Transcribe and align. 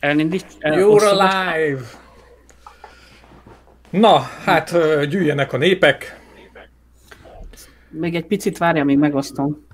Elindít, 0.00 0.56
You're 0.60 1.10
alive! 1.10 1.84
Na, 3.90 4.18
hát 4.18 4.70
gyűjjenek 5.08 5.52
a 5.52 5.56
népek. 5.56 6.20
Még 7.88 8.14
egy 8.14 8.26
picit 8.26 8.58
várja, 8.58 8.84
még 8.84 8.98
megosztom. 8.98 9.66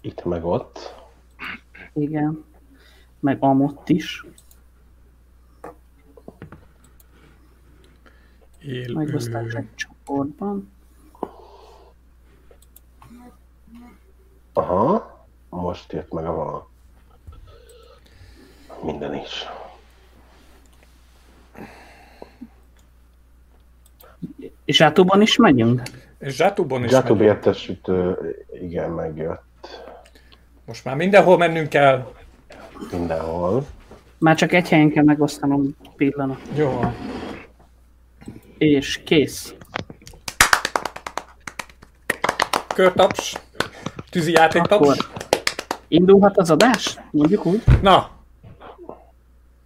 Itt 0.00 0.24
meg 0.24 0.44
ott. 0.44 0.94
Igen. 1.92 2.44
Meg 3.20 3.36
amott 3.40 3.88
is. 3.88 4.24
Élő. 8.58 8.94
Megosztás 8.94 9.52
egy 9.52 9.74
csoportban. 9.74 10.72
Aha. 14.52 15.16
Most 15.48 15.92
jött 15.92 16.12
meg 16.12 16.24
a 16.24 16.67
minden 18.82 19.14
is. 19.14 19.46
És 24.64 24.76
Zsátóban 24.76 25.20
is 25.20 25.36
megyünk? 25.36 25.82
És 26.18 26.34
Zsátúban 26.34 26.84
is 26.84 26.90
megyünk. 26.90 27.20
értesítő, 27.20 28.16
igen, 28.62 28.90
megjött 28.90 29.84
Most 30.64 30.84
már 30.84 30.96
mindenhol 30.96 31.38
mennünk 31.38 31.68
kell. 31.68 32.12
mindenhol. 32.90 33.66
Már 34.18 34.36
csak 34.36 34.52
egy 34.52 34.68
helyen 34.68 34.90
kell 34.90 35.04
megosztanom 35.04 35.76
pillanat. 35.96 36.40
Jó. 36.56 36.80
És 38.58 39.00
kész. 39.04 39.54
Körtaps. 42.74 43.36
Tűzi 44.10 44.32
játéktaps. 44.32 44.88
Akkor 44.88 44.96
indulhat 45.88 46.36
az 46.38 46.50
adás? 46.50 46.98
Mondjuk 47.10 47.46
úgy. 47.46 47.62
Na. 47.82 48.17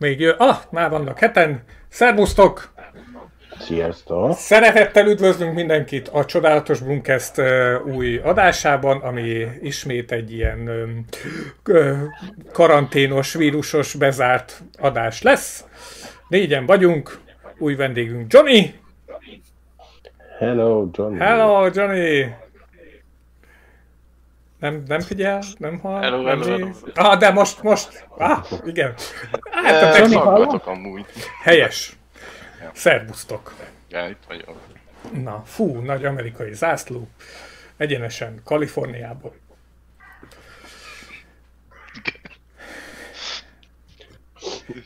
Még 0.03 0.21
jön. 0.21 0.35
Ah, 0.39 0.57
már 0.71 0.91
vannak 0.91 1.19
heten. 1.19 1.63
Szervusztok! 1.89 2.73
Sziasztok! 3.59 4.33
Szeretettel 4.37 5.07
üdvözlünk 5.07 5.55
mindenkit 5.55 6.09
a 6.09 6.25
Csodálatos 6.25 6.81
Brunkest 6.81 7.41
új 7.87 8.19
adásában, 8.19 9.01
ami 9.01 9.47
ismét 9.61 10.13
egy 10.13 10.33
ilyen 10.33 10.71
karanténos, 12.53 13.35
vírusos, 13.35 13.95
bezárt 13.95 14.63
adás 14.79 15.23
lesz. 15.23 15.65
Négyen 16.29 16.67
vagyunk, 16.67 17.19
új 17.59 17.75
vendégünk 17.75 18.33
Johnny. 18.33 18.75
Hello, 20.39 20.89
Johnny! 20.93 21.19
Hello, 21.19 21.69
Johnny! 21.73 22.27
Nem, 24.63 24.83
nem 24.87 25.01
figyel? 25.01 25.43
Nem 25.59 25.79
hall? 25.79 26.01
Hello, 26.01 26.23
nem 26.23 26.41
hello, 26.43 26.57
hello. 26.57 26.71
Ah, 26.95 27.19
de 27.19 27.31
most, 27.31 27.63
most. 27.63 28.07
Ah, 28.09 28.45
igen. 28.65 28.95
Hát 29.51 29.83
a 29.83 29.91
technika 29.91 30.21
Hallgatok 30.21 30.67
amúgy. 30.67 31.05
helyes. 31.43 31.97
Szervusztok. 32.73 33.55
Ja, 33.89 34.09
itt 34.09 34.23
vagyok. 34.29 34.57
Na, 35.23 35.43
fú, 35.47 35.79
nagy 35.81 36.05
amerikai 36.05 36.55
zászló. 36.55 37.09
Egyenesen 37.77 38.41
Kaliforniából. 38.45 39.35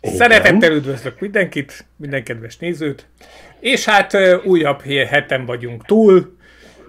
Szeretettel 0.03 0.73
üdvözlök 0.73 1.21
mindenkit, 1.21 1.85
minden 1.97 2.25
kedves 2.25 2.57
nézőt. 2.57 3.07
És 3.61 3.85
hát 3.85 4.17
újabb 4.45 4.83
hé- 4.83 5.09
heten 5.09 5.45
vagyunk 5.47 5.85
túl. 5.85 6.36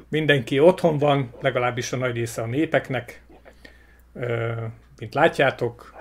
Mindenki 0.09 0.59
otthon 0.59 0.97
van, 0.97 1.33
legalábbis 1.41 1.93
a 1.93 1.97
nagy 1.97 2.15
része 2.15 2.41
a 2.41 2.45
népeknek. 2.45 3.21
Mint 4.99 5.13
látjátok, 5.13 5.95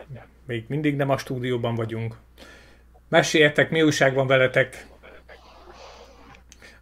még 0.47 0.65
mindig 0.69 0.97
nem 0.97 1.11
a 1.11 1.19
stúdióban 1.19 1.75
vagyunk. 1.75 2.17
Meséljetek, 3.09 3.71
mi 3.71 3.83
újság 3.83 4.15
van 4.15 4.27
veletek? 4.27 4.87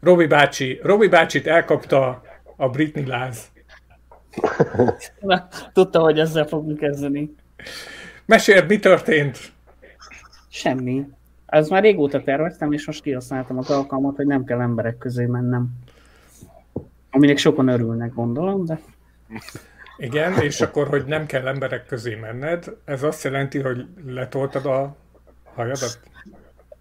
Robi 0.01 0.27
bácsi, 0.27 0.81
Robi 0.83 1.09
bácsit 1.09 1.47
elkapta 1.47 2.23
a 2.57 2.69
Britney 2.69 3.07
láz. 3.07 3.53
Tudta, 5.73 6.01
hogy 6.01 6.19
ezzel 6.19 6.47
fogunk 6.47 6.79
kezdeni. 6.79 7.35
Meséld, 8.27 8.69
mi 8.69 8.79
történt? 8.79 9.39
Semmi. 10.49 11.07
Ez 11.47 11.69
már 11.69 11.83
régóta 11.83 12.23
terveztem, 12.23 12.73
és 12.73 12.87
most 12.87 13.03
kihasználtam 13.03 13.59
az 13.59 13.71
alkalmat, 13.71 14.17
hogy 14.17 14.27
nem 14.27 14.45
kell 14.45 14.61
emberek 14.61 14.99
közé 14.99 15.25
mennem. 15.25 15.69
Aminek 17.15 17.39
sokan 17.39 17.69
örülnek, 17.69 18.15
gondolom, 18.15 18.65
de 18.65 18.81
Igen, 19.97 20.33
és 20.41 20.61
akkor, 20.61 20.89
hogy 20.89 21.05
nem 21.05 21.27
kell 21.27 21.47
emberek 21.47 21.87
közé 21.87 22.15
menned, 22.15 22.77
ez 22.85 23.03
azt 23.03 23.25
jelenti, 23.25 23.59
hogy 23.59 23.87
letoltad 24.07 24.67
a 24.67 24.97
hajadat? 25.55 26.01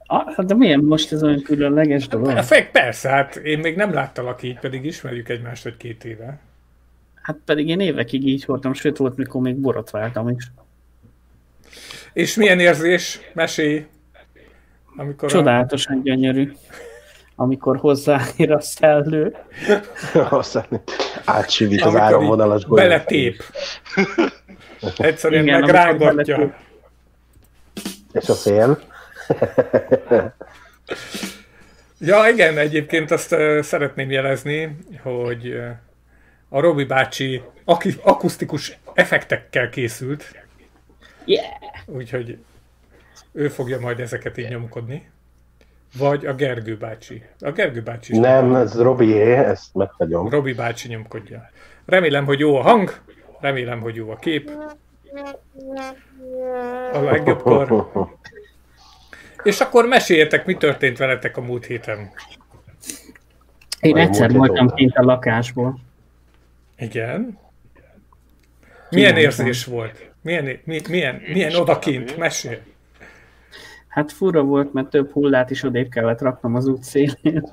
ah, 0.06 0.34
hát 0.36 0.46
de 0.46 0.56
milyen 0.56 0.80
most 0.80 1.12
ez 1.12 1.24
olyan 1.24 1.42
különleges 1.42 2.08
dolog? 2.08 2.28
A 2.28 2.44
fek, 2.44 2.72
persze, 2.72 3.10
hát 3.10 3.36
én 3.36 3.60
még 3.60 3.76
nem 3.76 3.94
láttalak 3.94 4.44
így, 4.44 4.60
pedig 4.60 4.86
ismerjük 4.86 5.30
egymást 5.30 5.66
egy 5.66 5.78
két 5.78 6.04
éve. 6.04 6.40
Hát 7.22 7.38
pedig 7.46 7.68
én 7.68 7.80
évekig 7.80 8.28
így 8.28 8.46
voltam, 8.46 8.74
sőt 8.74 8.98
volt, 8.98 9.18
mikor 9.18 9.42
még 9.42 9.56
borotváltam 9.56 10.30
is. 10.30 10.52
És 12.14 12.36
milyen 12.36 12.60
érzés? 12.60 13.20
Mesélj! 13.34 13.86
Amikor 14.96 15.28
a... 15.28 15.32
Csodálatosan 15.32 16.02
gyönyörű, 16.04 16.52
amikor 17.36 17.78
hozzáér 17.78 18.52
a 18.52 18.62
szellő. 18.62 19.36
Aztán 20.30 20.68
átsivít 21.26 21.82
az 21.82 21.86
amikor 21.86 22.02
így 22.02 22.08
áramvonalas 22.08 22.66
golyó. 22.66 22.84
Beletép. 22.84 23.44
Egyszerűen 24.98 25.44
Igen, 25.44 25.60
megrángatja. 25.60 26.56
És 28.12 28.30
a 28.30 28.34
fél. 28.34 28.80
Ja, 32.06 32.28
igen, 32.28 32.58
egyébként 32.58 33.12
azt 33.12 33.32
uh, 33.32 33.62
szeretném 33.62 34.12
jelezni, 34.12 34.78
hogy 35.02 35.48
uh, 35.48 35.70
a 36.50 36.60
Robi 36.60 36.84
bácsi 36.84 37.42
aki, 37.66 37.96
akusztikus 38.02 38.78
effektekkel 38.94 39.70
készült, 39.70 40.44
Yeah! 41.26 41.46
úgyhogy 41.86 42.38
ő 43.32 43.50
fogja 43.50 43.80
majd 43.80 44.00
ezeket 44.00 44.38
így 44.38 44.50
nyomkodni. 44.50 45.12
Vagy 45.98 46.26
a 46.26 46.34
Gergő 46.34 46.78
bácsi. 46.78 47.24
A 47.40 47.52
Gergő 47.52 47.82
bácsi 47.82 48.14
is 48.14 48.20
Nem, 48.20 48.56
ez 48.56 48.82
Robié, 48.82 49.34
ezt 49.34 49.74
meghagyom. 49.74 50.30
Robi 50.30 50.54
bácsi 50.54 50.88
nyomkodja. 50.88 51.50
Remélem, 51.86 52.26
hogy 52.26 52.40
jó 52.40 52.56
a 52.56 52.62
hang, 52.62 53.02
remélem, 53.40 53.80
hogy 53.80 53.96
jó 53.96 54.10
a 54.10 54.16
kép. 54.16 54.52
A 56.94 57.00
legjobbkor. 57.00 57.92
És 59.44 59.60
akkor 59.60 59.86
meséljetek, 59.86 60.46
mi 60.46 60.56
történt 60.56 60.98
veletek 60.98 61.38
a 61.38 61.42
múlt 61.42 61.66
héten. 61.66 62.12
Én 63.80 63.98
egyszer 63.98 64.32
voltam 64.32 64.74
kint 64.74 64.96
a 64.96 65.04
lakásból. 65.04 65.80
Igen. 66.78 67.40
Milyen 68.90 69.18
érzés 69.18 69.66
volt? 69.66 70.12
Milyen, 70.22 70.60
mi, 70.64 70.82
milyen, 70.90 71.22
milyen 71.34 71.56
odakint? 71.56 72.18
Mesél. 72.18 72.60
Hát 73.94 74.12
fura 74.12 74.44
volt, 74.44 74.74
mert 74.74 74.90
több 74.90 75.12
hullát 75.12 75.50
is 75.50 75.64
odébb 75.64 75.90
kellett 75.90 76.22
raknom 76.22 76.56
az 76.56 76.68
út 76.68 76.84
szélén. 76.84 77.50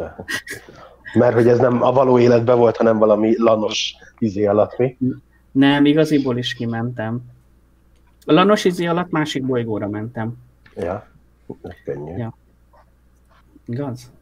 Mert 1.15 1.35
hogy 1.35 1.49
ez 1.49 1.59
nem 1.59 1.83
a 1.83 1.93
való 1.93 2.19
életben 2.19 2.59
volt, 2.59 2.77
hanem 2.77 2.99
valami 2.99 3.35
lanos 3.37 3.95
izé 4.19 4.47
alatt 4.47 4.79
mi. 4.79 4.97
Nem, 5.53 5.85
igaziból 5.85 6.39
is 6.39 6.55
kimentem. 6.55 7.21
A 8.25 8.33
Lanos 8.33 8.65
izé 8.65 8.87
alatt 8.87 9.11
másik 9.11 9.47
bolygóra 9.47 9.89
mentem. 9.89 10.33
Ja, 10.77 11.07
könnyű. 11.85 12.17
Ja. 12.17 12.37
Igaz? 13.67 14.13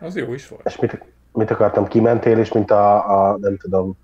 Az 0.00 0.16
jó 0.16 0.34
is 0.34 0.48
volt. 0.48 0.66
És 0.66 0.78
mit, 0.78 1.04
mit 1.32 1.50
akartam, 1.50 1.86
kimentél, 1.86 2.38
és 2.38 2.52
mint 2.52 2.70
a, 2.70 3.30
a 3.30 3.38
nem 3.40 3.56
tudom, 3.56 3.96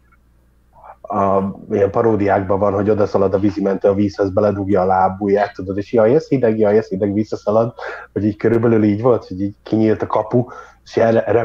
a 1.12 1.56
ilyen 1.70 1.90
paródiákban 1.90 2.58
van, 2.58 2.72
hogy 2.72 2.90
odaszalad 2.90 3.34
a 3.34 3.38
vízimentő 3.38 3.88
a 3.88 3.94
vízhez, 3.94 4.32
beledugja 4.32 4.80
a 4.80 4.84
lábujját, 4.84 5.54
tudod, 5.54 5.78
és 5.78 5.92
jaj, 5.92 6.14
ez 6.14 6.28
hideg, 6.28 6.58
jaj, 6.58 6.76
ez 6.76 6.88
hideg, 6.88 7.12
visszaszalad, 7.12 7.74
hogy 8.12 8.24
így 8.24 8.36
körülbelül 8.36 8.82
így 8.82 9.02
volt, 9.02 9.26
hogy 9.26 9.40
így 9.40 9.54
kinyílt 9.62 10.02
a 10.02 10.06
kapu, 10.06 10.44
és 10.84 10.96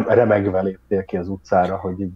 remegve 0.08 0.62
léptél 0.62 1.06
ki 1.06 1.18
az 1.18 1.28
utcára, 1.28 1.78
hogy 1.78 2.00
így 2.00 2.12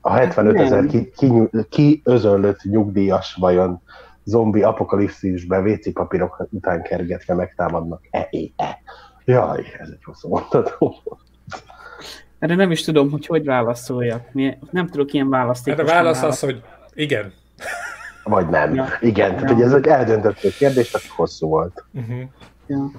a 0.00 0.12
75 0.12 0.60
ezer 0.60 0.86
ki, 0.86 1.10
ki, 1.16 1.32
ki 1.68 2.00
özönlött 2.04 2.62
nyugdíjas 2.62 3.36
vajon 3.40 3.82
zombi 4.24 4.62
apokalipszisben 4.62 5.66
WC 5.66 5.92
papírok 5.92 6.46
után 6.50 6.82
kergetve 6.82 7.34
megtámadnak. 7.34 8.00
E, 8.10 8.28
e, 8.30 8.64
e. 8.64 8.78
Jaj, 9.24 9.64
ez 9.78 9.88
egy 9.88 10.04
hosszú 10.04 10.28
mondat. 10.28 10.78
Erre 12.40 12.54
nem 12.54 12.70
is 12.70 12.82
tudom, 12.82 13.10
hogy 13.10 13.26
hogy 13.26 13.44
válaszoljak. 13.44 14.32
Mi- 14.32 14.56
Nem 14.70 14.86
tudok 14.86 15.12
ilyen 15.12 15.28
választékos. 15.28 15.80
Hát 15.80 15.90
a 15.90 15.92
válasz 15.92 16.22
az, 16.22 16.40
hogy 16.40 16.62
igen. 16.94 17.32
Vagy 18.24 18.48
nem. 18.48 18.74
Ja. 18.74 18.86
Igen, 19.00 19.34
tehát 19.34 19.50
hogy 19.50 19.62
ez 19.62 19.72
egy 19.72 19.86
eldöntöttő 19.86 20.48
kérdés, 20.58 20.90
csak 20.90 21.02
hosszú 21.16 21.48
volt. 21.48 21.84
Uh-huh. 21.92 22.20
Ja. 22.66 22.90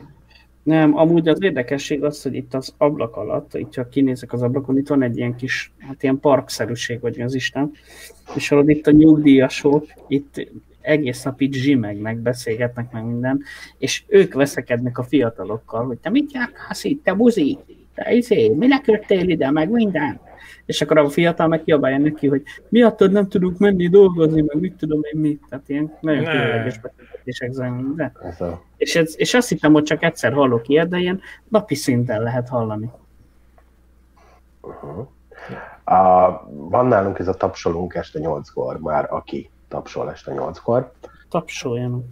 Nem, 0.64 0.98
amúgy 0.98 1.28
az 1.28 1.42
érdekesség 1.42 2.04
az, 2.04 2.22
hogy 2.22 2.36
itt 2.36 2.54
az 2.54 2.74
ablak 2.78 3.16
alatt, 3.16 3.54
itt 3.54 3.72
csak 3.72 3.90
kinézek 3.90 4.34
az 4.34 4.42
ablakon, 4.42 4.78
itt 4.78 4.88
van 4.88 5.02
egy 5.02 5.18
ilyen 5.18 5.36
kis, 5.36 5.72
hát 5.80 6.04
ilyen 6.04 6.20
parkszerűség, 6.20 7.00
vagy 7.00 7.18
mi 7.18 7.24
az 7.24 7.34
Isten, 7.34 7.72
és 8.36 8.48
hallod 8.48 8.70
itt 8.70 8.88
a 8.88 8.92
nyugdíjasok, 8.92 9.86
itt 10.08 10.48
egész 10.82 11.24
nap 11.24 11.42
itt 11.42 11.54
zsimegnek, 11.54 12.18
beszélgetnek 12.18 12.92
meg 12.92 13.06
minden, 13.06 13.44
és 13.78 14.04
ők 14.08 14.34
veszekednek 14.34 14.98
a 14.98 15.04
fiatalokkal, 15.04 15.86
hogy 15.86 15.98
te 15.98 16.10
mit 16.10 16.32
járkálsz 16.34 16.84
itt, 16.84 17.04
te 17.04 17.14
buzi, 17.14 17.58
te 18.04 18.14
izé, 18.14 18.50
mi 18.50 18.68
leköttél 18.68 19.30
ide, 19.30 19.52
meg 19.52 19.70
minden. 19.70 20.20
És 20.66 20.82
akkor 20.82 20.98
a 20.98 21.10
fiatal 21.10 21.48
meg 21.48 21.64
kiabálja 21.64 21.98
neki, 21.98 22.28
hogy 22.28 22.44
miattad 22.70 23.12
nem 23.12 23.28
tudunk 23.28 23.58
menni 23.58 23.88
dolgozni, 23.88 24.42
meg 24.42 24.60
mit 24.60 24.74
tudom 24.74 25.02
én 25.14 25.20
mit. 25.20 25.42
Tehát 25.50 25.70
ilyen 25.70 25.98
nagyon 26.00 26.24
különleges 26.24 26.80
beszélgetések 26.80 27.52
zajlanak. 27.52 28.20
A, 28.40 28.62
És, 28.78 28.96
ez, 28.96 29.14
és 29.18 29.34
azt 29.34 29.50
hittem, 29.50 29.74
hogy 29.74 29.84
csak 29.84 30.04
egyszer 30.04 30.34
hallok 30.34 30.68
ilyet, 30.68 30.88
de 30.88 30.98
ilyen 30.98 31.22
napi 31.48 31.76
szinten 31.76 32.22
lehet 32.22 32.50
hallani. 32.50 32.90
a, 35.84 36.32
van 36.48 36.86
nálunk 36.86 37.20
ez 37.20 37.28
a 37.28 37.34
tapsolunk 37.34 37.94
este 37.94 38.20
8-kor 38.22 38.80
már, 38.80 39.08
aki 39.10 39.50
tapsol 39.68 40.12
este 40.12 40.32
8-kor. 40.36 40.92
Tapsoljanak. 41.30 42.04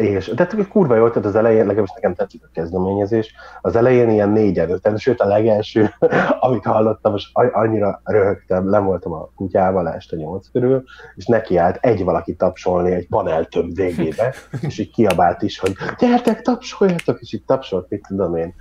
És, 0.00 0.28
de 0.28 0.48
kurva 0.68 0.94
jó, 0.94 1.08
tehát 1.08 1.28
az 1.28 1.34
elején, 1.34 1.66
legalábbis 1.66 1.92
nekem 1.94 2.14
tetszik 2.14 2.44
a 2.44 2.48
kezdeményezés, 2.52 3.34
az 3.60 3.76
elején 3.76 4.10
ilyen 4.10 4.28
négyen, 4.28 4.70
öten, 4.70 4.96
sőt 4.96 5.20
a 5.20 5.26
legelső, 5.26 5.90
amit 6.40 6.64
hallottam, 6.64 7.12
most 7.12 7.36
a- 7.36 7.58
annyira 7.58 8.00
röhögtem, 8.04 8.68
nem 8.68 8.84
voltam 8.84 9.12
a 9.12 9.28
kutyával 9.36 9.88
este 9.88 10.16
nyolc 10.16 10.50
körül, 10.52 10.84
és 11.14 11.26
nekiállt 11.26 11.76
egy 11.80 12.04
valaki 12.04 12.34
tapsolni 12.34 12.92
egy 12.92 13.08
paneltömb 13.08 13.74
végébe, 13.74 14.34
és 14.66 14.78
így 14.78 14.90
kiabált 14.92 15.42
is, 15.42 15.58
hogy 15.58 15.72
gyertek, 15.98 16.42
tapsoljatok, 16.42 17.20
és 17.20 17.32
így 17.32 17.44
tapsolt, 17.44 17.88
mit 17.88 18.06
tudom 18.08 18.36
én, 18.36 18.54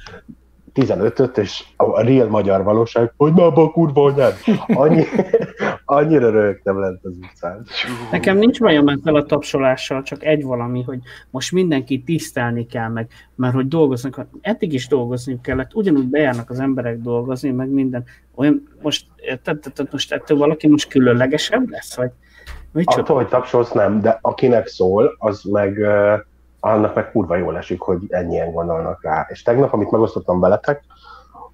15-öt, 0.79 1.37
és 1.37 1.63
a 1.75 2.01
real 2.01 2.27
magyar 2.27 2.63
valóság, 2.63 3.13
hogy 3.17 3.33
na 3.33 3.45
a 3.45 3.71
kurva 3.71 4.03
anyád. 4.03 4.33
Annyi, 4.67 5.03
annyira 5.85 6.29
röhögtem 6.29 6.79
lent 6.79 7.05
az 7.05 7.17
utcán. 7.21 7.65
Nekem 8.11 8.37
nincs 8.37 8.59
bajom 8.59 8.87
ezzel 8.87 9.15
a 9.15 9.23
tapsolással, 9.23 10.03
csak 10.03 10.23
egy 10.23 10.43
valami, 10.43 10.83
hogy 10.83 10.99
most 11.29 11.51
mindenki 11.51 12.03
tisztelni 12.03 12.65
kell 12.65 12.89
meg, 12.89 13.07
mert 13.35 13.53
hogy 13.53 13.67
dolgoznak, 13.67 14.27
eddig 14.41 14.73
is 14.73 14.87
dolgozni 14.87 15.39
kellett, 15.41 15.73
ugyanúgy 15.73 16.07
bejárnak 16.07 16.49
az 16.49 16.59
emberek 16.59 16.97
dolgozni, 16.97 17.51
meg 17.51 17.69
minden. 17.69 18.03
Olyan, 18.35 18.67
most, 18.81 19.05
tehát, 19.25 19.43
tehát 19.43 19.91
most 19.91 20.11
ettől 20.11 20.37
valaki 20.37 20.67
most 20.67 20.89
különlegesebb 20.89 21.69
lesz, 21.69 21.95
vagy 21.95 22.11
micsoda? 22.71 23.01
Attól, 23.01 23.15
hogy 23.15 23.27
tapsolsz, 23.27 23.71
nem, 23.71 24.01
de 24.01 24.17
akinek 24.21 24.67
szól, 24.67 25.15
az 25.17 25.43
meg 25.43 25.77
uh, 25.77 26.19
annak 26.59 26.95
meg 26.95 27.11
kurva 27.11 27.35
jól 27.35 27.57
esik, 27.57 27.81
hogy 27.81 27.99
ennyien 28.09 28.51
gondolnak 28.51 29.03
rá. 29.03 29.27
És 29.29 29.41
tegnap, 29.41 29.73
amit 29.73 29.91
megosztottam 29.91 30.39
veletek, 30.39 30.83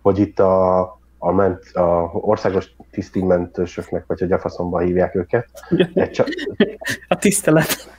hogy 0.01 0.19
itt 0.19 0.39
a, 0.39 0.79
a, 1.17 1.31
ment, 1.31 1.63
a 1.73 2.09
országos 2.13 2.75
tisztigmentősöknek, 2.91 4.03
vagy 4.07 4.19
hogy 4.19 4.31
a 4.31 4.39
faszomba 4.39 4.79
hívják 4.79 5.15
őket, 5.15 5.47
egy, 5.93 6.11
csa, 6.11 6.23
A 7.07 7.15
tisztelet. 7.15 7.89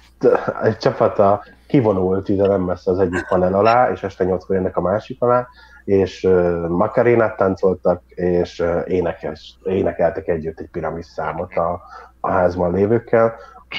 egy 0.62 0.76
csapata 0.76 1.44
kivonult 1.66 2.28
ide 2.28 2.46
nem 2.46 2.62
messze 2.62 2.90
az 2.90 2.98
egyik 2.98 3.26
panel 3.28 3.54
alá, 3.54 3.90
és 3.90 4.02
este 4.02 4.24
nyolckor 4.24 4.56
jönnek 4.56 4.76
a 4.76 4.80
másik 4.80 5.22
alá, 5.22 5.48
és 5.84 6.24
uh, 6.24 6.68
makarénát 6.68 7.36
táncoltak, 7.36 8.02
és 8.06 8.60
uh, 8.60 8.82
énekes, 8.86 9.58
énekeltek 9.64 10.28
együtt 10.28 10.60
egy 10.60 10.70
piramis 10.70 11.06
számot 11.06 11.54
a, 11.54 11.82
a 12.20 12.30
házban 12.30 12.72
lévőkkel, 12.72 13.34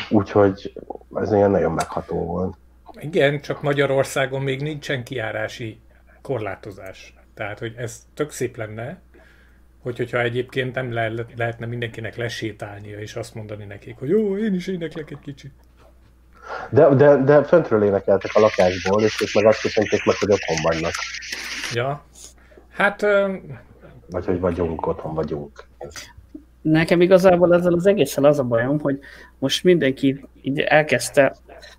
úgyhogy 0.09 0.73
ez 1.15 1.31
ilyen 1.33 1.51
nagyon 1.51 1.71
megható 1.71 2.25
volt. 2.25 2.55
Igen, 2.99 3.41
csak 3.41 3.61
Magyarországon 3.61 4.41
még 4.41 4.61
nincsen 4.61 5.03
kiárási 5.03 5.79
korlátozás. 6.21 7.13
Tehát, 7.33 7.59
hogy 7.59 7.73
ez 7.77 8.07
tök 8.13 8.31
szép 8.31 8.57
lenne, 8.57 9.01
hogy, 9.81 9.97
hogyha 9.97 10.21
egyébként 10.21 10.75
nem 10.75 10.93
le, 10.93 11.11
lehetne 11.35 11.65
mindenkinek 11.65 12.15
lesétálnia, 12.15 12.99
és 12.99 13.15
azt 13.15 13.35
mondani 13.35 13.65
nekik, 13.65 13.97
hogy 13.97 14.09
jó, 14.09 14.37
én 14.37 14.53
is 14.53 14.67
éneklek 14.67 15.11
egy 15.11 15.19
kicsit. 15.19 15.51
De, 16.69 16.89
de, 16.89 17.15
de 17.15 17.43
föntről 17.43 17.83
énekeltek 17.83 18.31
a 18.33 18.39
lakásból, 18.39 19.03
és, 19.03 19.21
és 19.21 19.33
meg 19.33 19.45
azt 19.45 19.61
köszönték 19.61 20.05
meg, 20.05 20.15
hogy 20.15 20.31
otthon 20.31 20.57
vannak. 20.61 20.93
Ja. 21.73 22.05
Hát, 22.69 23.01
ö, 23.01 23.33
Vagy 24.09 24.25
hogy 24.25 24.39
vagyunk, 24.39 24.87
otthon 24.87 25.13
vagyunk. 25.13 25.67
Nekem 26.61 27.01
igazából 27.01 27.53
ezzel 27.53 27.73
az 27.73 27.85
egészen 27.85 28.25
az 28.25 28.39
a 28.39 28.43
bajom, 28.43 28.79
hogy 28.79 28.99
most 29.39 29.63
mindenki 29.63 30.25
így 30.41 30.59
elkezdte, 30.59 31.35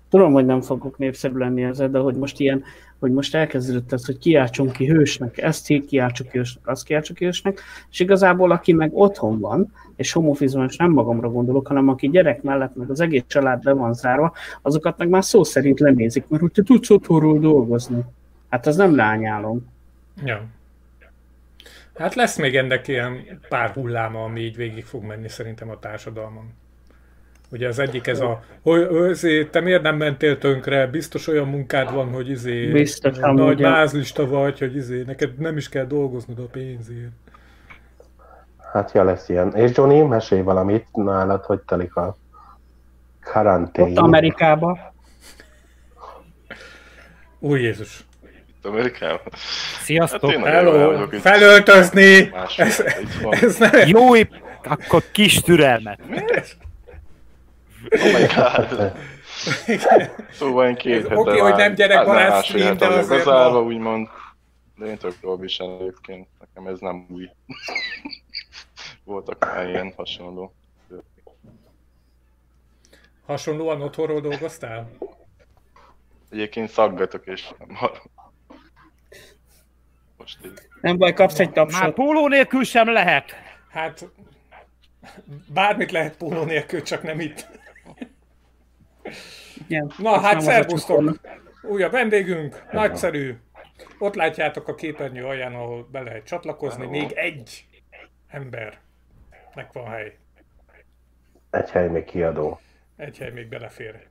tudom, 0.09 0.33
hogy 0.33 0.45
nem 0.45 0.61
fogok 0.61 0.97
népszerű 0.97 1.37
lenni 1.37 1.63
ezzel, 1.63 1.89
de 1.89 1.99
hogy 1.99 2.15
most 2.15 2.39
ilyen, 2.39 2.63
hogy 2.99 3.11
most 3.11 3.35
elkezdődött 3.35 3.91
ez, 3.91 4.05
hogy 4.05 4.17
kiáltsunk 4.17 4.71
ki 4.71 4.87
hősnek, 4.87 5.37
ezt 5.37 5.65
ki- 5.65 5.85
kiáltsuk 5.85 6.27
ki 6.27 6.37
hősnek, 6.37 6.67
azt 6.67 6.83
kiáltsuk 6.83 7.15
ki 7.15 7.25
hősnek, 7.25 7.61
és 7.91 7.99
igazából 7.99 8.51
aki 8.51 8.73
meg 8.73 8.91
otthon 8.93 9.39
van, 9.39 9.73
és 9.95 10.11
homofizmus, 10.11 10.75
nem 10.75 10.91
magamra 10.91 11.29
gondolok, 11.29 11.67
hanem 11.67 11.87
aki 11.89 12.09
gyerek 12.09 12.41
mellett, 12.41 12.75
meg 12.75 12.89
az 12.89 12.99
egész 12.99 13.23
család 13.27 13.63
be 13.63 13.73
van 13.73 13.93
zárva, 13.93 14.33
azokat 14.61 14.97
meg 14.97 15.09
már 15.09 15.23
szó 15.23 15.43
szerint 15.43 15.79
lenézik, 15.79 16.27
mert 16.27 16.41
hogy 16.41 16.51
te 16.51 16.63
tudsz 16.63 16.89
otthonról 16.89 17.39
dolgozni. 17.39 18.03
Hát 18.49 18.67
az 18.67 18.75
nem 18.75 18.95
lányálom. 18.95 19.67
ja. 20.25 20.45
Hát 21.95 22.15
lesz 22.15 22.37
még 22.37 22.55
ennek 22.55 22.87
ilyen 22.87 23.39
pár 23.49 23.69
hulláma, 23.69 24.23
ami 24.23 24.41
így 24.41 24.55
végig 24.55 24.85
fog 24.85 25.03
menni 25.03 25.29
szerintem 25.29 25.69
a 25.69 25.79
társadalmon. 25.79 26.53
Ugye 27.51 27.67
az 27.67 27.79
egyik 27.79 28.07
ez 28.07 28.19
a, 28.19 28.43
hogy 28.61 29.09
izé, 29.09 29.45
te 29.45 29.59
miért 29.59 29.81
nem 29.81 29.95
mentél 29.95 30.37
tönkre, 30.37 30.87
biztos 30.87 31.27
olyan 31.27 31.47
munkád 31.47 31.93
van, 31.93 32.09
hogy 32.09 32.29
izé, 32.29 32.71
Biztos, 32.71 33.17
nagy 33.17 33.59
mázlista 33.59 34.27
vagy, 34.27 34.59
hogy 34.59 34.75
izé, 34.75 35.03
neked 35.05 35.37
nem 35.37 35.57
is 35.57 35.69
kell 35.69 35.85
dolgoznod 35.85 36.39
a 36.39 36.45
pénzért. 36.51 37.11
Hát 38.73 38.91
ja, 38.93 39.03
lesz 39.03 39.29
ilyen. 39.29 39.55
És 39.55 39.71
Johnny, 39.75 40.01
mesélj 40.01 40.41
valamit 40.41 40.85
nálad, 40.91 41.43
hogy 41.43 41.59
telik 41.59 41.95
a 41.95 42.17
karantén. 43.21 43.83
Ott 43.83 43.97
Amerikában 43.97 44.79
Új 47.39 47.61
Jézus! 47.61 48.03
Itt 48.47 48.65
Amerikában. 48.65 49.33
Sziasztok! 49.81 50.31
Hát 50.31 50.45
Hello! 50.45 51.07
Felöltözni! 51.07 52.29
Másfél, 52.31 52.65
Ez, 52.65 52.83
ez 53.41 53.57
nem... 53.57 53.71
Jó, 53.85 54.13
akkor 54.63 55.03
kis 55.11 55.41
türelmet. 55.41 55.99
Oh 57.91 58.19
my 58.19 58.25
god. 58.35 58.91
Szóval 60.31 60.67
én 60.67 60.75
két 60.75 61.01
hete 61.01 61.17
oké, 61.17 61.37
hogy 61.37 61.55
nem 61.55 61.73
gyerekbarát 61.73 62.43
stream, 62.43 62.67
hete 62.67 62.87
de 62.87 62.93
azért 62.93 63.07
bezárva, 63.25 63.61
úgymond. 63.61 64.07
De 64.77 64.85
én 64.85 64.97
tök 64.97 65.39
viselem 65.39 65.77
egyébként. 65.79 66.27
Nekem 66.39 66.73
ez 66.73 66.79
nem 66.79 67.05
új. 67.09 67.29
Voltak 69.03 69.45
már 69.53 69.67
ilyen 69.69 69.93
hasonló. 69.95 70.53
Hasonlóan 73.25 73.81
otthonról 73.81 74.21
dolgoztál? 74.21 74.89
Egyébként 76.29 76.69
szaggatok 76.69 77.25
és 77.27 77.49
nem 77.59 77.75
hallom. 77.75 77.97
Most 80.17 80.37
így. 80.45 80.51
nem 80.81 80.97
baj, 80.97 81.13
kapsz 81.13 81.39
egy 81.39 81.45
Már 81.45 81.55
tapsot. 81.55 81.93
póló 81.93 82.27
nélkül 82.27 82.63
sem 82.63 82.91
lehet. 82.91 83.31
Hát 83.69 84.05
bármit 85.53 85.91
lehet 85.91 86.17
póló 86.17 86.43
nélkül, 86.43 86.81
csak 86.81 87.03
nem 87.03 87.19
itt. 87.19 87.47
Igen. 89.67 89.91
Na 89.97 90.19
hát 90.19 90.35
a 90.35 90.39
szervusztok! 90.39 91.19
Újabb 91.61 91.91
vendégünk, 91.91 92.63
nagyszerű. 92.71 93.37
Ott 93.99 94.15
látjátok 94.15 94.67
a 94.67 94.75
képernyő 94.75 95.25
alján, 95.25 95.53
ahol 95.53 95.87
be 95.91 96.01
lehet 96.01 96.23
csatlakozni. 96.23 96.85
Még 96.85 97.11
egy 97.11 97.65
ember. 98.27 98.79
Meg 99.55 99.69
van 99.73 99.85
hely. 99.85 100.17
Egy 101.49 101.69
hely 101.69 101.87
még 101.87 102.03
kiadó. 102.03 102.59
Egy 102.97 103.17
hely 103.17 103.31
még 103.31 103.47
belefér. 103.47 104.07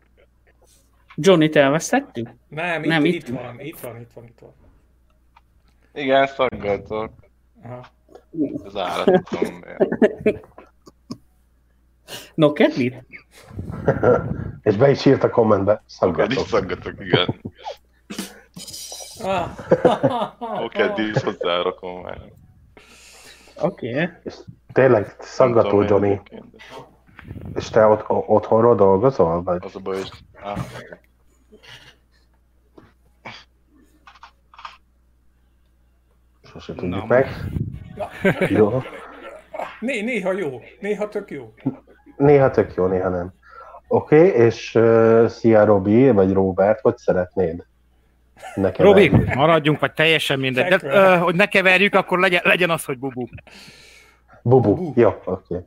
Johnny-t 1.15 1.57
elvesztettük? 1.57 2.29
Nem, 2.49 2.83
Nem, 2.83 3.05
itt, 3.05 3.15
itt 3.15 3.29
itt 3.29 3.35
van, 3.35 3.61
itt 3.61 3.81
van, 3.81 4.01
itt 4.01 4.13
van, 4.13 4.25
itt 4.25 4.39
van. 4.39 4.55
Igen, 5.93 6.27
szaggatok. 6.27 7.13
Aha. 7.63 7.87
Az 8.65 8.77
állatom. 8.77 9.65
No, 12.35 12.53
mit? 12.77 12.95
És 14.69 14.77
be 14.77 14.91
is 14.91 15.05
írt 15.05 15.25
a 15.25 15.31
kommentbe, 15.31 15.83
szaggatok. 15.87 16.47
szaggatok, 16.47 16.95
igen. 17.01 17.41
Ah. 19.23 19.51
Oké, 20.65 20.93
dísz 20.95 21.23
hozzárakom 21.23 22.03
már. 22.03 22.21
Oké. 23.61 23.93
Okay. 23.93 24.09
És 24.23 24.35
tényleg 24.73 25.17
szaggató, 25.19 25.83
Johnny. 25.83 26.21
És 27.55 27.69
te 27.69 27.87
ott, 27.87 28.09
o- 28.11 28.29
otthonról 28.29 28.75
dolgozol? 28.75 29.43
Vagy? 29.43 29.65
Az 29.65 29.77
a 29.77 29.81
baj, 29.81 29.97
hogy... 29.97 30.11
Ah, 30.43 30.59
Sose 36.43 36.75
tudjuk 36.75 37.07
meg. 37.07 37.27
Na. 37.95 38.09
Jó. 38.49 38.83
Né, 39.81 40.01
néha 40.01 40.33
jó, 40.33 40.61
néha 40.81 41.09
tök 41.09 41.31
jó. 41.31 41.55
Néha 42.17 42.51
tök 42.51 42.75
jó, 42.75 42.87
néha 42.87 43.09
nem. 43.09 43.37
Oké, 43.89 44.17
okay, 44.17 44.45
és 44.45 44.75
uh, 44.75 45.27
szia 45.27 45.65
Robi, 45.65 46.11
vagy 46.11 46.33
Robert, 46.33 46.81
hogy 46.81 46.97
szeretnéd? 46.97 47.67
Nekem 48.55 48.87
Robi, 48.87 49.11
maradjunk, 49.35 49.81
vagy 49.81 49.93
teljesen 49.93 50.39
mindegy. 50.39 50.69
De, 50.69 50.79
ö, 50.83 51.17
hogy 51.17 51.35
ne 51.35 51.47
keverjük, 51.47 51.95
akkor 51.95 52.19
legyen, 52.19 52.41
legyen 52.45 52.71
az, 52.71 52.85
hogy 52.85 52.99
bubu. 52.99 53.27
Bubu. 54.43 54.75
Bubu. 54.75 54.93
Jó, 54.95 55.09
oké. 55.09 55.55
Okay. 55.55 55.67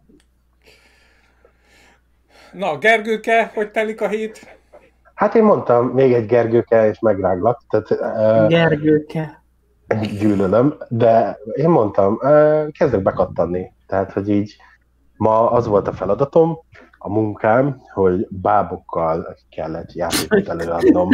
Na, 2.52 2.78
Gergőke, 2.78 3.52
hogy 3.54 3.72
telik 3.72 4.02
a 4.02 4.08
hét? 4.08 4.58
Hát 5.14 5.36
én 5.36 5.44
mondtam, 5.44 5.88
még 5.88 6.14
egy 6.14 6.26
Gergőke, 6.26 6.88
és 6.88 7.00
megráglak, 7.00 7.62
tehát 7.70 7.90
uh, 7.92 8.48
Gergőke. 8.48 9.44
gyűlölöm, 10.20 10.78
de 10.90 11.38
én 11.54 11.70
mondtam, 11.70 12.20
uh, 12.22 12.72
kezdek 12.72 13.02
bekattanni. 13.02 13.72
Tehát, 13.88 14.12
hogy 14.12 14.30
így 14.30 14.56
ma 15.16 15.52
az 15.52 15.68
volt 15.68 15.88
a 15.88 15.94
feladatom, 15.94 16.60
a 17.04 17.10
munkám, 17.10 17.82
hogy 17.94 18.28
bábokkal 18.30 19.36
kellett 19.50 19.94
játékot 19.94 20.48
előadnom. 20.48 21.10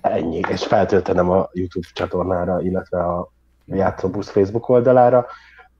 Ennyi, 0.00 0.40
és 0.48 0.66
feltöltenem 0.66 1.30
a 1.30 1.48
YouTube 1.52 1.86
csatornára, 1.92 2.60
illetve 2.60 2.98
a 3.04 3.32
Játszóbusz 3.64 4.30
Facebook 4.30 4.68
oldalára. 4.68 5.26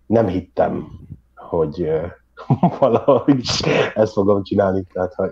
Nem 0.07 0.27
hittem, 0.27 0.87
hogy 1.35 1.91
valahogy 2.79 3.47
ezt 3.95 4.13
fogom 4.13 4.43
csinálni. 4.43 4.85
Tehát, 4.93 5.15
ha 5.15 5.29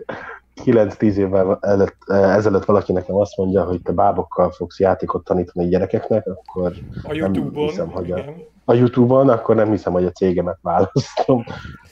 9-10 0.64 1.14
évvel 1.14 1.58
előtt, 1.60 1.96
ezelőtt 2.08 2.64
valaki 2.64 2.92
nekem 2.92 3.14
azt 3.14 3.36
mondja, 3.36 3.64
hogy 3.64 3.82
te 3.82 3.92
bábokkal 3.92 4.50
fogsz 4.50 4.78
játékot 4.80 5.24
tanítani 5.24 5.68
gyerekeknek, 5.68 6.26
akkor 6.26 6.72
A 7.02 7.14
nem 7.14 7.52
hiszem, 7.52 7.88
hogy 7.90 8.10
a, 8.10 8.18
igen. 8.18 8.34
a 8.64 8.74
Youtube-on, 8.74 9.28
akkor 9.28 9.54
nem 9.54 9.70
hiszem, 9.70 9.92
hogy 9.92 10.04
a 10.04 10.10
cégemet 10.10 10.58
választom, 10.62 11.44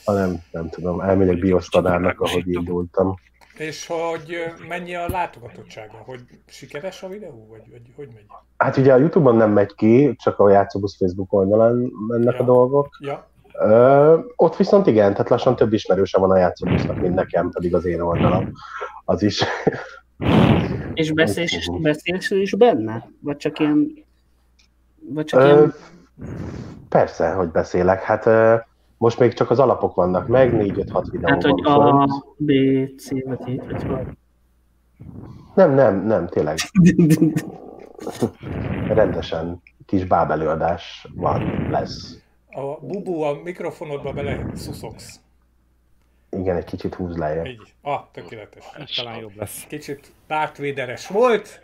hanem 0.04 0.42
nem 0.50 0.68
tudom, 0.68 1.00
elmegyek 1.00 1.38
biosztanárnak, 1.38 2.20
ahogy 2.20 2.48
indultam. 2.52 3.14
És 3.58 3.86
hogy 3.86 4.34
ö, 4.34 4.66
mennyi 4.68 4.94
a 4.94 5.08
látogatottsága? 5.08 6.02
Hogy 6.06 6.20
sikeres 6.46 7.02
a 7.02 7.08
videó, 7.08 7.46
vagy, 7.50 7.62
vagy 7.70 7.82
hogy 7.96 8.08
megy? 8.14 8.24
Hát 8.56 8.76
ugye 8.76 8.92
a 8.92 8.96
Youtube-on 8.96 9.36
nem 9.36 9.50
megy 9.50 9.74
ki, 9.74 10.14
csak 10.16 10.38
a 10.38 10.50
Játszóbusz 10.50 10.96
Facebook 10.96 11.32
oldalán 11.32 11.92
mennek 12.08 12.34
Ja. 12.34 12.40
a 12.40 12.44
dolgok. 12.44 12.88
Ja, 13.00 13.29
Ö, 13.62 14.18
ott 14.36 14.56
viszont 14.56 14.86
igen, 14.86 15.12
tehát 15.12 15.28
lassan 15.28 15.56
több 15.56 15.72
ismerőse 15.72 16.18
van 16.18 16.30
a 16.30 16.36
Játszóbusznak, 16.36 17.00
mint 17.00 17.14
nekem, 17.14 17.50
pedig 17.50 17.74
az 17.74 17.84
én 17.84 18.00
oldalam. 18.00 18.52
Az 19.04 19.22
is. 19.22 19.44
És 20.94 21.12
beszélsz, 21.12 21.66
beszélsz 21.80 22.30
is 22.30 22.54
benne? 22.56 23.08
Vagy 23.20 23.36
csak 23.36 23.58
ilyen... 23.58 23.92
Vagy 25.08 25.24
csak 25.24 25.40
Ö, 25.40 25.44
ilyen... 25.44 25.74
persze, 26.88 27.30
hogy 27.30 27.48
beszélek. 27.48 28.02
Hát 28.02 28.28
most 28.96 29.18
még 29.18 29.32
csak 29.32 29.50
az 29.50 29.58
alapok 29.58 29.94
vannak 29.94 30.28
meg, 30.28 30.52
4-5-6 30.54 31.06
videó 31.10 31.28
Hát, 31.28 31.42
hogy 31.42 31.62
A. 31.64 32.06
B, 32.36 32.52
C, 32.98 33.10
vagy 33.24 33.38
T, 33.38 33.82
vagy. 33.82 34.06
Nem, 35.54 35.74
nem, 35.74 36.06
nem, 36.06 36.26
tényleg. 36.26 36.56
Rendesen 38.94 39.62
kis 39.86 40.04
bábelőadás 40.04 41.06
van, 41.14 41.66
lesz. 41.70 42.18
A 42.52 42.60
bubu 42.80 43.20
a 43.22 43.40
mikrofonodba 43.42 44.12
bele 44.12 44.40
szuszogsz. 44.54 45.20
Igen, 46.30 46.56
egy 46.56 46.64
kicsit 46.64 46.94
húz 46.94 47.16
lejjebb. 47.16 47.46
Így. 47.46 47.74
Ah, 47.82 48.00
tökéletes. 48.12 48.64
Így 48.80 48.92
talán 48.96 49.18
jobb 49.18 49.36
lesz. 49.36 49.64
Kicsit 49.68 50.12
Darth 50.28 50.60
Vader-es 50.60 51.06
volt, 51.06 51.60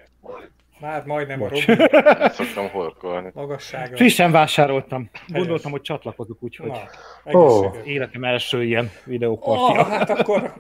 már 0.81 1.05
majdnem 1.05 1.43
a 1.43 1.49
Bocs. 1.49 1.66
Robi 1.66 1.83
Ezt 1.93 2.35
szoktam 2.35 2.69
horkolni. 2.69 3.31
magassága. 3.35 3.97
Frissen 3.97 4.31
vásároltam. 4.31 5.11
Gondoltam, 5.28 5.71
hogy 5.71 5.81
csatlakozok, 5.81 6.43
úgyhogy 6.43 6.69
Na, 6.71 6.81
egészséges. 7.25 7.87
életem 7.87 8.25
első 8.25 8.64
ilyen 8.64 8.90
videópartja. 9.05 9.85
hát 9.85 10.11
akkor 10.11 10.55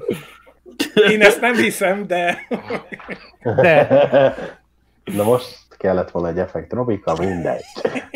én 1.10 1.22
ezt 1.22 1.40
nem 1.40 1.54
hiszem, 1.54 2.06
de 2.06 2.46
De 3.42 3.86
Na 5.16 5.22
most 5.24 5.58
kellett 5.76 6.10
volna 6.10 6.28
egy 6.28 6.38
effekt, 6.38 6.72
Robika, 6.72 7.16
mindegy. 7.18 7.64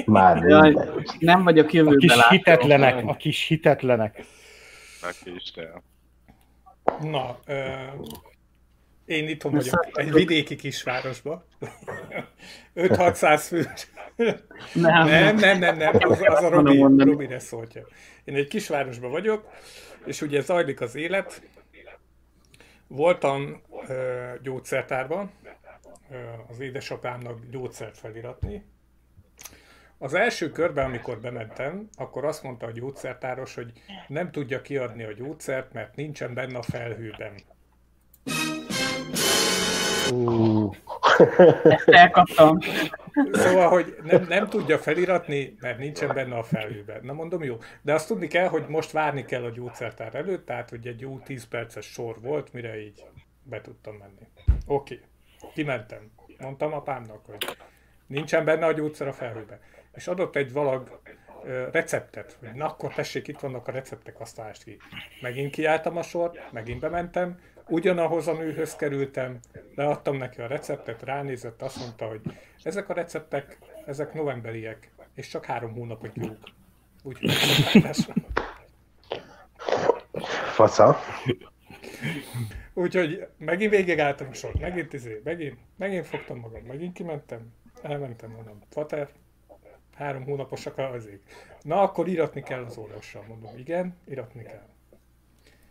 Már 0.07 0.45
Jaj, 0.49 0.71
mindegy. 0.73 1.11
nem 1.19 1.43
vagyok 1.45 1.67
a 1.67 1.71
jövőbe 1.73 1.97
kis 1.97 2.15
látó. 2.15 2.29
hitetlenek, 2.37 3.05
a 3.07 3.15
kis 3.17 3.47
hitetlenek. 3.47 4.25
Neki 5.03 5.35
is 5.35 5.53
kell. 5.55 5.83
na, 7.01 7.39
ö, 7.47 7.63
én 9.05 9.27
Ezt 9.29 9.43
vagyok, 9.43 9.63
szoktuk. 9.63 9.99
egy 9.99 10.13
vidéki 10.13 10.57
kisvárosban. 10.57 11.45
5-600 12.75 13.43
fő. 13.49 13.67
Nem, 14.75 15.07
Nem, 15.07 15.37
nem, 15.37 15.59
nem, 15.59 15.77
nem, 15.77 15.95
az, 15.99 16.21
az 16.27 16.43
a 16.43 16.49
Robi. 16.49 16.79
Robire 17.05 17.39
szóltja. 17.39 17.87
Én 18.25 18.35
egy 18.35 18.49
kisvárosban 18.49 19.11
vagyok, 19.11 19.47
és 20.05 20.23
ugye 20.23 20.41
zajlik 20.41 20.81
az 20.81 20.95
élet. 20.95 21.43
Voltam 22.87 23.63
ö, 23.89 23.95
gyógyszertárban, 24.43 25.31
az 26.49 26.61
édesapámnak 26.61 27.39
gyógyszert 27.51 27.99
feliratni. 27.99 28.65
Az 29.99 30.15
első 30.15 30.51
körben, 30.51 30.85
amikor 30.85 31.21
bementem, 31.21 31.89
akkor 31.97 32.25
azt 32.25 32.43
mondta 32.43 32.67
a 32.67 32.71
gyógyszertáros, 32.71 33.55
hogy 33.55 33.73
nem 34.09 34.31
tudja 34.31 34.61
kiadni 34.61 35.03
a 35.03 35.13
gyógyszert, 35.13 35.73
mert 35.73 35.97
nincsen 35.97 36.35
benne 36.35 36.59
a 36.59 36.63
felhőben. 36.63 37.35
Ú, 40.13 40.71
elkaptam. 41.87 42.59
Szóval, 43.33 43.69
hogy 43.69 43.97
nem, 44.03 44.27
nem 44.29 44.49
tudja 44.49 44.79
feliratni, 44.79 45.57
mert 45.61 45.79
nincsen 45.79 46.15
benne 46.15 46.37
a 46.37 46.43
felhőben. 46.43 47.01
Na 47.03 47.13
mondom, 47.13 47.43
jó. 47.43 47.57
De 47.83 47.95
azt 47.95 48.07
tudni 48.07 48.27
kell, 48.27 48.49
hogy 48.49 48.65
most 48.69 48.91
várni 48.91 49.25
kell 49.25 49.45
a 49.45 49.51
gyógyszertár 49.51 50.15
előtt, 50.15 50.47
tehát 50.47 50.71
hogy 50.71 50.87
egy 50.87 51.01
jó 51.01 51.19
10 51.19 51.49
perces 51.49 51.87
sor 51.87 52.21
volt, 52.21 52.53
mire 52.53 52.81
így 52.81 53.05
be 53.43 53.61
tudtam 53.61 53.95
menni. 53.95 54.29
Oké, 54.67 55.01
kimentem. 55.55 56.11
Mondtam 56.39 56.73
apámnak, 56.73 57.27
hogy 57.27 57.57
nincsen 58.07 58.45
benne 58.45 58.67
a 58.67 58.73
gyógyszer 58.73 59.09
a 59.09 59.13
felhőben. 59.13 59.59
És 59.95 60.07
adott 60.07 60.37
egy 60.37 60.53
valag 60.53 61.01
receptet, 61.73 62.37
hogy 62.41 62.53
na 62.53 62.67
akkor 62.67 62.95
tessék, 62.95 63.29
itt 63.29 63.41
vannak 63.41 63.69
a 63.69 63.73
receptek, 63.73 64.21
azt 64.21 64.37
lásd 64.37 64.65
ki. 64.65 64.79
Megint 65.21 65.51
kiálltam 65.53 65.97
a 65.97 66.03
sort, 66.03 66.53
megint 66.53 66.81
bementem, 66.81 67.41
ugyanahoz 67.69 68.29
a 68.29 68.33
nőhöz 68.33 68.77
kerültem, 68.77 69.39
leadtam 69.75 70.17
neki 70.17 70.41
a 70.41 70.47
receptet, 70.47 71.03
ránézett, 71.03 71.63
azt 71.63 71.79
mondta, 71.79 72.07
hogy 72.07 72.21
ezek 72.63 72.89
a 72.89 72.93
receptek, 72.93 73.59
ezek 73.87 74.13
novemberiek, 74.15 74.91
és 75.15 75.29
csak 75.29 75.45
három 75.45 75.73
hónapot 75.73 76.11
jók. 76.15 76.39
Úgyhogy 77.03 77.29
viszontlátásra. 77.31 78.15
Úgyhogy 82.81 83.27
megint 83.39 83.71
végigálltam 83.71 84.29
a 84.31 84.35
sort, 84.35 84.61
megint 84.61 84.93
izé, 84.93 85.21
megint, 85.25 85.59
megint 85.77 86.07
fogtam 86.07 86.39
magam, 86.39 86.63
megint 86.63 86.93
kimentem, 86.93 87.53
elmentem, 87.83 88.31
mondom, 88.31 88.59
Fater, 88.71 89.09
három 89.95 90.25
hónaposak 90.25 90.79
azért. 90.79 91.21
Na, 91.63 91.81
akkor 91.83 92.09
iratni 92.09 92.43
kell 92.43 92.65
az 92.65 92.77
orvossal, 92.77 93.25
mondom, 93.29 93.59
igen, 93.59 93.97
iratni 94.09 94.43
kell. 94.43 94.67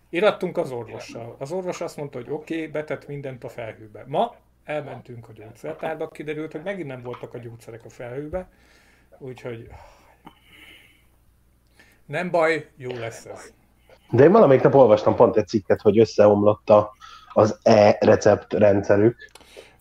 Irattunk 0.09 0.57
az 0.57 0.71
orvossal. 0.71 1.35
Az 1.39 1.51
orvos 1.51 1.81
azt 1.81 1.97
mondta, 1.97 2.17
hogy 2.17 2.29
oké, 2.29 2.55
okay, 2.55 2.67
betett 2.67 3.07
mindent 3.07 3.43
a 3.43 3.49
felhőbe. 3.49 4.03
Ma 4.07 4.35
elmentünk 4.63 5.29
a 5.29 5.33
gyógyszertárba, 5.33 6.07
kiderült, 6.07 6.51
hogy 6.51 6.63
megint 6.63 6.87
nem 6.87 7.01
voltak 7.01 7.33
a 7.33 7.37
gyógyszerek 7.37 7.85
a 7.85 7.89
felhőbe, 7.89 8.49
úgyhogy 9.17 9.69
nem 12.05 12.31
baj, 12.31 12.69
jó 12.75 12.91
lesz 12.91 13.25
ez. 13.25 13.53
De 14.11 14.23
én 14.23 14.31
valamelyik 14.31 14.63
nap 14.63 14.73
olvastam 14.73 15.15
pont 15.15 15.35
egy 15.35 15.47
cikket, 15.47 15.81
hogy 15.81 15.99
összeomlott 15.99 16.69
a, 16.69 16.97
az 17.39 17.59
e-recept 17.63 18.53
rendszerük. 18.53 19.29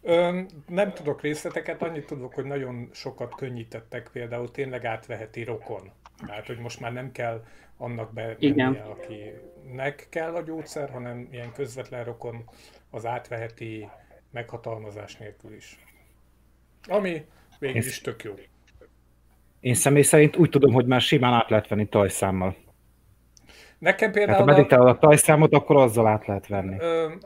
Ö, 0.02 0.40
nem 0.66 0.92
tudok 0.92 1.20
részleteket, 1.20 1.82
annyit 1.82 2.06
tudok, 2.06 2.34
hogy 2.34 2.44
nagyon 2.44 2.88
sokat 2.92 3.34
könnyítettek, 3.34 4.08
például 4.12 4.50
tényleg 4.50 4.84
átveheti 4.84 5.44
rokon. 5.44 5.90
Tehát, 6.26 6.46
hogy 6.46 6.58
most 6.58 6.80
már 6.80 6.92
nem 6.92 7.12
kell 7.12 7.44
annak 7.76 8.10
Igen. 8.38 8.72
bemennie, 8.72 8.82
akinek 8.82 10.06
kell 10.10 10.34
a 10.34 10.42
gyógyszer, 10.42 10.90
hanem 10.90 11.28
ilyen 11.30 11.52
közvetlen 11.52 12.04
rokon 12.04 12.44
az 12.90 13.06
átveheti 13.06 13.88
meghatalmazás 14.30 15.16
nélkül 15.16 15.54
is. 15.54 15.78
Ami 16.88 17.24
végül 17.58 17.78
is 17.78 18.00
tök 18.00 18.22
jó. 18.22 18.34
Én 19.60 19.74
személy 19.74 20.02
szerint 20.02 20.36
úgy 20.36 20.50
tudom, 20.50 20.72
hogy 20.72 20.86
már 20.86 21.00
simán 21.00 21.32
át 21.32 21.50
lehet 21.50 21.68
venni 21.68 21.88
tajszámmal. 21.88 22.56
Nekem 23.78 24.08
ha 24.08 24.14
például 24.14 24.42
a, 24.42 24.44
meditálod 24.44 24.88
a 24.88 24.98
tajszámot, 24.98 25.54
akkor 25.54 25.76
azzal 25.76 26.06
át 26.06 26.26
lehet 26.26 26.46
venni. 26.46 26.78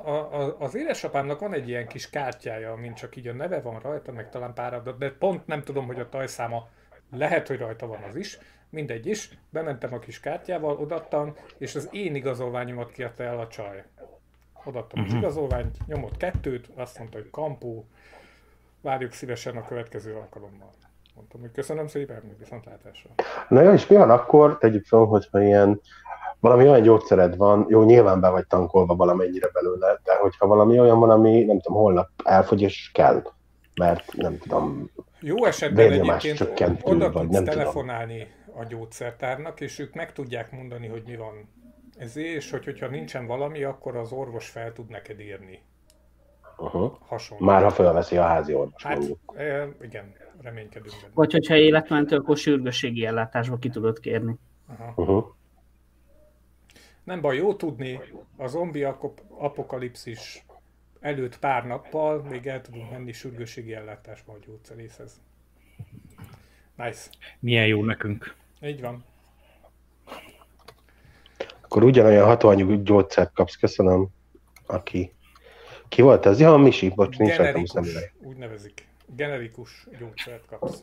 a, 0.04 0.10
a, 0.10 0.56
az 0.58 0.74
édesapámnak 0.74 1.40
van 1.40 1.54
egy 1.54 1.68
ilyen 1.68 1.86
kis 1.86 2.10
kártyája, 2.10 2.74
mint 2.74 2.96
csak 2.96 3.16
így 3.16 3.26
a 3.28 3.32
neve 3.32 3.60
van 3.60 3.78
rajta, 3.80 4.12
meg 4.12 4.30
talán 4.30 4.54
pár 4.54 4.74
adat, 4.74 4.98
de 4.98 5.10
pont 5.18 5.46
nem 5.46 5.62
tudom, 5.62 5.86
hogy 5.86 6.00
a 6.00 6.08
tajszáma 6.08 6.68
lehet, 7.10 7.48
hogy 7.48 7.58
rajta 7.58 7.86
van 7.86 8.02
az 8.08 8.16
is, 8.16 8.38
mindegy 8.70 9.06
is. 9.06 9.30
Bementem 9.50 9.94
a 9.94 9.98
kis 9.98 10.20
kártyával, 10.20 10.76
odattam, 10.76 11.34
és 11.58 11.74
az 11.74 11.88
én 11.92 12.14
igazolványomat 12.14 12.92
kérte 12.92 13.24
el 13.24 13.38
a 13.38 13.48
csaj. 13.48 13.84
Odattam 14.64 15.04
az 15.04 15.12
igazolványt, 15.12 15.86
nyomott 15.86 16.16
kettőt, 16.16 16.68
azt 16.76 16.98
mondta, 16.98 17.18
hogy 17.18 17.30
kampó, 17.30 17.86
várjuk 18.80 19.12
szívesen 19.12 19.56
a 19.56 19.64
következő 19.64 20.14
alkalommal. 20.14 20.70
Mondtam, 21.14 21.40
hogy 21.40 21.52
köszönöm 21.52 21.86
szépen, 21.86 22.36
viszontlátásra. 22.38 23.10
Na 23.48 23.62
jó, 23.62 23.72
és 23.72 23.86
mi 23.86 23.96
van 23.96 24.10
akkor, 24.10 24.58
tegyük 24.58 24.86
fel, 24.86 25.04
hogyha 25.04 25.42
ilyen 25.42 25.80
valami 26.42 26.68
olyan 26.68 26.82
gyógyszered 26.82 27.36
van, 27.36 27.66
jó, 27.68 27.82
nyilván 27.82 28.20
be 28.20 28.28
vagy 28.28 28.46
tankolva 28.46 28.94
valamennyire 28.94 29.48
belőle, 29.52 30.00
de 30.04 30.16
hogyha 30.20 30.46
valami 30.46 30.78
olyan 30.78 30.98
van, 30.98 31.10
ami 31.10 31.44
nem 31.44 31.60
tudom, 31.60 31.78
holnap 31.78 32.08
elfogy 32.24 32.62
és 32.62 32.90
kell, 32.92 33.22
mert 33.74 34.12
nem 34.16 34.38
tudom, 34.38 34.90
Jó 35.20 35.44
esetben 35.44 35.92
egyébként 35.92 36.36
csökkentő, 36.36 36.92
oda 36.92 37.10
vagy 37.10 37.22
tudsz 37.22 37.34
nem 37.34 37.44
tudom. 37.44 37.58
telefonálni 37.58 38.26
a 38.58 38.64
gyógyszertárnak, 38.64 39.60
és 39.60 39.78
ők 39.78 39.94
meg 39.94 40.12
tudják 40.12 40.52
mondani, 40.52 40.86
hogy 40.86 41.02
mi 41.06 41.16
van 41.16 41.48
ezért, 41.96 42.36
és 42.36 42.50
hogy, 42.50 42.64
hogyha 42.64 42.86
nincsen 42.86 43.26
valami, 43.26 43.62
akkor 43.62 43.96
az 43.96 44.12
orvos 44.12 44.48
fel 44.48 44.72
tud 44.72 44.88
neked 44.88 45.20
írni. 45.20 45.62
Uh-huh. 46.58 46.92
hasonló. 47.06 47.46
Már 47.46 47.62
ha 47.62 47.70
fölveszi 47.70 48.16
a 48.16 48.22
házi 48.22 48.54
orvos, 48.54 48.84
Hát 48.84 48.96
mondjuk. 48.96 49.18
e, 49.36 49.68
igen, 49.82 50.14
reménykedünk 50.42 50.94
benne. 51.00 51.12
Vagy 51.14 51.32
hogyha 51.32 51.56
életmentő, 51.56 52.16
akkor 52.16 52.36
sürgősségi 52.36 53.04
ellátásba 53.04 53.56
ki 53.56 53.68
tudod 53.68 54.00
kérni. 54.00 54.38
Aha. 54.78 54.92
Uh-huh. 54.96 55.24
Nem 57.04 57.20
baj, 57.20 57.36
jó 57.36 57.54
tudni, 57.54 58.00
a 58.36 58.46
zombi 58.46 58.82
apokalipszis 59.28 60.44
előtt 61.00 61.38
pár 61.38 61.66
nappal 61.66 62.22
még 62.22 62.46
el 62.46 62.60
tudunk 62.60 62.90
menni 62.90 63.12
sürgősségi 63.12 63.74
ellátásba 63.74 64.32
a 64.32 64.38
gyógyszerészhez. 64.46 65.20
Nice. 66.76 67.10
Milyen 67.38 67.66
jó 67.66 67.84
nekünk. 67.84 68.34
Így 68.62 68.80
van. 68.80 69.04
Akkor 71.62 71.84
ugyanolyan 71.84 72.26
hatóanyagú 72.26 72.82
gyógyszert 72.82 73.32
kapsz, 73.32 73.56
köszönöm, 73.56 74.08
aki... 74.66 75.12
Ki 75.88 76.02
volt 76.02 76.26
ez? 76.26 76.40
Ja, 76.40 76.56
Misi, 76.56 76.88
bocs, 76.88 77.18
nincs 77.18 77.36
rajtam. 77.36 77.64
Generikus, 77.64 78.12
úgy 78.20 78.36
nevezik. 78.36 78.86
Generikus 79.16 79.86
gyógyszert 79.98 80.46
kapsz. 80.46 80.82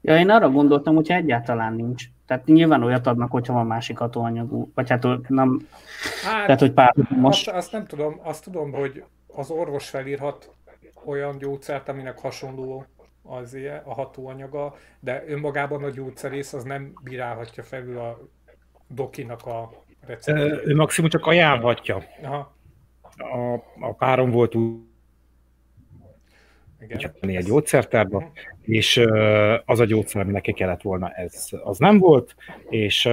Ja, 0.00 0.18
én 0.18 0.30
arra 0.30 0.50
gondoltam, 0.50 0.94
hogyha 0.94 1.14
egyáltalán 1.14 1.74
nincs. 1.74 2.04
Tehát 2.32 2.46
nyilván 2.46 2.82
olyat 2.82 3.06
adnak, 3.06 3.30
hogyha 3.30 3.52
van 3.52 3.66
másik 3.66 3.98
hatóanyagú, 3.98 4.70
vagy 4.74 4.90
hát 4.90 5.06
nem, 5.28 5.68
Hát, 6.24 6.44
tehát 6.44 6.60
hogy 6.60 6.72
pár 6.72 6.94
azt, 6.98 7.10
most. 7.10 7.48
azt 7.48 7.72
nem 7.72 7.86
tudom, 7.86 8.20
azt 8.22 8.44
tudom, 8.44 8.72
hogy 8.72 9.04
az 9.26 9.50
orvos 9.50 9.88
felírhat 9.88 10.50
olyan 11.04 11.38
gyógyszert, 11.38 11.88
aminek 11.88 12.18
hasonló 12.18 12.84
az 13.22 13.54
ilyen, 13.54 13.82
a 13.84 13.94
hatóanyaga, 13.94 14.74
de 15.00 15.24
önmagában 15.26 15.84
a 15.84 15.90
gyógyszerész 15.90 16.52
az 16.52 16.64
nem 16.64 16.92
bírálhatja 17.02 17.62
felül 17.62 17.98
a 17.98 18.18
dokinak 18.86 19.46
a 19.46 19.70
Ö, 20.02 20.06
receptjét. 20.06 20.66
Ő 20.66 20.74
maximum 20.74 21.10
csak 21.10 21.26
ajánlhatja. 21.26 22.02
Aha, 22.22 22.54
A, 23.16 23.54
a 23.80 23.92
párom 23.98 24.30
volt 24.30 24.54
úgy, 24.54 24.80
igen. 26.88 27.14
hogy 27.20 27.34
egy 27.34 27.44
gyógyszertárba, 27.44 28.32
és 28.62 28.96
ö, 28.96 29.56
az 29.64 29.80
a 29.80 29.84
gyógyszer, 29.84 30.20
ami 30.20 30.32
neki 30.32 30.52
kellett 30.52 30.82
volna, 30.82 31.08
ez 31.08 31.48
az 31.62 31.78
nem 31.78 31.98
volt, 31.98 32.34
és 32.68 33.08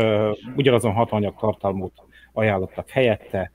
ugyanazon 0.55 0.93
hatanyag 0.93 1.35
tartalmút 1.39 1.93
ajánlottak 2.33 2.89
helyette, 2.89 3.51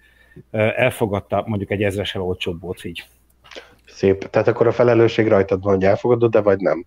elfogadta, 0.50 1.44
mondjuk 1.46 1.70
egy 1.70 1.82
ezresel 1.82 2.22
olcsóbb 2.22 2.60
volt 2.60 2.84
így. 2.84 3.04
Szép. 3.86 4.30
Tehát 4.30 4.48
akkor 4.48 4.66
a 4.66 4.72
felelősség 4.72 5.28
rajtad 5.28 5.62
van, 5.62 5.74
hogy 5.74 5.84
elfogadod, 5.84 6.30
de 6.30 6.40
vagy 6.40 6.58
nem. 6.58 6.86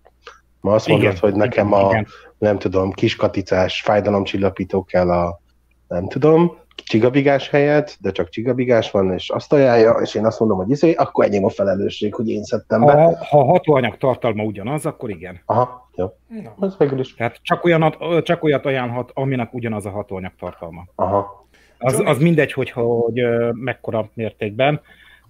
Ma 0.60 0.72
azt 0.74 0.88
mondod, 0.88 1.06
Igen, 1.06 1.18
hogy 1.20 1.34
nekem 1.34 1.66
igen, 1.66 1.80
a, 1.80 1.90
igen. 1.90 2.06
nem 2.38 2.58
tudom, 2.58 2.92
kiskaticás 2.92 3.80
fájdalomcsillapító 3.80 4.84
kell 4.84 5.10
a, 5.10 5.40
nem 5.88 6.08
tudom, 6.08 6.58
csigabigás 6.84 7.48
helyett, 7.48 7.96
de 8.00 8.10
csak 8.10 8.28
csigabigás 8.28 8.90
van, 8.90 9.12
és 9.12 9.30
azt 9.30 9.52
ajánlja, 9.52 9.92
és 9.92 10.14
én 10.14 10.26
azt 10.26 10.38
mondom, 10.38 10.58
hogy 10.58 10.70
izé, 10.70 10.94
akkor 10.94 11.24
enyém 11.24 11.44
a 11.44 11.48
felelősség, 11.48 12.14
hogy 12.14 12.28
én 12.28 12.42
szedtem 12.42 12.84
be. 12.84 12.92
Ha, 12.92 13.24
ha 13.24 13.38
a 13.38 13.44
hatóanyag 13.44 13.96
tartalma 13.96 14.42
ugyanaz, 14.42 14.86
akkor 14.86 15.10
igen. 15.10 15.40
Aha, 15.46 15.90
jó. 15.94 16.12
Na, 16.28 16.66
Ez 16.66 16.76
végül 16.78 16.98
is. 16.98 17.14
Tehát 17.14 17.38
csak, 17.42 17.64
olyanat, 17.64 18.22
csak 18.22 18.42
olyat 18.42 18.66
ajánlhat, 18.66 19.10
aminek 19.14 19.54
ugyanaz 19.54 19.86
a 19.86 19.90
hatóanyag 19.90 20.32
tartalma. 20.38 20.84
Aha. 20.94 21.46
Az, 21.78 22.02
az 22.04 22.18
mindegy, 22.18 22.52
hogy, 22.52 22.70
hogy 22.70 23.22
mekkora 23.52 24.10
mértékben, 24.14 24.80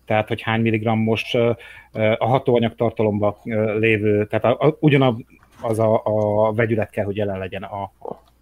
tehát 0.07 0.28
hogy 0.28 0.43
hány 0.43 0.61
milligrammos 0.61 1.35
a 2.19 2.26
hatóanyag 2.26 2.75
tartalomban 2.75 3.37
lévő, 3.78 4.26
tehát 4.26 4.45
a, 4.45 4.67
a, 4.67 4.76
ugyanaz 4.81 5.14
az 5.62 5.78
a, 5.78 6.00
a 6.05 6.52
vegyület 6.52 6.90
kell, 6.90 7.05
hogy 7.05 7.17
jelen 7.17 7.38
legyen 7.38 7.62
a 7.62 7.93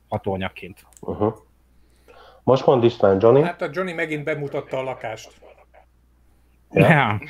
hatóanyagként. 0.08 0.86
Uh-huh. 1.00 1.34
Most 2.46 2.66
mond 2.66 2.84
István, 2.84 3.18
Johnny. 3.20 3.42
hát 3.42 3.62
a 3.62 3.68
Johnny 3.72 3.92
megint 3.92 4.24
bemutatta 4.24 4.78
a 4.78 4.82
lakást. 4.82 5.32
Ja. 6.70 6.88
Ja. 6.88 7.20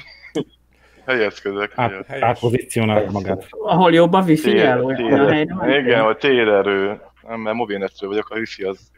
Helyezkedek. 1.06 1.72
Át, 1.74 2.10
átpozícionálja 2.22 3.10
magát. 3.10 3.46
Ahol 3.50 3.92
jobb 3.92 4.12
a 4.12 4.20
wifi 4.22 4.50
Tér- 4.50 4.64
el, 4.64 4.84
olyan 4.84 4.96
tér- 4.96 5.08
helyre 5.10 5.54
mentél? 5.54 5.78
Igen, 5.78 6.00
a 6.04 6.14
térerő. 6.14 7.00
Nem, 7.28 7.40
mert 7.40 7.56
mobilnetről 7.56 8.10
vagyok, 8.10 8.30
a 8.30 8.36
wifi 8.38 8.62
az... 8.62 8.90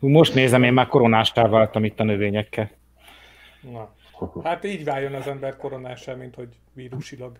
Hú, 0.00 0.08
Most 0.08 0.34
nézem, 0.34 0.62
én 0.62 0.72
már 0.72 0.86
koronástá 0.86 1.48
váltam 1.48 1.84
itt 1.84 2.00
a 2.00 2.04
növényekkel. 2.04 2.70
Na. 3.60 3.88
Hát 4.44 4.64
így 4.64 4.84
váljon 4.84 5.14
az 5.14 5.26
ember 5.26 5.56
koronással, 5.56 6.16
mint 6.16 6.34
hogy 6.34 6.48
vírusilag. 6.72 7.36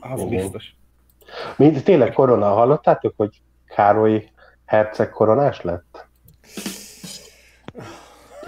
Az 0.00 0.20
Igen. 0.20 0.28
biztos. 0.28 0.74
Mind, 1.56 1.82
tényleg 1.82 2.12
korona, 2.12 2.52
hallottátok, 2.52 3.14
hogy 3.16 3.40
Károly 3.66 4.28
herceg 4.64 5.10
koronás 5.10 5.60
lett? 5.62 6.07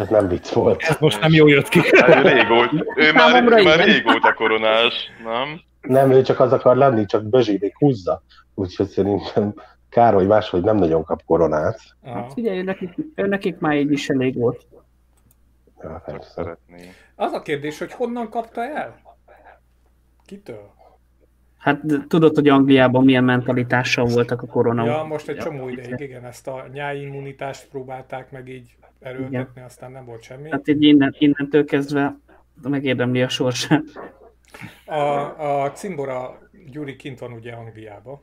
Ez 0.01 0.09
nem 0.09 0.29
vicc 0.29 0.53
volt. 0.53 0.83
Ez 0.83 0.97
most 0.99 1.21
nem 1.21 1.33
jól 1.33 1.51
jött 1.51 1.69
ki. 1.69 1.81
Hát, 1.97 2.25
ő 2.25 2.29
régóta, 2.29 2.85
ő 2.97 3.13
már, 3.13 3.43
ő 3.43 3.63
már 3.63 3.85
régóta 3.85 4.35
koronás, 4.35 5.11
nem? 5.25 5.61
Nem, 5.81 6.11
ő 6.11 6.23
csak 6.23 6.41
az 6.41 6.53
akar 6.53 6.77
lenni, 6.77 7.07
csak 7.07 7.25
Bözsi 7.25 7.73
húzza. 7.79 8.23
Úgyhogy 8.55 8.89
szerintem 8.89 9.55
Károly 9.89 10.27
máshogy 10.27 10.63
nem 10.63 10.77
nagyon 10.77 11.05
kap 11.05 11.25
koronát. 11.25 11.81
Aha. 12.03 12.15
Hát 12.15 12.33
figyelj, 12.33 12.59
ő 12.59 12.63
nekik, 12.63 12.95
ő 13.15 13.27
nekik 13.27 13.59
már 13.59 13.77
így 13.77 13.93
is 13.93 14.09
elég 14.09 14.39
volt. 14.39 14.67
Ja, 15.83 16.03
szeretné. 16.35 16.95
Az 17.15 17.33
a 17.33 17.43
kérdés, 17.43 17.79
hogy 17.79 17.93
honnan 17.93 18.31
kapta 18.31 18.65
el? 18.65 19.01
Kitől? 20.27 20.71
Hát 21.61 21.81
tudod, 22.09 22.35
hogy 22.35 22.49
Angliában 22.49 23.05
milyen 23.05 23.25
mentalitással 23.25 24.05
voltak 24.05 24.43
a 24.43 24.47
korona. 24.47 24.85
Ja, 24.85 25.03
most 25.03 25.29
egy 25.29 25.37
csomó 25.37 25.69
ideig, 25.69 26.01
igen, 26.01 26.25
ezt 26.25 26.49
a 26.49 26.67
nyáimmunitást 26.73 27.69
próbálták 27.69 28.31
meg 28.31 28.49
így 28.49 28.77
erőltetni, 29.01 29.61
aztán 29.61 29.93
nem 29.93 30.05
volt 30.05 30.23
semmi. 30.23 30.51
Hát 30.51 30.69
így 30.69 30.83
innen, 30.83 31.15
innentől 31.19 31.65
kezdve 31.65 32.19
megérdemli 32.63 33.23
a 33.23 33.29
sorsát. 33.29 33.83
A, 34.87 35.63
a 35.63 35.73
Cimbora 35.73 36.39
Gyuri 36.71 36.97
kint 36.97 37.19
van 37.19 37.33
ugye 37.33 37.53
Angliába, 37.53 38.23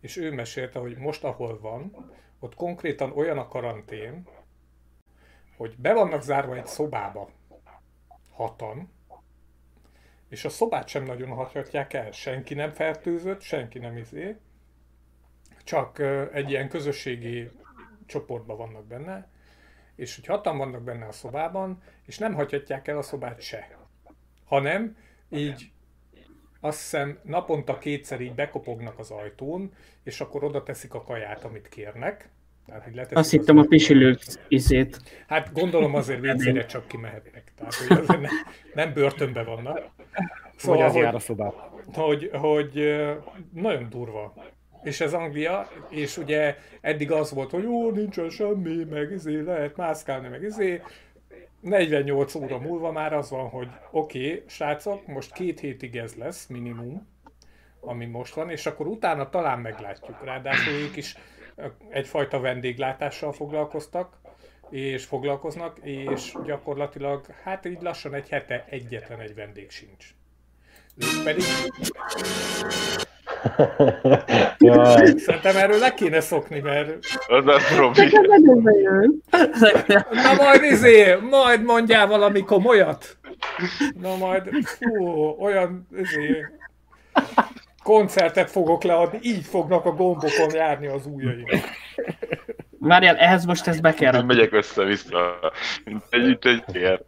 és 0.00 0.16
ő 0.16 0.32
mesélte, 0.32 0.78
hogy 0.78 0.96
most 0.96 1.24
ahol 1.24 1.58
van, 1.60 2.10
ott 2.40 2.54
konkrétan 2.54 3.12
olyan 3.14 3.38
a 3.38 3.48
karantén, 3.48 4.26
hogy 5.56 5.74
be 5.78 5.92
vannak 5.92 6.22
zárva 6.22 6.56
egy 6.56 6.66
szobába 6.66 7.30
hatan, 8.30 8.92
és 10.28 10.44
a 10.44 10.48
szobát 10.48 10.88
sem 10.88 11.04
nagyon 11.04 11.28
hagyhatják 11.28 11.92
el. 11.92 12.10
Senki 12.10 12.54
nem 12.54 12.72
fertőzött, 12.72 13.40
senki 13.40 13.78
nem 13.78 13.96
izé, 13.96 14.36
csak 15.64 15.98
egy 16.32 16.50
ilyen 16.50 16.68
közösségi 16.68 17.50
csoportban 18.06 18.56
vannak 18.56 18.86
benne, 18.86 19.28
és 19.96 20.14
hogy 20.14 20.26
hatan 20.26 20.58
vannak 20.58 20.82
benne 20.82 21.06
a 21.06 21.12
szobában, 21.12 21.82
és 22.06 22.18
nem 22.18 22.34
hagyhatják 22.34 22.88
el 22.88 22.98
a 22.98 23.02
szobát 23.02 23.40
se. 23.40 23.78
Hanem 24.44 24.96
így 25.30 25.70
azt 26.60 26.80
hiszem 26.80 27.18
naponta 27.22 27.78
kétszer 27.78 28.20
így 28.20 28.34
bekopognak 28.34 28.98
az 28.98 29.10
ajtón, 29.10 29.72
és 30.02 30.20
akkor 30.20 30.44
oda 30.44 30.62
teszik 30.62 30.94
a 30.94 31.02
kaját, 31.02 31.44
amit 31.44 31.68
kérnek. 31.68 32.30
Tehát, 32.66 32.84
hogy 32.84 32.98
Azt 32.98 33.12
az 33.12 33.30
hittem 33.30 33.58
a 33.58 33.64
pisilők 33.64 34.20
izét. 34.48 35.24
Hát 35.26 35.52
gondolom 35.52 35.94
azért 35.94 36.20
vécére 36.20 36.66
csak 36.66 36.88
kimehetnek. 36.88 37.47
Tehát, 37.58 37.74
hogy 37.74 37.98
azért 37.98 38.20
nem, 38.20 38.30
nem 38.74 38.92
börtönben 38.92 39.44
vannak. 39.44 39.90
Szóval, 40.56 40.86
az 40.86 40.94
jár 40.94 41.14
a 41.14 41.18
szobában. 41.18 41.70
hogy, 41.94 42.30
hogy 42.32 42.96
nagyon 43.52 43.88
durva. 43.90 44.34
És 44.82 45.00
ez 45.00 45.12
Anglia, 45.12 45.68
és 45.88 46.16
ugye 46.16 46.56
eddig 46.80 47.12
az 47.12 47.32
volt, 47.32 47.50
hogy 47.50 47.62
jó, 47.62 47.90
nincsen 47.90 48.28
semmi, 48.28 48.84
meg 48.84 49.10
izé, 49.10 49.40
lehet 49.40 49.76
mászkálni, 49.76 50.28
meg 50.28 50.42
izé. 50.42 50.82
48 51.60 52.34
óra 52.34 52.58
múlva 52.58 52.92
már 52.92 53.12
az 53.12 53.30
van, 53.30 53.48
hogy 53.48 53.68
oké, 53.90 54.26
okay, 54.26 54.42
srácok, 54.46 55.06
most 55.06 55.32
két 55.32 55.60
hétig 55.60 55.96
ez 55.96 56.14
lesz 56.14 56.46
minimum, 56.46 57.08
ami 57.80 58.06
most 58.06 58.34
van, 58.34 58.50
és 58.50 58.66
akkor 58.66 58.86
utána 58.86 59.28
talán 59.28 59.58
meglátjuk. 59.58 60.24
Ráadásul 60.24 60.72
ők 60.72 60.96
is 60.96 61.16
egyfajta 61.88 62.40
vendéglátással 62.40 63.32
foglalkoztak, 63.32 64.17
és 64.70 65.04
foglalkoznak, 65.04 65.78
és 65.82 66.32
gyakorlatilag, 66.44 67.26
hát 67.42 67.64
így 67.66 67.78
lassan 67.80 68.14
egy 68.14 68.28
hete 68.28 68.64
egyetlen 68.68 69.20
egy 69.20 69.34
vendég 69.34 69.70
sincs. 69.70 70.06
Ők 70.96 71.24
pedig 71.24 71.42
Jaj, 74.58 75.06
szerintem 75.16 75.56
erről 75.56 75.78
le 75.78 75.94
kéne 75.94 76.20
szokni, 76.20 76.60
mert 76.60 76.98
Az 77.26 77.44
lesz 77.44 77.76
Robi. 77.76 78.00
na 80.10 80.34
majd 80.36 80.62
izé, 80.62 81.14
majd 81.14 81.62
mondjál 81.62 82.06
valami 82.06 82.40
komolyat. 82.40 83.16
Na 84.00 84.16
majd, 84.16 84.48
fú, 84.64 85.06
olyan 85.40 85.88
izé, 85.96 86.46
koncertet 87.82 88.50
fogok 88.50 88.82
leadni, 88.82 89.18
így 89.22 89.44
fognak 89.44 89.84
a 89.84 89.90
gombokon 89.92 90.54
járni 90.54 90.86
az 90.86 91.06
ujjaim. 91.06 91.44
Várjál, 92.80 93.16
ehhez 93.16 93.44
most 93.44 93.66
ezt 93.66 93.80
be 93.82 93.94
kell 93.94 94.12
rakni. 94.12 94.26
megyek 94.26 94.52
össze-vissza, 94.52 95.38
mint 95.84 96.02
egy, 96.10 96.28
itt 96.28 96.44
egy 96.44 97.00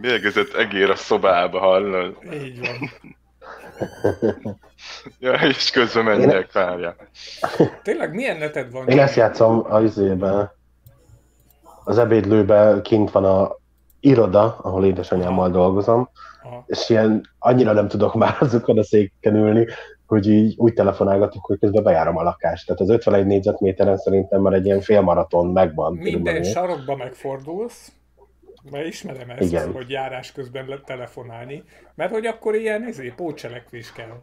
mérgezett 0.00 0.52
egér 0.54 0.90
a 0.90 0.96
szobába, 0.96 1.58
hallod? 1.58 2.16
Így 2.32 2.60
van. 2.60 2.90
Ja, 5.18 5.32
és 5.32 5.70
közben 5.70 6.04
menjek, 6.04 6.52
várja. 6.52 6.96
Tényleg 7.82 8.14
milyen 8.14 8.36
neted 8.36 8.70
van? 8.70 8.88
én 8.88 8.98
ezt 8.98 9.16
játszom 9.16 9.64
az 9.72 9.82
izében. 9.84 10.50
Az 11.84 11.98
ebédlőben 11.98 12.82
kint 12.82 13.10
van 13.10 13.24
a 13.24 13.56
iroda, 14.00 14.58
ahol 14.62 14.84
édesanyámmal 14.84 15.50
dolgozom, 15.50 16.10
Aha. 16.42 16.64
és 16.66 16.88
ilyen 16.88 17.30
annyira 17.38 17.72
nem 17.72 17.88
tudok 17.88 18.14
már 18.14 18.36
azokon 18.40 18.78
a 18.78 18.84
széken 18.84 19.34
ülni, 19.34 19.66
hogy 20.08 20.28
így 20.28 20.54
úgy 20.56 20.72
telefonálgatok, 20.72 21.44
hogy 21.44 21.58
közben 21.58 21.82
bejárom 21.82 22.16
a 22.16 22.22
lakást. 22.22 22.66
Tehát 22.66 22.80
az 22.80 22.88
51 22.90 23.26
négyzetméteren 23.26 23.96
szerintem 23.96 24.40
már 24.40 24.52
egy 24.52 24.64
ilyen 24.64 24.80
félmaraton 24.80 25.46
megvan. 25.46 25.92
Minden 25.92 26.10
körülbelül. 26.12 26.42
sarokba 26.42 26.96
megfordulsz, 26.96 27.92
mert 28.70 28.86
ismerem 28.86 29.30
ezt, 29.30 29.40
Igen. 29.52 29.72
hogy 29.72 29.90
járás 29.90 30.32
közben 30.32 30.66
le- 30.68 30.80
telefonálni, 30.84 31.62
mert 31.94 32.10
hogy 32.10 32.26
akkor 32.26 32.54
ilyen 32.54 32.88
izé, 32.88 33.12
pótcselekvés 33.16 33.92
kell. 33.92 34.20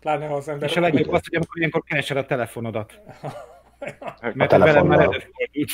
Pláne 0.00 0.26
ha 0.26 0.34
az 0.34 0.48
ember... 0.48 0.68
És 0.68 0.76
a 0.76 0.80
legjobb 0.80 1.12
az, 1.12 1.20
hogy 1.28 1.36
amikor 1.36 1.58
ilyenkor 1.58 1.82
keresed 1.82 2.16
a 2.16 2.26
telefonodat. 2.26 3.00
A 3.78 4.32
Mert 4.34 4.34
velem 4.34 4.36
már 4.36 4.48
telefonnal. 4.48 4.98
előfordult. 5.00 5.70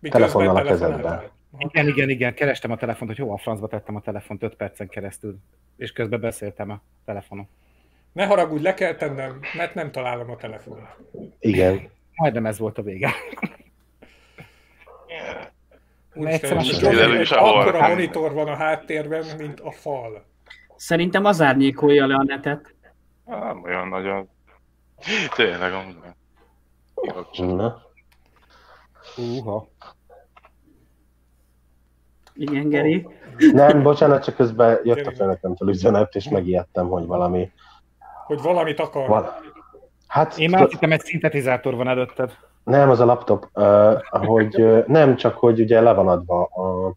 Miközben 0.00 0.10
telefonnal 0.10 0.56
a 0.56 0.62
kezedben. 0.62 1.22
Igen, 1.58 1.88
igen, 1.88 2.08
igen, 2.08 2.34
kerestem 2.34 2.70
a 2.70 2.76
telefont, 2.76 3.10
hogy 3.10 3.20
hova 3.20 3.34
a 3.34 3.38
francba 3.38 3.66
tettem 3.66 3.96
a 3.96 4.00
telefont 4.00 4.42
5 4.42 4.54
percen 4.56 4.88
keresztül, 4.88 5.36
és 5.76 5.92
közben 5.92 6.20
beszéltem 6.20 6.70
a 6.70 6.80
telefonon. 7.04 7.48
Ne 8.16 8.26
haragudj, 8.26 8.62
le 8.62 8.74
kell 8.74 8.94
tennem, 8.94 9.40
mert 9.56 9.74
nem 9.74 9.90
találom 9.90 10.30
a 10.30 10.36
telefont. 10.36 10.80
Igen. 11.38 11.90
Majdnem 12.14 12.46
ez 12.46 12.58
volt 12.58 12.78
a 12.78 12.82
vége. 12.82 13.10
Úristen, 16.14 16.56
ahol. 17.28 17.60
akkora 17.60 17.88
monitor 17.88 18.32
van 18.32 18.48
a 18.48 18.54
háttérben, 18.54 19.24
mint 19.38 19.60
a 19.60 19.70
fal. 19.70 20.24
Szerintem 20.76 21.24
az 21.24 21.40
árnyékolja 21.40 22.06
le 22.06 22.14
a 22.14 22.22
netet. 22.22 22.74
Nem 23.24 23.62
olyan 23.62 23.88
nagyon. 23.88 24.28
Tényleg, 25.34 25.72
amúgy 25.72 25.96
nem. 27.36 27.56
Na. 27.56 27.82
Húha. 29.14 29.68
Igen, 32.34 32.68
Geri. 32.68 33.08
Nem, 33.52 33.82
bocsánat, 33.82 34.24
csak 34.24 34.34
közben 34.34 34.80
jött 34.84 35.06
a 35.06 35.12
főnökömtől 35.12 35.68
üzenet, 35.68 36.14
és 36.14 36.28
megijedtem, 36.28 36.88
hogy 36.88 37.06
valami... 37.06 37.50
Hogy 38.26 38.42
valamit 38.42 38.80
akar. 38.80 39.08
Val... 39.08 39.34
Hát, 40.06 40.38
Én 40.38 40.50
már 40.50 40.62
azt 40.62 40.70
hittem, 40.70 40.92
egy 40.92 41.04
szintetizátor 41.04 41.74
van 41.74 41.88
előtted. 41.88 42.36
nem, 42.64 42.90
az 42.90 43.00
a 43.00 43.04
laptop, 43.04 43.48
uh, 43.54 44.02
hogy 44.10 44.60
uh, 44.60 44.86
nem 44.86 45.16
csak, 45.16 45.36
hogy 45.36 45.60
ugye 45.60 45.80
le 45.80 45.92
van 45.94 46.08
adva 46.08 46.44
a, 46.44 46.94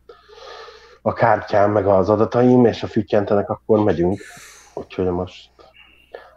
a 1.02 1.14
kártyám, 1.14 1.72
meg 1.72 1.88
az 1.88 2.10
adataim, 2.10 2.66
és 2.66 2.84
a 2.84 2.88
füttyentenek, 2.88 3.50
akkor 3.50 3.84
megyünk. 3.84 4.20
Úgyhogy 4.74 5.06
most 5.06 5.50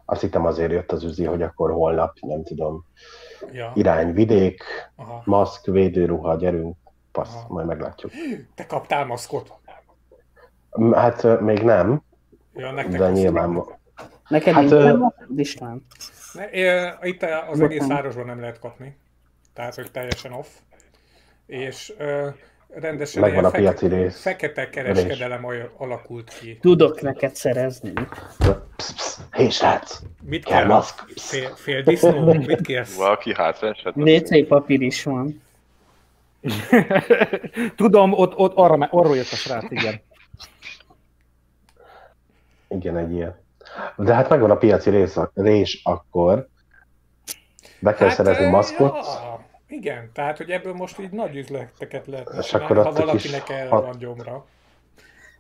azt 0.05 0.21
hittem 0.21 0.47
azért 0.47 0.71
jött 0.73 0.93
az 0.93 1.05
üzi, 1.05 1.25
hogy 1.25 1.43
akkor 1.43 1.71
holnap, 1.71 2.17
nem 2.21 2.45
tudom, 2.45 2.85
Ja. 3.53 3.71
irány 3.75 4.13
vidék, 4.13 4.63
Aha. 4.97 5.23
maszk, 5.25 5.67
védőruha, 5.67 6.35
gyerünk, 6.37 6.77
passz, 7.13 7.35
Aha. 7.35 7.47
majd 7.49 7.67
meglátjuk. 7.67 8.13
Te 8.55 8.67
kaptál 8.67 9.07
maszkot. 9.07 9.53
Hát 10.93 11.41
még 11.41 11.63
nem, 11.63 12.03
Ja, 12.55 12.71
nektek 12.71 12.99
de 13.01 13.11
nyilván 13.11 13.63
Neked 14.29 14.55
Hát, 14.55 14.63
hát, 14.63 14.73
ö-. 14.73 15.07
István? 15.37 15.87
Ne, 16.33 16.45
itt 17.03 17.23
az 17.23 17.29
Bocsánat. 17.49 17.61
egész 17.71 17.87
városban 17.87 18.27
nem 18.27 18.41
lehet 18.41 18.59
kapni. 18.59 18.97
Tehát, 19.55 19.75
hogy 19.75 19.91
teljesen 19.91 20.33
off. 20.33 20.47
És 21.47 21.93
ö, 21.99 22.29
rendesen 22.69 23.21
Megvan 23.23 23.45
a 23.45 23.51
piaci 23.51 23.87
rész. 23.87 24.21
fekete 24.21 24.69
kereskedelem 24.71 25.45
al- 25.45 25.71
alakult 25.77 26.39
ki. 26.41 26.59
Tudok 26.61 27.01
neked 27.01 27.35
szerezni. 27.35 27.93
Psz, 28.77 28.93
psz, 28.93 29.21
hé 29.33 29.49
srác, 29.49 30.01
Mit 30.23 30.45
kell 30.45 30.65
maszk. 30.67 31.05
Fél, 31.17 31.49
fél 31.55 31.83
disznó? 31.83 32.33
Mit 32.33 32.61
kérsz? 32.61 32.97
Valaki 32.97 33.35
hátra 33.35 33.69
esett? 33.69 33.97
WC 33.97 34.47
papír 34.49 34.81
is 34.81 35.03
van. 35.03 35.43
Tudom, 37.77 38.13
ott, 38.13 38.37
ott 38.37 38.53
arra, 38.55 38.89
arról 38.91 39.17
jött 39.17 39.31
a 39.33 39.37
srác, 39.37 39.71
igen. 39.71 40.01
Igen, 42.69 42.97
egy 42.97 43.13
ilyen. 43.13 43.41
De 43.97 44.15
hát 44.15 44.29
megvan 44.29 44.51
a 44.51 44.57
piaci 44.57 44.91
rész, 44.91 45.17
rés 45.35 45.81
akkor. 45.85 46.49
Be 47.81 47.95
kell 47.95 48.09
hát, 48.09 48.17
szerezni 48.17 48.47
maszkot. 48.47 48.95
Ja, 48.95 49.41
igen, 49.67 50.11
tehát, 50.13 50.37
hogy 50.37 50.51
ebből 50.51 50.73
most 50.73 50.99
így 50.99 51.11
nagy 51.11 51.37
üzleteket 51.37 52.07
lehet 52.07 52.31
És 52.39 52.55
akkor 52.55 52.77
ha 52.77 52.93
valakinek 52.93 53.49
erre 53.49 53.69
hat- 53.69 53.85
van 53.85 53.99
gyomra. 53.99 54.45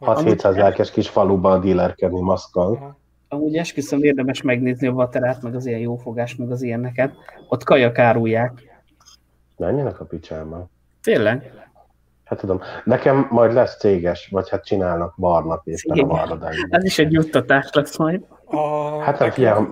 6-700 0.00 0.56
lelkes 0.56 0.90
kis 0.90 1.08
faluba 1.08 1.58
dílerkedni 1.58 2.20
maszkkal. 2.20 2.74
Aha. 2.74 2.96
Amúgy 3.28 3.56
esküszöm 3.56 4.02
érdemes 4.02 4.42
megnézni 4.42 4.86
a 4.86 4.92
vaterát, 4.92 5.42
meg 5.42 5.54
az 5.54 5.66
ilyen 5.66 5.80
jófogás, 5.80 6.36
meg 6.36 6.50
az 6.50 6.62
ilyeneket. 6.62 7.14
Ott 7.48 7.64
kajak 7.64 7.98
árulják. 7.98 8.80
Menjenek 9.56 10.00
a 10.00 10.04
picsába. 10.04 10.68
Tényleg? 11.02 11.52
Hát 12.32 12.40
tudom, 12.40 12.60
nekem 12.84 13.26
majd 13.30 13.52
lesz 13.52 13.78
céges, 13.78 14.28
vagy 14.30 14.48
hát 14.48 14.64
csinálnak 14.64 15.14
barnak 15.16 15.62
éppen 15.64 15.90
a 15.90 15.94
Igen. 15.94 16.08
varradájban. 16.08 16.68
Ez 16.70 16.84
is 16.84 16.98
egy 16.98 17.12
juttatás 17.12 17.70
lesz 17.72 17.98
majd. 17.98 18.26
A, 18.44 18.98
Hát 18.98 19.18
nem, 19.18 19.30
figyelj, 19.30 19.64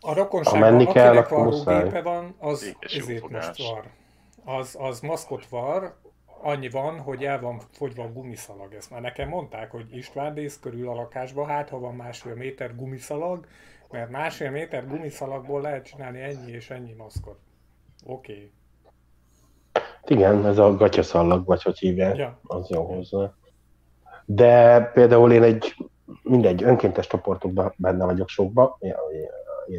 A 0.00 0.14
rokonságban, 0.14 0.60
menni 0.60 0.86
kell, 0.86 1.06
akinek 1.08 1.28
van 1.28 1.44
muszáj. 1.44 1.78
rúgépe 1.80 2.02
van, 2.02 2.34
az 2.38 2.76
ezért 2.80 3.28
most 3.28 3.68
var. 3.68 3.84
Az, 4.58 4.76
az 4.80 5.00
maszkot 5.00 5.48
var, 5.48 5.96
annyi 6.42 6.68
van, 6.68 6.98
hogy 7.00 7.24
el 7.24 7.40
van 7.40 7.60
fogyva 7.72 8.02
a 8.02 8.12
gumiszalag. 8.12 8.74
Ezt 8.74 8.90
már 8.90 9.00
nekem 9.00 9.28
mondták, 9.28 9.70
hogy 9.70 9.96
István 9.96 10.32
néz 10.32 10.58
körül 10.60 10.88
a 10.88 10.94
lakásba, 10.94 11.46
hát 11.46 11.68
ha 11.68 11.78
van 11.78 11.94
másfél 11.94 12.34
méter 12.34 12.76
gumiszalag, 12.76 13.46
mert 13.90 14.10
másfél 14.10 14.50
méter 14.50 14.86
gumiszalagból 14.86 15.60
lehet 15.60 15.86
csinálni 15.86 16.20
ennyi 16.20 16.52
és 16.52 16.70
ennyi 16.70 16.92
maszkot. 16.92 17.38
Oké. 18.04 18.32
Okay. 18.32 18.52
Igen, 20.10 20.46
ez 20.46 20.58
a 20.58 20.76
gatyaszallag, 20.76 21.46
vagy 21.46 21.62
hogy 21.62 21.78
hívják, 21.78 22.16
Ja. 22.16 22.40
az 22.42 22.68
jó 22.70 22.82
hozzá. 22.82 23.32
De 24.24 24.80
például 24.80 25.32
én 25.32 25.42
egy, 25.42 25.74
mindegy, 26.22 26.62
önkéntes 26.62 27.06
csoportokban 27.06 27.74
benne 27.76 28.04
vagyok 28.04 28.28
sokba, 28.28 28.78
ilyen- 28.80 28.96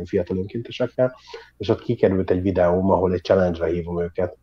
fiatal 0.05 0.37
önkéntesekkel, 0.37 1.15
és 1.57 1.69
ott 1.69 1.81
kikerült 1.81 2.29
egy 2.31 2.41
videóm, 2.41 2.91
ahol 2.91 3.13
egy 3.13 3.21
challenge-re 3.23 3.67
hívom 3.67 4.01
őket, 4.01 4.37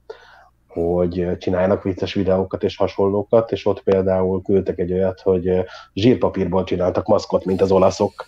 hogy 0.68 1.37
csináljanak 1.38 1.83
vicces 1.83 2.14
videókat 2.14 2.62
és 2.62 2.77
hasonlókat, 2.77 3.53
és 3.53 3.66
ott 3.66 3.83
például 3.83 4.42
küldtek 4.42 4.79
egy 4.79 4.92
olyat, 4.92 5.20
hogy 5.20 5.64
zsírpapírból 5.94 6.64
csináltak 6.64 7.07
maszkot, 7.07 7.44
mint 7.44 7.61
az 7.61 7.70
olaszok. 7.70 8.27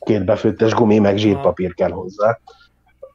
Két 0.00 0.24
befőttes 0.24 0.72
gumi, 0.74 0.98
meg 0.98 1.16
zsírpapír 1.16 1.74
kell 1.74 1.90
hozzá. 1.90 2.38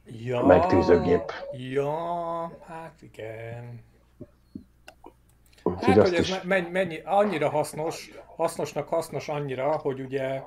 Ja, 0.06 0.46
Meg 0.46 0.66
tűzőgép. 0.66 1.32
Ja, 1.52 2.52
hát 2.66 2.94
igen. 3.00 3.84
Úgyhogy 5.62 5.94
Hát, 5.94 6.08
hogy 6.08 6.14
ez 6.14 6.28
is 6.28 6.42
mennyi, 6.42 6.70
mennyi, 6.70 7.00
annyira 7.04 7.48
hasznos, 7.48 8.10
hasznosnak 8.36 8.88
hasznos 8.88 9.28
annyira, 9.28 9.76
hogy 9.76 10.00
ugye 10.00 10.42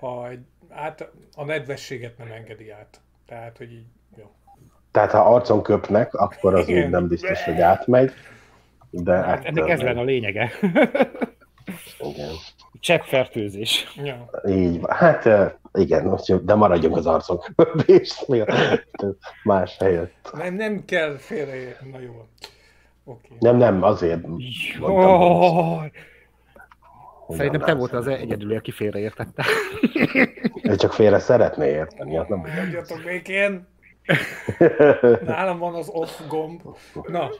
ha 0.00 0.28
egy, 0.28 0.44
hát 0.70 1.10
a 1.34 1.44
nedvességet 1.44 2.18
nem 2.18 2.32
engedi 2.32 2.70
át. 2.70 3.00
Tehát, 3.26 3.56
hogy 3.56 3.72
így, 3.72 3.86
jó. 4.16 4.30
Tehát 4.90 5.10
ha 5.10 5.34
arcon 5.34 5.62
köpnek, 5.62 6.14
akkor 6.14 6.54
az 6.54 6.68
Igen. 6.68 6.84
úgy 6.84 6.90
nem 6.90 7.08
biztos, 7.08 7.44
hogy 7.44 7.60
átmegy. 7.60 8.12
De 8.90 9.12
Hát 9.12 9.44
ennek 9.44 9.68
ez 9.68 9.80
lenne 9.80 10.00
a 10.00 10.04
lényege. 10.04 10.52
Igen. 11.98 12.30
Cseppfertőzés. 12.84 13.94
Ja. 14.04 14.30
Így 14.48 14.80
van. 14.80 14.90
Hát 14.96 15.28
igen, 15.72 16.18
de 16.42 16.54
maradjunk 16.54 16.96
az 16.96 17.06
arcon 17.06 17.40
köpést 17.56 18.26
más 19.44 19.76
helyett. 19.78 20.30
Nem, 20.32 20.54
nem 20.54 20.84
kell 20.84 21.16
félreérteni. 21.16 21.90
Na 21.90 22.00
jó. 22.00 22.26
Oké. 23.04 23.28
Nem, 23.38 23.56
nem, 23.56 23.82
azért 23.82 24.26
mondtam, 24.26 24.90
Oh, 24.90 25.80
hogy 27.26 27.36
szerintem 27.36 27.60
te 27.60 27.74
voltál 27.74 28.00
az 28.00 28.06
egyedüli, 28.06 28.56
aki 28.56 28.70
félreértette. 28.70 29.44
Ő 30.62 30.76
csak 30.76 30.92
félre 30.92 31.18
szeretné 31.18 31.68
érteni, 31.68 32.16
az 32.18 32.26
nem 32.28 32.40
Hagyjatok 32.40 33.02
békén. 33.04 33.66
Nálam 35.24 35.58
van 35.58 35.74
az 35.74 35.88
off 35.88 36.20
gomb. 36.28 36.60
Na. 37.06 37.30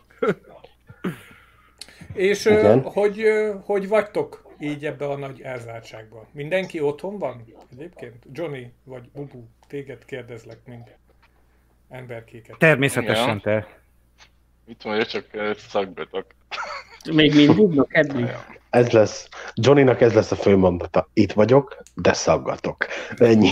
És 2.12 2.44
Igen. 2.44 2.82
hogy, 2.82 3.22
hogy 3.64 3.88
vagytok 3.88 4.43
így 4.64 4.86
ebbe 4.86 5.06
a 5.06 5.16
nagy 5.16 5.40
elzártságban? 5.40 6.26
Mindenki 6.30 6.80
otthon 6.80 7.18
van 7.18 7.44
egyébként? 7.72 8.24
Johnny 8.32 8.72
vagy 8.84 9.08
Bubu, 9.12 9.44
téged 9.66 10.04
kérdezlek, 10.04 10.58
mint 10.64 10.96
emberkéket. 11.88 12.58
Természetesen 12.58 13.24
Igen. 13.24 13.40
te. 13.40 13.82
Mit 14.66 14.84
mondja, 14.84 15.06
csak 15.06 15.34
eh, 15.34 15.54
szakbetok. 15.54 16.26
Még 17.12 17.34
mindig, 17.34 17.66
no, 17.66 17.84
kedvi. 17.84 18.24
Ez 18.70 18.90
lesz, 18.90 19.28
Johnnynak 19.54 20.00
ez 20.00 20.14
lesz 20.14 20.30
a 20.30 20.36
fő 20.36 20.56
mondata. 20.56 21.08
Itt 21.12 21.32
vagyok, 21.32 21.82
de 21.94 22.12
szaggatok. 22.12 22.86
Ennyi. 23.16 23.50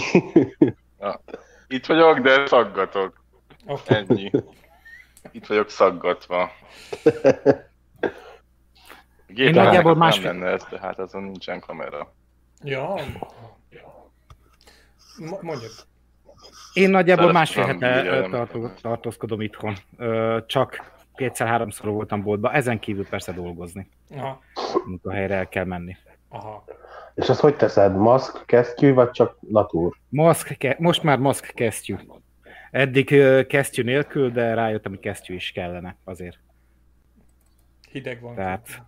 Itt 1.68 1.86
vagyok, 1.86 2.18
de 2.18 2.46
szaggatok. 2.46 3.24
Okay. 3.66 4.04
Ennyi. 4.08 4.30
Itt 5.30 5.46
vagyok 5.46 5.70
szaggatva. 5.70 6.50
Én 9.38 9.50
nagyjából 9.50 9.90
nem 9.90 10.00
másfél- 10.00 10.24
lenne 10.32 10.46
ez, 10.46 10.62
tehát 10.70 10.98
azon 10.98 11.22
nincsen 11.22 11.60
kamera. 11.60 12.12
Ja. 12.62 12.94
Mo- 15.18 15.42
Mondjad. 15.42 15.70
Én 16.72 16.90
nagyjából 16.90 17.32
Telefonon 17.32 17.32
másfél 17.32 17.88
hete 17.88 18.20
nem 18.20 18.30
tartó, 18.30 18.68
tartózkodom 18.80 19.40
itthon. 19.40 19.74
Csak 20.46 20.92
kétszer-háromszor 21.14 21.90
voltam 21.90 22.22
boltba, 22.22 22.52
ezen 22.52 22.78
kívül 22.78 23.06
persze 23.08 23.32
dolgozni. 23.32 23.88
Aha. 24.16 24.40
Munkahelyre 24.86 25.34
el 25.34 25.48
kell 25.48 25.64
menni. 25.64 25.96
Aha. 26.28 26.64
És 27.14 27.28
azt 27.28 27.40
hogy 27.40 27.56
teszed? 27.56 27.96
Maszk, 27.96 28.46
kesztyű, 28.46 28.92
vagy 28.94 29.10
csak 29.10 29.36
natúr? 29.40 29.96
Maszk, 30.08 30.58
ke- 30.58 30.78
most 30.78 31.02
már 31.02 31.18
maszk 31.18 31.46
kesztyű. 31.54 31.96
Eddig 32.70 33.06
kesztyű 33.46 33.82
nélkül, 33.82 34.30
de 34.30 34.54
rájöttem, 34.54 34.92
hogy 34.92 35.00
kesztyű 35.00 35.34
is 35.34 35.52
kellene 35.52 35.96
azért. 36.04 36.38
Hideg 37.90 38.20
van. 38.20 38.34
Tehát- 38.34 38.82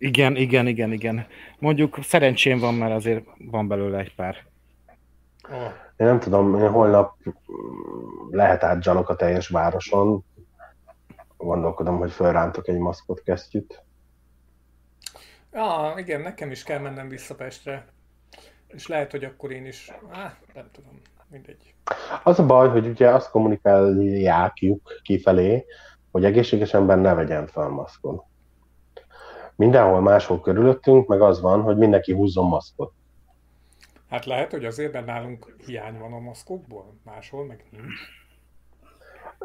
Igen, 0.00 0.36
igen, 0.36 0.66
igen, 0.66 0.92
igen. 0.92 1.26
Mondjuk 1.58 1.98
szerencsém 2.02 2.58
van, 2.58 2.74
mert 2.74 2.94
azért 2.94 3.24
van 3.38 3.68
belőle 3.68 3.98
egy 3.98 4.14
pár. 4.14 4.36
Én 5.96 6.06
nem 6.06 6.20
tudom, 6.20 6.54
én 6.54 6.70
holnap 6.70 7.16
lehet 8.30 8.62
átgyalok 8.62 9.08
a 9.08 9.16
teljes 9.16 9.48
városon. 9.48 10.24
Gondolkodom, 11.36 11.98
hogy 11.98 12.10
felrántok 12.10 12.68
egy 12.68 12.78
maszkot 12.78 13.22
kesztyűt. 13.22 13.82
Ja, 15.52 15.94
igen, 15.96 16.20
nekem 16.20 16.50
is 16.50 16.62
kell 16.62 16.78
mennem 16.78 17.08
vissza 17.08 17.34
Pestre. 17.34 17.86
És 18.66 18.86
lehet, 18.86 19.10
hogy 19.10 19.24
akkor 19.24 19.52
én 19.52 19.66
is, 19.66 19.92
á, 20.10 20.36
nem 20.54 20.68
tudom, 20.72 21.00
mindegy. 21.28 21.74
Az 22.24 22.38
a 22.38 22.46
baj, 22.46 22.68
hogy 22.68 22.86
ugye 22.86 23.08
azt 23.08 23.30
kommunikálják 23.30 24.64
kifelé, 25.02 25.64
hogy 26.10 26.24
egészséges 26.24 26.74
ember 26.74 26.98
ne 26.98 27.14
vegyen 27.14 27.46
fel 27.46 27.68
maszkot. 27.68 28.28
Mindenhol 29.60 30.00
máshol 30.00 30.40
körülöttünk, 30.40 31.06
meg 31.06 31.20
az 31.20 31.40
van, 31.40 31.62
hogy 31.62 31.76
mindenki 31.76 32.12
húzzon 32.12 32.48
maszkot. 32.48 32.92
Hát 34.08 34.24
lehet, 34.24 34.50
hogy 34.50 34.64
azért, 34.64 34.92
mert 34.92 35.06
nálunk 35.06 35.54
hiány 35.66 35.98
van 35.98 36.12
a 36.12 36.18
maszkokból, 36.18 36.94
máshol 37.04 37.46
meg 37.46 37.64
nincs. 37.70 38.00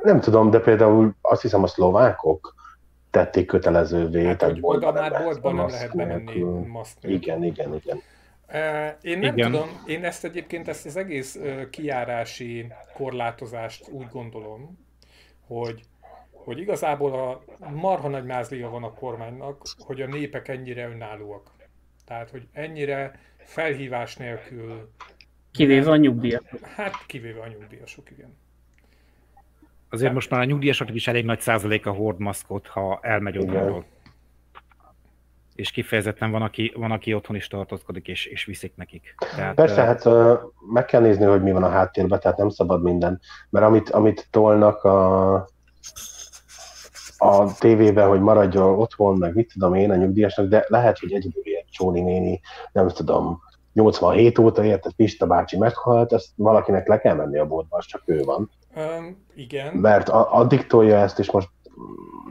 Nem 0.03 0.19
tudom, 0.19 0.49
de 0.49 0.59
például 0.59 1.15
azt 1.21 1.41
hiszem 1.41 1.63
a 1.63 1.67
szlovákok 1.67 2.55
tették 3.09 3.45
kötelezővé. 3.45 4.25
Hát, 4.25 4.37
tehát 4.37 4.53
hogy 4.53 4.63
oda 4.63 4.91
már 4.91 5.11
lehet 5.11 5.23
boltban 5.23 5.55
nem 5.55 5.67
lehet 5.67 5.95
bemenni 5.95 6.39
maszk. 6.67 6.97
Igen, 7.01 7.43
igen, 7.43 7.73
igen. 7.73 8.01
Én 9.01 9.19
nem 9.19 9.37
Igen. 9.37 9.51
tudom, 9.51 9.69
én 9.85 10.03
ezt 10.03 10.23
egyébként, 10.23 10.67
ezt 10.67 10.85
az 10.85 10.95
egész 10.95 11.35
ö, 11.35 11.69
kijárási 11.69 12.73
korlátozást 12.93 13.89
úgy 13.91 14.07
gondolom, 14.11 14.79
hogy, 15.47 15.81
hogy 16.45 16.59
igazából 16.59 17.13
a 17.13 17.69
marha 17.69 18.07
nagy 18.07 18.25
mázlia 18.25 18.69
van 18.69 18.83
a 18.83 18.93
kormánynak, 18.93 19.61
hogy 19.77 20.01
a 20.01 20.07
népek 20.07 20.47
ennyire 20.47 20.87
önállóak. 20.87 21.49
Tehát, 22.05 22.29
hogy 22.29 22.47
ennyire 22.53 23.19
felhívás 23.37 24.15
nélkül, 24.15 24.89
Kivéve 25.51 25.91
a 25.91 25.95
nyugdíjat. 25.95 26.43
hát 26.75 27.05
kivéve 27.05 27.41
a 27.41 27.47
nyugdíjasok, 27.47 28.11
igen. 28.11 28.37
Azért 29.89 30.13
most 30.13 30.29
már 30.29 30.39
a 30.39 30.43
nyugdíjasoknak 30.43 30.95
is 30.95 31.07
elég 31.07 31.25
nagy 31.25 31.39
százaléka 31.39 31.91
hord 31.91 32.19
maszkot, 32.19 32.67
ha 32.67 32.99
elmegy 33.01 33.37
otthonról. 33.37 33.85
És 35.55 35.71
kifejezetten 35.71 36.31
van, 36.31 36.41
aki, 36.41 36.73
van, 36.75 36.91
aki 36.91 37.13
otthon 37.13 37.35
is 37.35 37.47
tartózkodik, 37.47 38.07
és, 38.07 38.25
és 38.25 38.45
viszik 38.45 38.75
nekik. 38.75 39.15
Tehát, 39.35 39.55
Persze, 39.55 39.81
hát 39.81 40.05
ö, 40.05 40.33
meg 40.73 40.85
kell 40.85 41.01
nézni, 41.01 41.25
hogy 41.25 41.41
mi 41.41 41.51
van 41.51 41.63
a 41.63 41.69
háttérben, 41.69 42.19
tehát 42.19 42.37
nem 42.37 42.49
szabad 42.49 42.83
minden. 42.83 43.19
Mert 43.49 43.65
amit, 43.65 43.89
amit 43.89 44.27
tolnak 44.31 44.83
a, 44.83 45.47
a 47.25 47.51
tévében, 47.59 48.07
hogy 48.07 48.21
maradjon 48.21 48.79
otthon, 48.79 49.17
meg 49.17 49.35
mit 49.35 49.51
tudom 49.53 49.73
én 49.73 49.91
a 49.91 49.95
nyugdíjasnak, 49.95 50.47
de 50.47 50.65
lehet, 50.67 50.99
hogy 50.99 51.13
egyedül 51.13 51.41
ilyen 51.43 51.63
Csóni 51.69 52.01
néni, 52.01 52.39
nem 52.71 52.87
tudom, 52.87 53.41
87 53.73 54.39
óta 54.39 54.63
érted, 54.63 54.91
Pista 54.91 55.27
bácsi 55.27 55.57
meghalt, 55.57 56.13
ezt 56.13 56.27
valakinek 56.35 56.87
le 56.87 56.99
kell 56.99 57.15
menni 57.15 57.37
a 57.37 57.47
boltba, 57.47 57.77
az 57.77 57.85
csak 57.85 58.01
ő 58.05 58.23
van. 58.23 58.49
Um, 58.75 59.25
igen, 59.35 59.73
Mert 59.73 60.09
a, 60.09 60.33
addig 60.33 60.67
tolja 60.67 60.97
ezt, 60.97 61.19
és 61.19 61.31
most 61.31 61.49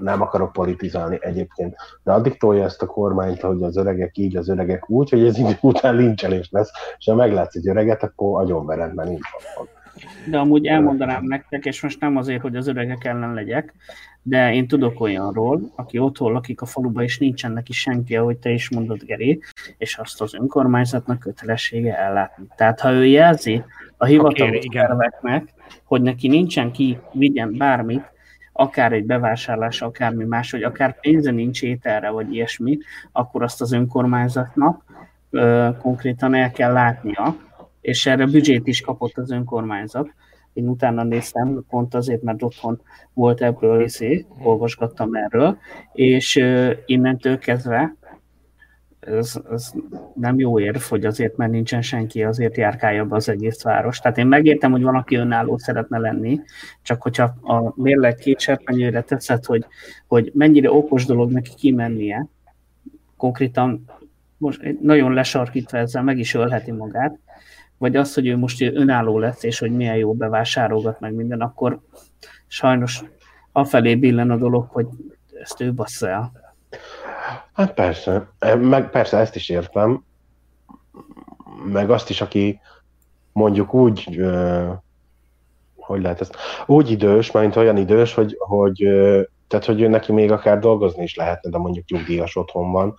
nem 0.00 0.22
akarok 0.22 0.52
politizálni 0.52 1.18
egyébként, 1.20 1.76
de 2.02 2.12
addig 2.12 2.38
tolja 2.38 2.64
ezt 2.64 2.82
a 2.82 2.86
kormányt, 2.86 3.40
hogy 3.40 3.62
az 3.62 3.76
öregek 3.76 4.16
így, 4.16 4.36
az 4.36 4.48
öregek 4.48 4.90
úgy, 4.90 5.10
hogy 5.10 5.24
ez 5.26 5.38
idő 5.38 5.58
után 5.60 5.96
lincselés 5.96 6.48
lesz, 6.50 6.70
és 6.98 7.04
ha 7.06 7.14
meglátsz 7.14 7.56
egy 7.56 7.68
öreget, 7.68 8.02
akkor 8.02 8.40
agyonvered, 8.40 8.94
mert 8.94 9.08
nincs 9.08 9.26
otthon. 9.36 9.68
De 10.30 10.38
amúgy 10.38 10.66
elmondanám 10.66 11.24
nektek, 11.24 11.64
és 11.64 11.82
most 11.82 12.00
nem 12.00 12.16
azért, 12.16 12.42
hogy 12.42 12.56
az 12.56 12.66
öregek 12.66 13.04
ellen 13.04 13.34
legyek, 13.34 13.74
de 14.26 14.54
én 14.54 14.66
tudok 14.66 15.00
olyanról, 15.00 15.72
aki 15.74 15.98
otthon 15.98 16.32
lakik 16.32 16.60
a 16.60 16.66
faluba, 16.66 17.02
és 17.02 17.18
nincsen 17.18 17.52
neki 17.52 17.72
senki, 17.72 18.16
ahogy 18.16 18.36
te 18.36 18.50
is 18.50 18.70
mondod, 18.70 19.02
Geri, 19.02 19.40
és 19.78 19.96
azt 19.96 20.20
az 20.20 20.34
önkormányzatnak 20.34 21.18
kötelessége 21.18 21.98
ellátni. 21.98 22.44
Tehát 22.56 22.80
ha 22.80 22.92
ő 22.92 23.06
jelzi 23.06 23.64
a 23.96 24.04
hivatalos 24.04 24.64
terveknek, 24.70 25.48
hogy 25.84 26.02
neki 26.02 26.28
nincsen 26.28 26.72
ki, 26.72 26.98
vigyen 27.12 27.56
bármit, 27.56 28.12
akár 28.52 28.92
egy 28.92 29.04
bevásárlás, 29.04 29.82
akármi 29.82 30.24
más, 30.24 30.50
hogy 30.50 30.62
akár 30.62 31.00
pénze 31.00 31.30
nincs 31.30 31.62
ételre, 31.62 32.10
vagy 32.10 32.34
ilyesmi, 32.34 32.78
akkor 33.12 33.42
azt 33.42 33.60
az 33.60 33.72
önkormányzatnak 33.72 34.84
ö, 35.30 35.68
konkrétan 35.80 36.34
el 36.34 36.50
kell 36.50 36.72
látnia, 36.72 37.36
és 37.80 38.06
erre 38.06 38.26
büdzsét 38.26 38.66
is 38.66 38.80
kapott 38.80 39.16
az 39.16 39.30
önkormányzat. 39.30 40.14
Én 40.54 40.68
utána 40.68 41.02
néztem, 41.02 41.64
pont 41.68 41.94
azért, 41.94 42.22
mert 42.22 42.42
otthon 42.42 42.80
volt 43.12 43.42
ebből 43.42 43.82
izé, 43.82 44.26
olvasgattam 44.42 45.14
erről, 45.14 45.58
és 45.92 46.44
innentől 46.86 47.38
kezdve 47.38 47.96
ez, 49.06 49.34
ez 49.50 49.72
nem 50.14 50.38
jó 50.38 50.60
érv, 50.60 50.80
hogy 50.80 51.04
azért, 51.04 51.36
mert 51.36 51.50
nincsen 51.50 51.82
senki, 51.82 52.22
azért 52.22 52.56
járkálja 52.56 53.04
be 53.04 53.16
az 53.16 53.28
egész 53.28 53.62
város. 53.62 53.98
Tehát 53.98 54.18
én 54.18 54.26
megértem, 54.26 54.70
hogy 54.70 54.82
van, 54.82 54.94
aki 54.94 55.14
önálló 55.14 55.58
szeretne 55.58 55.98
lenni, 55.98 56.40
csak 56.82 57.02
hogyha 57.02 57.34
a 57.42 57.72
mérleg 57.82 58.14
két 58.14 58.40
serpenyőre 58.40 59.02
teszed, 59.02 59.44
hogy, 59.44 59.66
hogy 60.06 60.30
mennyire 60.34 60.70
okos 60.70 61.04
dolog 61.04 61.30
neki 61.30 61.50
kimennie, 61.56 62.26
konkrétan 63.16 63.84
most 64.36 64.80
nagyon 64.80 65.12
lesarkítva 65.12 65.78
ezzel 65.78 66.02
meg 66.02 66.18
is 66.18 66.34
ölheti 66.34 66.72
magát, 66.72 67.18
vagy 67.84 67.96
az, 67.96 68.14
hogy 68.14 68.26
ő 68.26 68.36
most 68.36 68.60
önálló 68.62 69.18
lesz, 69.18 69.42
és 69.42 69.58
hogy 69.58 69.70
milyen 69.70 69.96
jó 69.96 70.14
bevásárolgat 70.14 71.00
meg 71.00 71.14
minden, 71.14 71.40
akkor 71.40 71.80
sajnos 72.46 73.04
afelé 73.52 73.94
billen 73.94 74.30
a 74.30 74.36
dolog, 74.36 74.66
hogy 74.68 74.86
ezt 75.40 75.60
ő 75.60 75.72
bassza 75.72 76.08
el. 76.08 76.32
Hát 77.52 77.74
persze, 77.74 78.28
meg 78.58 78.90
persze 78.90 79.18
ezt 79.18 79.36
is 79.36 79.48
értem, 79.48 80.04
meg 81.64 81.90
azt 81.90 82.10
is, 82.10 82.20
aki 82.20 82.60
mondjuk 83.32 83.74
úgy, 83.74 84.20
hogy 85.76 86.02
lehet 86.02 86.20
ezt, 86.20 86.36
úgy 86.66 86.90
idős, 86.90 87.30
mint 87.30 87.56
olyan 87.56 87.76
idős, 87.76 88.14
hogy, 88.14 88.36
hogy 88.38 88.76
tehát, 89.48 89.64
hogy 89.64 89.80
ő 89.80 89.88
neki 89.88 90.12
még 90.12 90.32
akár 90.32 90.58
dolgozni 90.58 91.02
is 91.02 91.14
lehetne, 91.14 91.50
de 91.50 91.58
mondjuk 91.58 91.88
nyugdíjas 91.88 92.36
otthon 92.36 92.72
van, 92.72 92.94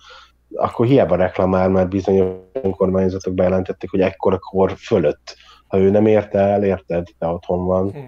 akkor 0.54 0.86
hiába 0.86 1.16
reklamál, 1.16 1.68
mert 1.68 1.88
bizonyos 1.88 2.34
önkormányzatok 2.52 3.34
bejelentették, 3.34 3.90
hogy 3.90 4.00
ekkora 4.00 4.38
kor 4.38 4.74
fölött, 4.76 5.36
ha 5.66 5.78
ő 5.78 5.90
nem 5.90 6.06
érte 6.06 6.38
el, 6.38 6.64
érted, 6.64 7.06
de 7.18 7.26
otthon 7.26 7.64
van, 7.64 7.90
hm. 7.90 7.98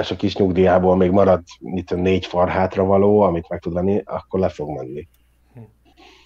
és 0.00 0.10
a 0.10 0.16
kis 0.16 0.36
nyugdíjából 0.36 0.96
még 0.96 1.10
marad 1.10 1.42
mit 1.58 1.86
tudom, 1.86 2.02
négy 2.02 2.26
far 2.26 2.48
hátra 2.48 2.84
való, 2.84 3.20
amit 3.20 3.48
meg 3.48 3.60
tud 3.60 3.72
venni, 3.72 4.02
akkor 4.04 4.40
le 4.40 4.48
fog 4.48 4.76
menni. 4.76 5.08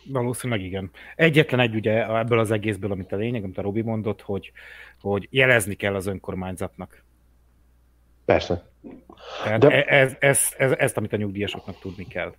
Valószínűleg 0.09 0.63
igen. 0.65 0.91
Egyetlen 1.17 1.61
egy 1.61 1.75
ugye 1.75 2.19
ebből 2.19 2.39
az 2.39 2.51
egészből, 2.51 2.93
amit 2.93 3.13
a 3.13 3.17
lényeg, 3.17 3.45
amit 3.45 3.59
a 3.59 3.63
Robi 3.63 3.83
mondott, 3.83 4.21
hogy, 4.21 4.53
hogy 5.01 5.29
jelezni 5.31 5.75
kell 5.75 5.95
az 5.95 6.07
önkormányzatnak. 6.07 7.05
Persze. 8.25 8.71
Tehát 9.45 9.61
De- 9.61 9.69
De... 9.69 9.85
ez, 9.85 10.17
ez, 10.19 10.55
ez, 10.59 10.73
ezt, 10.73 10.97
amit 10.97 11.13
a 11.13 11.17
nyugdíjasoknak 11.17 11.79
tudni 11.79 12.07
kell. 12.07 12.35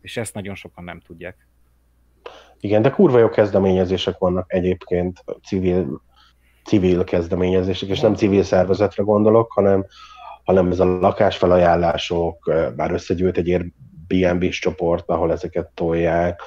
És 0.00 0.16
ezt 0.16 0.34
nagyon 0.34 0.54
sokan 0.54 0.84
nem 0.84 1.00
tudják. 1.00 1.48
Igen, 2.60 2.82
de 2.82 2.90
kurva 2.90 3.18
jó 3.18 3.28
kezdeményezések 3.28 4.18
vannak 4.18 4.52
egyébként, 4.52 5.24
civil, 5.42 6.02
civil 6.64 7.04
kezdeményezések, 7.04 7.88
és 7.88 8.00
nem 8.00 8.14
civil 8.14 8.42
szervezetre 8.42 9.02
gondolok, 9.02 9.52
hanem, 9.52 9.86
hanem 10.44 10.70
ez 10.70 10.80
a 10.80 10.84
lakásfelajánlások, 10.84 12.52
bár 12.76 12.90
összegyűjt 12.90 13.36
egy 13.36 13.50
Airbnb-s 13.50 14.58
csoport, 14.58 15.08
ahol 15.08 15.32
ezeket 15.32 15.70
tolják, 15.74 16.42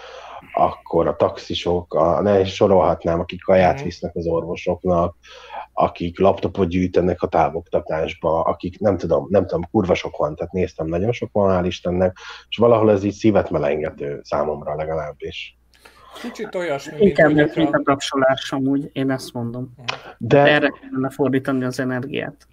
akkor 0.53 1.07
a 1.07 1.15
taxisok, 1.15 1.93
a, 1.93 2.21
ne 2.21 2.39
is 2.39 2.53
sorolhatnám, 2.53 3.19
akik 3.19 3.43
kaját 3.43 3.75
Mhm. 3.75 3.83
visznek 3.83 4.15
az 4.15 4.27
orvosoknak, 4.27 5.15
akik 5.73 6.19
laptopot 6.19 6.67
gyűjtenek 6.67 7.21
a 7.21 7.27
távoktatásba, 7.27 8.41
akik 8.41 8.79
nem 8.79 8.97
tudom, 8.97 9.27
nem 9.29 9.45
tudom, 9.45 9.69
kurva 9.71 9.93
sok 9.93 10.17
van, 10.17 10.35
tehát 10.35 10.53
néztem, 10.53 10.87
nagyon 10.87 11.11
sok 11.11 11.29
van, 11.31 11.63
hál' 11.63 11.65
Istennek, 11.67 12.17
és 12.49 12.57
valahol 12.57 12.91
ez 12.91 13.03
így 13.03 13.13
szívet 13.13 13.49
melengető 13.49 14.19
számomra 14.23 14.75
legalábbis. 14.75 15.57
Kicsit 16.21 16.55
olyasmi, 16.55 17.05
Inkább 17.05 17.33
mint 17.33 17.55
mint 17.55 17.73
a 17.75 17.81
tapsolás 17.83 18.51
amúgy, 18.51 18.89
én 18.93 19.11
ezt 19.11 19.33
mondom. 19.33 19.73
De 20.17 20.39
Erre 20.39 20.69
kellene 20.69 21.09
fordítani 21.09 21.63
az 21.63 21.79
energiát. 21.79 22.47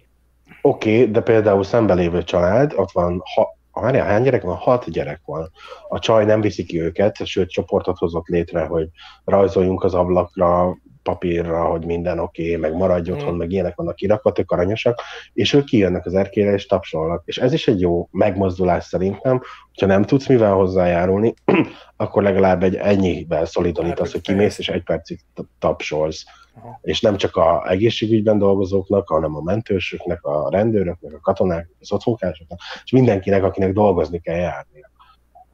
Oké, 0.61 0.99
okay, 0.99 1.11
de 1.11 1.21
például 1.21 1.63
szembelévő 1.63 2.23
család, 2.23 2.73
ott 2.75 2.91
van, 2.91 3.21
ha, 3.35 3.57
várjál, 3.81 4.05
hány 4.05 4.23
gyerek 4.23 4.41
van? 4.41 4.55
Hat 4.55 4.91
gyerek 4.91 5.21
van. 5.25 5.51
A 5.87 5.99
csaj 5.99 6.25
nem 6.25 6.41
viszi 6.41 6.63
ki 6.63 6.81
őket, 6.81 7.25
sőt, 7.25 7.49
csoportot 7.49 7.97
hozott 7.97 8.27
létre, 8.27 8.65
hogy 8.65 8.89
rajzoljunk 9.23 9.83
az 9.83 9.93
ablakra, 9.93 10.77
papírra, 11.09 11.63
hogy 11.65 11.85
minden 11.85 12.19
oké, 12.19 12.43
okay, 12.43 12.55
meg 12.55 12.79
maradj 12.79 13.11
otthon, 13.11 13.33
mm. 13.33 13.37
meg 13.37 13.51
ilyenek 13.51 13.75
vannak 13.75 13.95
kirakva, 13.95 14.31
tök 14.31 14.51
aranyosak, 14.51 15.01
és 15.33 15.53
ők 15.53 15.65
kijönnek 15.65 16.05
az 16.05 16.13
erkére 16.13 16.53
és 16.53 16.65
tapsolnak. 16.65 17.23
És 17.25 17.37
ez 17.37 17.53
is 17.53 17.67
egy 17.67 17.79
jó 17.79 18.07
megmozdulás 18.11 18.83
szerintem, 18.83 19.41
hogyha 19.73 19.85
nem 19.85 20.03
tudsz 20.03 20.27
mivel 20.27 20.53
hozzájárulni, 20.53 21.33
akkor 21.97 22.23
legalább 22.23 22.63
egy 22.63 22.75
ennyivel 22.75 23.45
szolidarítasz, 23.45 24.05
hát, 24.05 24.11
hogy 24.11 24.21
kimész 24.21 24.57
és 24.59 24.69
egy 24.69 24.83
percig 24.83 25.19
tapsolsz. 25.59 26.23
Aha. 26.55 26.79
És 26.81 27.01
nem 27.01 27.17
csak 27.17 27.35
a 27.35 27.69
egészségügyben 27.69 28.37
dolgozóknak, 28.37 29.07
hanem 29.07 29.35
a 29.35 29.41
mentősöknek, 29.41 30.23
a 30.23 30.49
rendőröknek, 30.49 31.13
a 31.13 31.19
katonák, 31.19 31.69
az 31.79 31.91
otthonkársoknak, 31.91 32.59
és 32.83 32.91
mindenkinek, 32.91 33.43
akinek 33.43 33.73
dolgozni 33.73 34.19
kell 34.19 34.37
járni. 34.37 34.85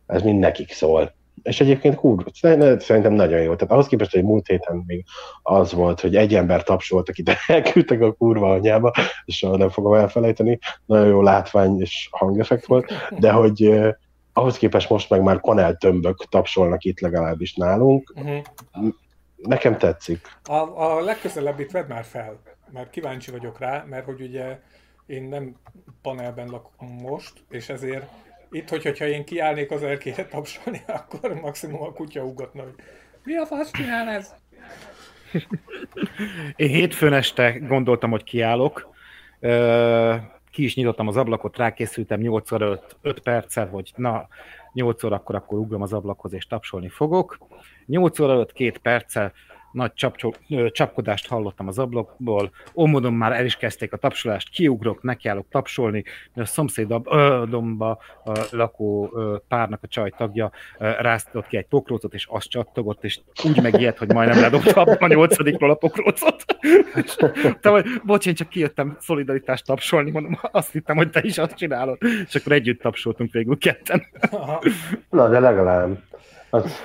Ez 0.06 0.22
mind 0.22 0.40
nekik 0.40 0.72
szól 0.72 1.14
és 1.44 1.62
egyébként 1.62 1.96
kurva, 1.96 2.24
szerintem 2.80 3.14
nagyon 3.14 3.42
jó. 3.42 3.56
Tehát 3.56 3.74
ahhoz 3.74 3.88
képest, 3.88 4.12
hogy 4.12 4.24
múlt 4.24 4.48
héten 4.48 4.84
még 4.88 5.06
az 5.42 5.74
volt, 5.74 6.00
hogy 6.00 6.16
egy 6.16 6.36
ember 6.36 6.64
tapsolt, 6.64 7.10
akit 7.10 7.32
elküldtek 7.48 8.02
a 8.02 8.14
kurva 8.14 8.52
anyába, 8.52 8.92
és 9.26 9.42
nem 9.52 9.70
fogom 9.70 9.94
elfelejteni, 9.94 10.60
nagyon 10.86 11.08
jó 11.08 11.22
látvány 11.22 11.82
és 11.82 12.08
hangeffekt 12.12 12.66
volt, 12.66 12.94
de 13.20 13.32
hogy 13.32 13.64
eh, 13.64 13.94
ahhoz 14.34 14.58
képest 14.58 14.90
most 14.90 15.10
meg 15.10 15.22
már 15.22 15.42
panel 15.42 15.76
tömbök 15.76 16.26
tapsolnak 16.30 16.84
itt 16.84 17.00
legalábbis 17.00 17.54
nálunk. 17.54 18.14
Uh-huh. 18.16 18.44
Nekem 19.36 19.78
tetszik. 19.78 20.40
A, 20.44 20.54
a 20.56 21.02
legközelebbit 21.02 21.72
vedd 21.72 21.88
már 21.88 22.04
fel, 22.04 22.40
mert 22.72 22.90
kíváncsi 22.90 23.32
vagyok 23.32 23.60
rá, 23.60 23.86
mert 23.90 24.06
hogy 24.06 24.22
ugye 24.22 24.60
én 25.06 25.24
nem 25.24 25.56
panelben 26.02 26.48
lakom 26.48 26.88
most, 26.88 27.34
és 27.50 27.70
ezért 27.70 28.06
itt, 28.52 28.70
hogy, 28.70 28.84
hogyha 28.84 29.06
én 29.06 29.26
kiállnék 29.26 29.72
az 29.72 29.84
erkére 29.84 30.26
tapsolni, 30.26 30.82
akkor 31.10 31.34
maximum 31.42 31.82
a 31.82 31.92
kutya 31.92 32.24
ugatna, 32.24 32.64
hogy 32.64 32.74
mi 33.24 33.36
a 33.36 33.46
fasz 33.46 33.72
csinál 33.72 34.10
ez? 34.10 34.34
Én 36.56 36.70
hétfőn 36.70 37.14
este 37.14 37.52
gondoltam, 37.52 38.10
hogy 38.10 38.24
kiállok. 38.24 38.94
Ki 40.52 40.64
is 40.64 40.76
nyitottam 40.76 41.08
az 41.08 41.18
ablakot, 41.18 41.58
rákészültem 41.58 42.20
8 42.20 42.52
óra 42.52 42.80
5 43.02 43.20
perccel, 43.20 43.68
hogy 43.68 43.92
na, 43.96 44.28
8 44.74 45.04
óra 45.04 45.16
akkor, 45.16 45.36
akkor 45.36 45.60
ugrom 45.60 45.82
az 45.82 45.94
ablakhoz 45.94 46.34
és 46.34 46.48
tapsolni 46.48 46.90
fogok. 46.90 47.38
8 47.86 48.20
óra 48.20 48.34
5 48.34 48.52
2 48.52 48.72
perccel 48.82 49.34
nagy 49.76 49.94
csapcsol, 49.94 50.34
csapkodást 50.72 51.28
hallottam 51.28 51.68
az 51.68 51.80
ablakból, 51.80 52.52
ómodon 52.76 53.14
már 53.14 53.32
el 53.32 53.46
is 53.46 53.56
kezdték 53.56 53.94
a 53.94 53.98
tapsolást, 53.98 54.50
kiugrok, 54.50 55.04
nekiállok 55.04 55.48
tapsolni, 55.50 56.04
mert 56.34 56.48
a 56.48 56.52
szomszédomba 56.52 57.98
a 58.24 58.32
lakó 58.52 59.14
párnak 59.48 59.80
a 59.84 59.88
csaj 59.88 60.10
tagja 60.18 60.52
ráztott 60.78 61.48
ki 61.48 61.58
egy 61.58 61.68
pokrócot, 61.68 62.14
és 62.14 62.28
azt 62.30 62.50
csattogott, 62.50 63.04
és 63.04 63.20
úgy 63.44 63.62
megijedt, 63.62 63.98
hogy 63.98 64.14
majdnem 64.14 64.40
ledobta 64.40 64.82
a 64.82 65.08
nyolcadikról 65.08 65.70
a 65.70 65.76
pokrócot. 65.76 66.46
Te 67.62 67.70
vagy, 67.70 67.86
bocs, 68.04 68.28
én 68.28 68.36
csak 68.36 68.50
kijöttem 68.50 68.98
szolidaritást 69.00 69.66
tapsolni, 69.66 70.12
mondom, 70.12 70.40
azt 70.52 70.72
hittem, 70.72 70.96
hogy 70.96 71.10
te 71.10 71.22
is 71.24 71.38
azt 71.38 71.56
csinálod. 71.56 71.98
És 72.28 72.36
akkor 72.36 72.52
együtt 72.52 72.82
tapsoltunk 72.82 73.32
végül 73.32 73.58
ketten. 73.58 74.06
Na, 75.10 75.30
de 75.30 75.40
legalább. 75.40 75.98
Az... 76.50 76.84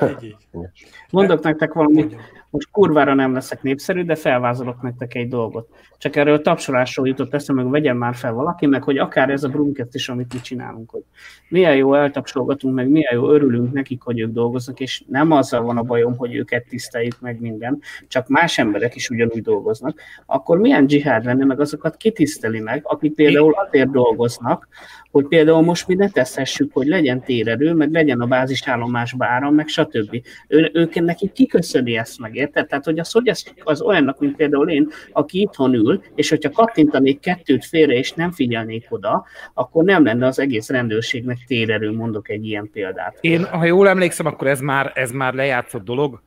Mondok 1.11 1.43
nektek 1.43 1.73
valamit, 1.73 2.17
most 2.51 2.69
kurvára 2.71 3.15
nem 3.15 3.33
leszek 3.33 3.63
népszerű, 3.63 4.05
de 4.05 4.15
felvázolok 4.15 4.83
nektek 4.83 5.15
egy 5.15 5.29
dolgot. 5.29 5.69
Csak 5.99 6.17
erről 6.17 6.41
tapsolásról 6.41 7.09
jutott 7.09 7.35
eszembe, 7.35 7.63
meg 7.63 7.71
vegyen 7.71 7.97
már 7.97 8.15
fel 8.15 8.33
valaki, 8.33 8.67
meg 8.67 8.83
hogy 8.83 8.99
akár 8.99 9.31
ez 9.31 9.45
a 9.45 9.49
Brunket 9.49 9.95
is, 9.95 10.09
amit 10.09 10.33
mi 10.33 10.41
csinálunk, 10.41 10.91
hogy 10.91 11.03
milyen 11.49 11.77
jó 11.77 11.95
eltapsolgatunk, 11.95 12.75
meg 12.75 12.89
milyen 12.89 13.15
jó 13.15 13.31
örülünk 13.31 13.73
nekik, 13.73 14.03
hogy 14.03 14.21
ők 14.21 14.33
dolgoznak, 14.33 14.81
és 14.81 15.05
nem 15.07 15.31
azzal 15.31 15.63
van 15.63 15.77
a 15.77 15.83
bajom, 15.83 16.17
hogy 16.17 16.35
őket 16.35 16.67
tiszteljük 16.69 17.21
meg 17.21 17.41
minden, 17.41 17.79
csak 18.09 18.29
más 18.29 18.59
emberek 18.59 18.95
is 18.95 19.11
ugyanúgy 19.11 19.43
dolgoznak, 19.43 20.01
akkor 20.27 20.59
milyen 20.59 20.87
dzsihád 20.87 21.25
lenne, 21.25 21.45
meg 21.45 21.61
azokat 21.61 21.97
kitiszteli 21.97 22.61
meg, 22.61 22.81
akik 22.85 23.15
például 23.15 23.53
azért 23.53 23.91
dolgoznak, 23.91 24.69
hogy 25.11 25.27
például 25.27 25.63
most 25.63 25.87
mi 25.87 25.95
ne 25.95 26.09
teszhessük, 26.09 26.73
hogy 26.73 26.87
legyen 26.87 27.23
térerő, 27.23 27.73
meg 27.73 27.93
legyen 27.93 28.21
a 28.21 28.27
bázisállomásba 28.27 29.27
áram, 29.27 29.55
meg 29.55 29.69
stb. 29.69 30.23
Ő, 30.49 30.71
ők 30.73 30.95
neki 30.95 31.31
kiköszöni 31.33 31.97
ezt 31.97 32.21
meg, 32.21 32.37
érted? 32.41 32.67
Tehát, 32.67 32.85
hogy 32.85 32.99
az, 32.99 33.13
hogy 33.13 33.29
ez 33.29 33.45
az 33.65 33.81
olyannak, 33.81 34.19
mint 34.19 34.37
például 34.37 34.71
én, 34.71 34.89
aki 35.13 35.41
itthon 35.41 35.75
ül, 35.75 36.03
és 36.15 36.29
hogyha 36.29 36.51
kattintanék 36.51 37.21
kettőt 37.21 37.65
félre, 37.65 37.93
és 37.93 38.13
nem 38.13 38.33
figyelnék 38.33 38.87
oda, 38.89 39.25
akkor 39.55 39.85
nem 39.85 40.05
lenne 40.05 40.27
az 40.27 40.39
egész 40.39 40.69
rendőrségnek 40.69 41.39
térerő, 41.47 41.93
mondok 41.93 42.29
egy 42.29 42.47
ilyen 42.47 42.71
példát. 42.73 43.19
Én, 43.21 43.45
ha 43.45 43.65
jól 43.65 43.89
emlékszem, 43.89 44.27
akkor 44.27 44.47
ez 44.47 44.61
már, 44.61 44.93
ez 44.95 45.11
már 45.11 45.35
lejátszott 45.35 45.85
dolog, 45.85 46.23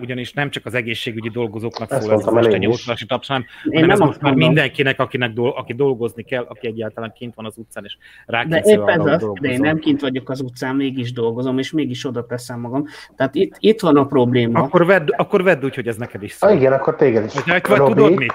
ugyanis 0.00 0.32
nem 0.32 0.50
csak 0.50 0.66
az 0.66 0.74
egészségügyi 0.74 1.28
dolgozóknak 1.28 1.92
szól 1.92 2.12
ez 2.12 2.24
most 2.24 2.52
egy 2.52 2.66
orvosi 2.66 3.06
taps, 3.06 3.28
hanem, 3.28 3.44
én 3.70 3.86
nem 3.86 4.00
ez 4.00 4.16
már 4.20 4.34
mindenkinek, 4.34 5.00
akinek 5.00 5.32
do, 5.32 5.44
aki 5.44 5.74
dolgozni 5.74 6.22
kell, 6.22 6.46
aki 6.48 6.66
egyáltalán 6.66 7.12
kint 7.16 7.34
van 7.34 7.44
az 7.44 7.56
utcán, 7.56 7.84
és 7.84 7.96
de 8.26 8.60
épp 8.64 8.86
ez 8.86 9.04
az, 9.04 9.32
de 9.40 9.48
én 9.48 9.60
nem 9.60 9.78
kint 9.78 10.00
vagyok 10.00 10.30
az 10.30 10.40
utcán, 10.40 10.76
mégis 10.76 11.12
dolgozom, 11.12 11.58
és 11.58 11.72
mégis 11.72 12.04
oda 12.04 12.26
teszem 12.26 12.60
magam. 12.60 12.84
Tehát 13.16 13.34
itt, 13.34 13.54
itt 13.58 13.80
van 13.80 13.96
a 13.96 14.06
probléma. 14.06 14.60
Akkor 14.60 14.86
vedd, 14.86 15.10
akkor 15.16 15.42
vedd 15.42 15.57
úgy, 15.64 15.74
hogy 15.74 15.88
ez 15.88 15.96
neked 15.96 16.22
is 16.22 16.32
szól. 16.32 16.50
Ah, 16.50 16.56
igen, 16.56 16.72
akkor 16.72 16.96
téged 16.96 17.24
is. 17.24 17.32
Hogy 17.32 17.60
vagy 17.68 17.82
tudod 17.82 18.16
mit? 18.16 18.32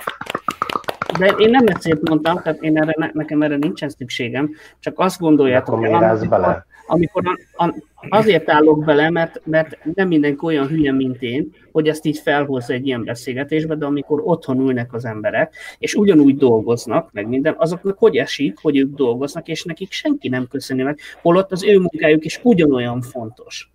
De 1.19 1.25
én 1.25 1.49
nem 1.49 1.65
ezt 1.67 2.01
mondtam, 2.01 2.41
tehát 2.41 2.61
én 2.61 2.81
erre, 2.81 3.11
nekem 3.13 3.41
erre 3.41 3.55
nincsen 3.55 3.89
szükségem, 3.89 4.49
csak 4.79 4.99
azt 4.99 5.19
gondoljátok, 5.19 5.75
hogy 5.75 5.91
amikor, 5.91 6.27
bele. 6.27 6.65
amikor 6.87 7.23
a, 7.25 7.63
a, 7.65 7.73
azért 8.09 8.49
állok 8.49 8.83
bele, 8.83 9.09
mert, 9.09 9.41
mert 9.43 9.77
nem 9.95 10.07
mindenki 10.07 10.45
olyan 10.45 10.67
hülye, 10.67 10.91
mint 10.91 11.21
én, 11.21 11.51
hogy 11.71 11.87
ezt 11.87 12.05
így 12.05 12.17
felhozza 12.17 12.73
egy 12.73 12.87
ilyen 12.87 13.03
beszélgetésbe, 13.03 13.75
de 13.75 13.85
amikor 13.85 14.21
otthon 14.23 14.59
ülnek 14.59 14.93
az 14.93 15.05
emberek, 15.05 15.55
és 15.77 15.93
ugyanúgy 15.95 16.37
dolgoznak, 16.37 17.09
meg 17.11 17.27
minden, 17.27 17.55
azoknak 17.57 17.97
hogy 17.97 18.15
esik, 18.15 18.57
hogy 18.61 18.77
ők 18.77 18.95
dolgoznak, 18.95 19.47
és 19.47 19.63
nekik 19.63 19.91
senki 19.91 20.29
nem 20.29 20.47
köszöni 20.47 20.83
meg, 20.83 20.99
holott 21.21 21.51
az 21.51 21.63
ő 21.63 21.79
munkájuk 21.79 22.25
is 22.25 22.39
ugyanolyan 22.43 23.01
fontos. 23.01 23.72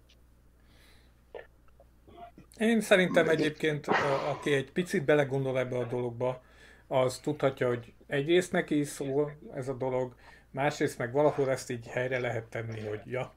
Én 2.58 2.80
szerintem 2.80 3.28
egyébként, 3.28 3.86
aki 4.30 4.52
egy 4.52 4.72
picit 4.72 5.04
belegondol 5.04 5.58
ebbe 5.58 5.76
a 5.76 5.84
dologba, 5.84 6.42
az 6.86 7.18
tudhatja, 7.18 7.68
hogy 7.68 7.92
egyrészt 8.06 8.52
neki 8.52 8.78
is 8.78 8.88
szól 8.88 9.38
ez 9.54 9.68
a 9.68 9.72
dolog, 9.72 10.14
másrészt 10.50 10.98
meg 10.98 11.12
valahol 11.12 11.50
ezt 11.50 11.70
így 11.70 11.86
helyre 11.86 12.18
lehet 12.18 12.44
tenni, 12.44 12.80
hogy 12.80 13.00
ja, 13.04 13.34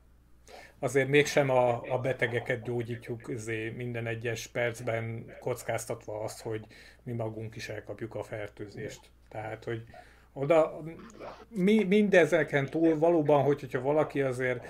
azért 0.80 1.08
mégsem 1.08 1.50
a, 1.50 1.82
a 1.94 2.00
betegeket 2.00 2.64
gyógyítjuk 2.64 3.28
azért 3.28 3.76
minden 3.76 4.08
egyes 4.08 4.48
percben 4.48 5.36
kockáztatva 5.40 6.24
azt, 6.24 6.42
hogy 6.42 6.66
mi 7.04 7.12
magunk 7.12 7.56
is 7.56 7.70
elkapjuk 7.70 8.16
a 8.16 8.24
fertőzést. 8.24 9.02
Tehát, 9.30 9.64
hogy 9.64 9.84
oda 10.34 10.82
mi, 11.48 11.84
mindezeken 11.84 12.66
túl 12.66 12.98
valóban, 12.98 13.44
hogy, 13.44 13.60
hogyha 13.60 13.82
valaki 13.82 14.22
azért 14.22 14.66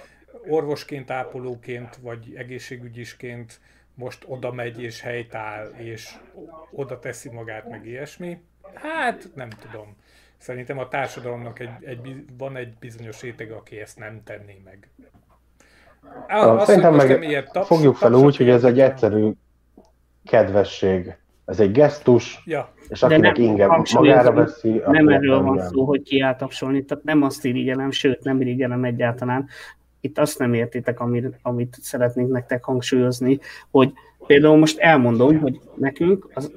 orvosként, 0.48 1.12
ápolóként, 1.12 1.96
vagy 1.96 2.34
egészségügyisként 2.36 3.60
most 4.02 4.24
oda 4.28 4.52
megy 4.52 4.82
és 4.82 5.02
helytáll, 5.02 5.72
és 5.78 6.16
oda 6.72 7.00
teszi 7.00 7.30
magát, 7.30 7.70
meg 7.70 7.86
ilyesmi, 7.86 8.38
hát 8.74 9.30
nem 9.36 9.50
tudom. 9.50 9.96
Szerintem 10.38 10.78
a 10.78 10.88
társadalomnak 10.88 11.60
egy, 11.60 11.70
egy, 11.82 12.26
van 12.38 12.56
egy 12.56 12.74
bizonyos 12.80 13.22
réteg, 13.22 13.52
aki 13.52 13.80
ezt 13.80 13.98
nem 13.98 14.22
tenné 14.24 14.62
meg. 14.66 14.90
Azt, 16.28 16.66
Szerintem 16.66 16.96
meg 16.96 17.24
ilyet 17.24 17.52
taps, 17.52 17.68
fogjuk 17.68 17.96
fel 17.96 18.14
úgy, 18.14 18.38
hogy 18.38 18.50
ez 18.50 18.64
egy 18.64 18.80
egyszerű 18.80 19.32
kedvesség. 20.26 21.16
Ez 21.46 21.60
egy 21.60 21.72
gesztus, 21.72 22.42
ja. 22.46 22.74
és 22.88 23.04
akinek 23.04 23.38
inge 23.38 23.68
magára 23.94 24.32
veszi... 24.32 24.82
Nem 24.86 25.08
erről 25.08 25.42
van 25.42 25.60
szó, 25.60 25.86
hogy 25.86 26.02
kiáltapsolni, 26.02 26.86
tehát 26.86 27.04
nem 27.04 27.22
azt 27.22 27.46
irigyelem, 27.46 27.92
sőt 27.92 28.24
nem 28.24 28.42
irigyelem 28.42 28.84
egyáltalán. 28.84 29.48
Itt 30.02 30.18
azt 30.18 30.40
nem 30.40 30.54
értitek, 30.54 31.00
amit, 31.00 31.40
amit 31.42 31.78
szeretnénk 31.82 32.32
nektek 32.32 32.64
hangsúlyozni, 32.64 33.40
hogy 33.72 33.94
például 34.28 34.58
most 34.58 34.80
elmondom, 34.80 35.40
hogy 35.40 35.60
nekünk 35.76 36.30
az 36.34 36.52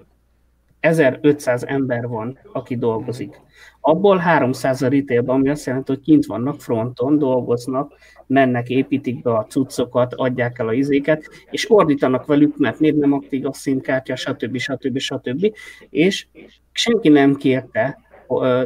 1500 0.81 1.65
ember 1.65 2.09
van, 2.09 2.39
aki 2.53 2.77
dolgozik. 2.77 3.41
Abból 3.81 4.17
300 4.17 4.83
a 4.83 4.89
retailban, 4.89 5.35
ami 5.37 5.49
azt 5.49 5.67
jelenti, 5.67 5.93
hogy 5.93 6.03
kint 6.03 6.27
vannak 6.27 6.61
fronton, 6.61 7.19
dolgoznak, 7.19 7.93
mennek, 8.27 8.69
építik 8.69 9.23
be 9.23 9.35
a 9.35 9.47
cuccokat, 9.49 10.15
adják 10.15 10.59
el 10.59 10.69
a 10.69 10.73
izéket, 10.73 11.29
és 11.51 11.71
ordítanak 11.71 12.27
velük, 12.27 12.59
mert 12.59 12.81
miért 12.81 12.97
nem 12.97 13.13
aktív 13.13 13.47
a 13.47 13.53
színkártya, 13.53 14.17
stb. 14.17 14.57
stb. 14.57 14.99
stb. 14.99 15.55
És 15.91 16.27
senki 16.73 17.09
nem 17.09 17.35
kérte 17.35 17.99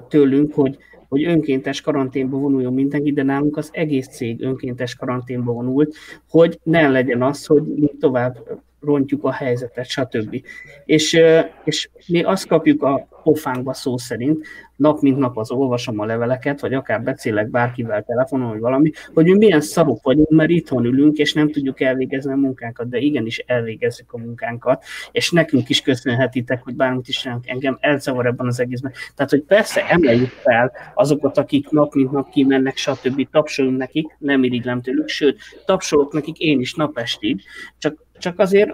tőlünk, 0.08 0.54
hogy 0.54 0.78
hogy 1.08 1.24
önkéntes 1.24 1.80
karanténba 1.80 2.36
vonuljon 2.36 2.74
mindenki, 2.74 3.12
de 3.12 3.22
nálunk 3.22 3.56
az 3.56 3.70
egész 3.72 4.08
cég 4.08 4.42
önkéntes 4.42 4.94
karanténba 4.94 5.52
vonult, 5.52 5.94
hogy 6.28 6.58
ne 6.62 6.88
legyen 6.88 7.22
az, 7.22 7.46
hogy 7.46 7.62
mi 7.62 7.90
tovább 8.00 8.36
rontjuk 8.80 9.24
a 9.24 9.32
helyzetet, 9.32 9.86
stb. 9.86 10.42
És, 10.84 11.20
és 11.64 11.90
mi 12.06 12.22
azt 12.22 12.46
kapjuk 12.46 12.82
a 12.82 13.08
pofánkba 13.22 13.74
szó 13.74 13.96
szerint, 13.96 14.46
nap 14.78 15.00
mint 15.00 15.18
nap 15.18 15.38
az 15.38 15.50
olvasom 15.50 16.00
a 16.00 16.04
leveleket, 16.04 16.60
vagy 16.60 16.74
akár 16.74 17.02
beszélek 17.02 17.50
bárkivel 17.50 18.02
telefonon, 18.02 18.48
vagy 18.48 18.60
valami, 18.60 18.90
hogy 19.14 19.24
mi 19.24 19.36
milyen 19.36 19.60
szarok 19.60 20.02
vagyunk, 20.02 20.30
mert 20.30 20.50
itthon 20.50 20.84
ülünk, 20.84 21.16
és 21.16 21.32
nem 21.32 21.50
tudjuk 21.50 21.80
elvégezni 21.80 22.32
a 22.32 22.36
munkánkat, 22.36 22.88
de 22.88 22.98
igenis 22.98 23.38
elvégezzük 23.38 24.12
a 24.12 24.18
munkánkat, 24.18 24.84
és 25.12 25.30
nekünk 25.30 25.68
is 25.68 25.80
köszönhetitek, 25.80 26.62
hogy 26.62 26.74
bármit 26.74 27.08
is 27.08 27.18
csinálunk, 27.18 27.48
engem 27.48 27.78
elzavar 27.80 28.26
ebben 28.26 28.46
az 28.46 28.60
egészben. 28.60 28.92
Tehát, 29.14 29.30
hogy 29.30 29.42
persze 29.42 29.88
emeljük 29.88 30.30
fel 30.30 30.72
azokat, 30.94 31.38
akik 31.38 31.70
nap 31.70 31.94
mint 31.94 32.10
nap 32.10 32.30
kimennek, 32.30 32.76
stb. 32.76 33.28
tapsolunk 33.30 33.78
nekik, 33.78 34.16
nem 34.18 34.44
irigylem 34.44 34.80
tőlük, 34.80 35.08
sőt, 35.08 35.40
tapsolok 35.64 36.12
nekik 36.12 36.38
én 36.38 36.60
is 36.60 36.74
napestig, 36.74 37.40
csak, 37.78 38.04
csak 38.18 38.38
azért 38.38 38.70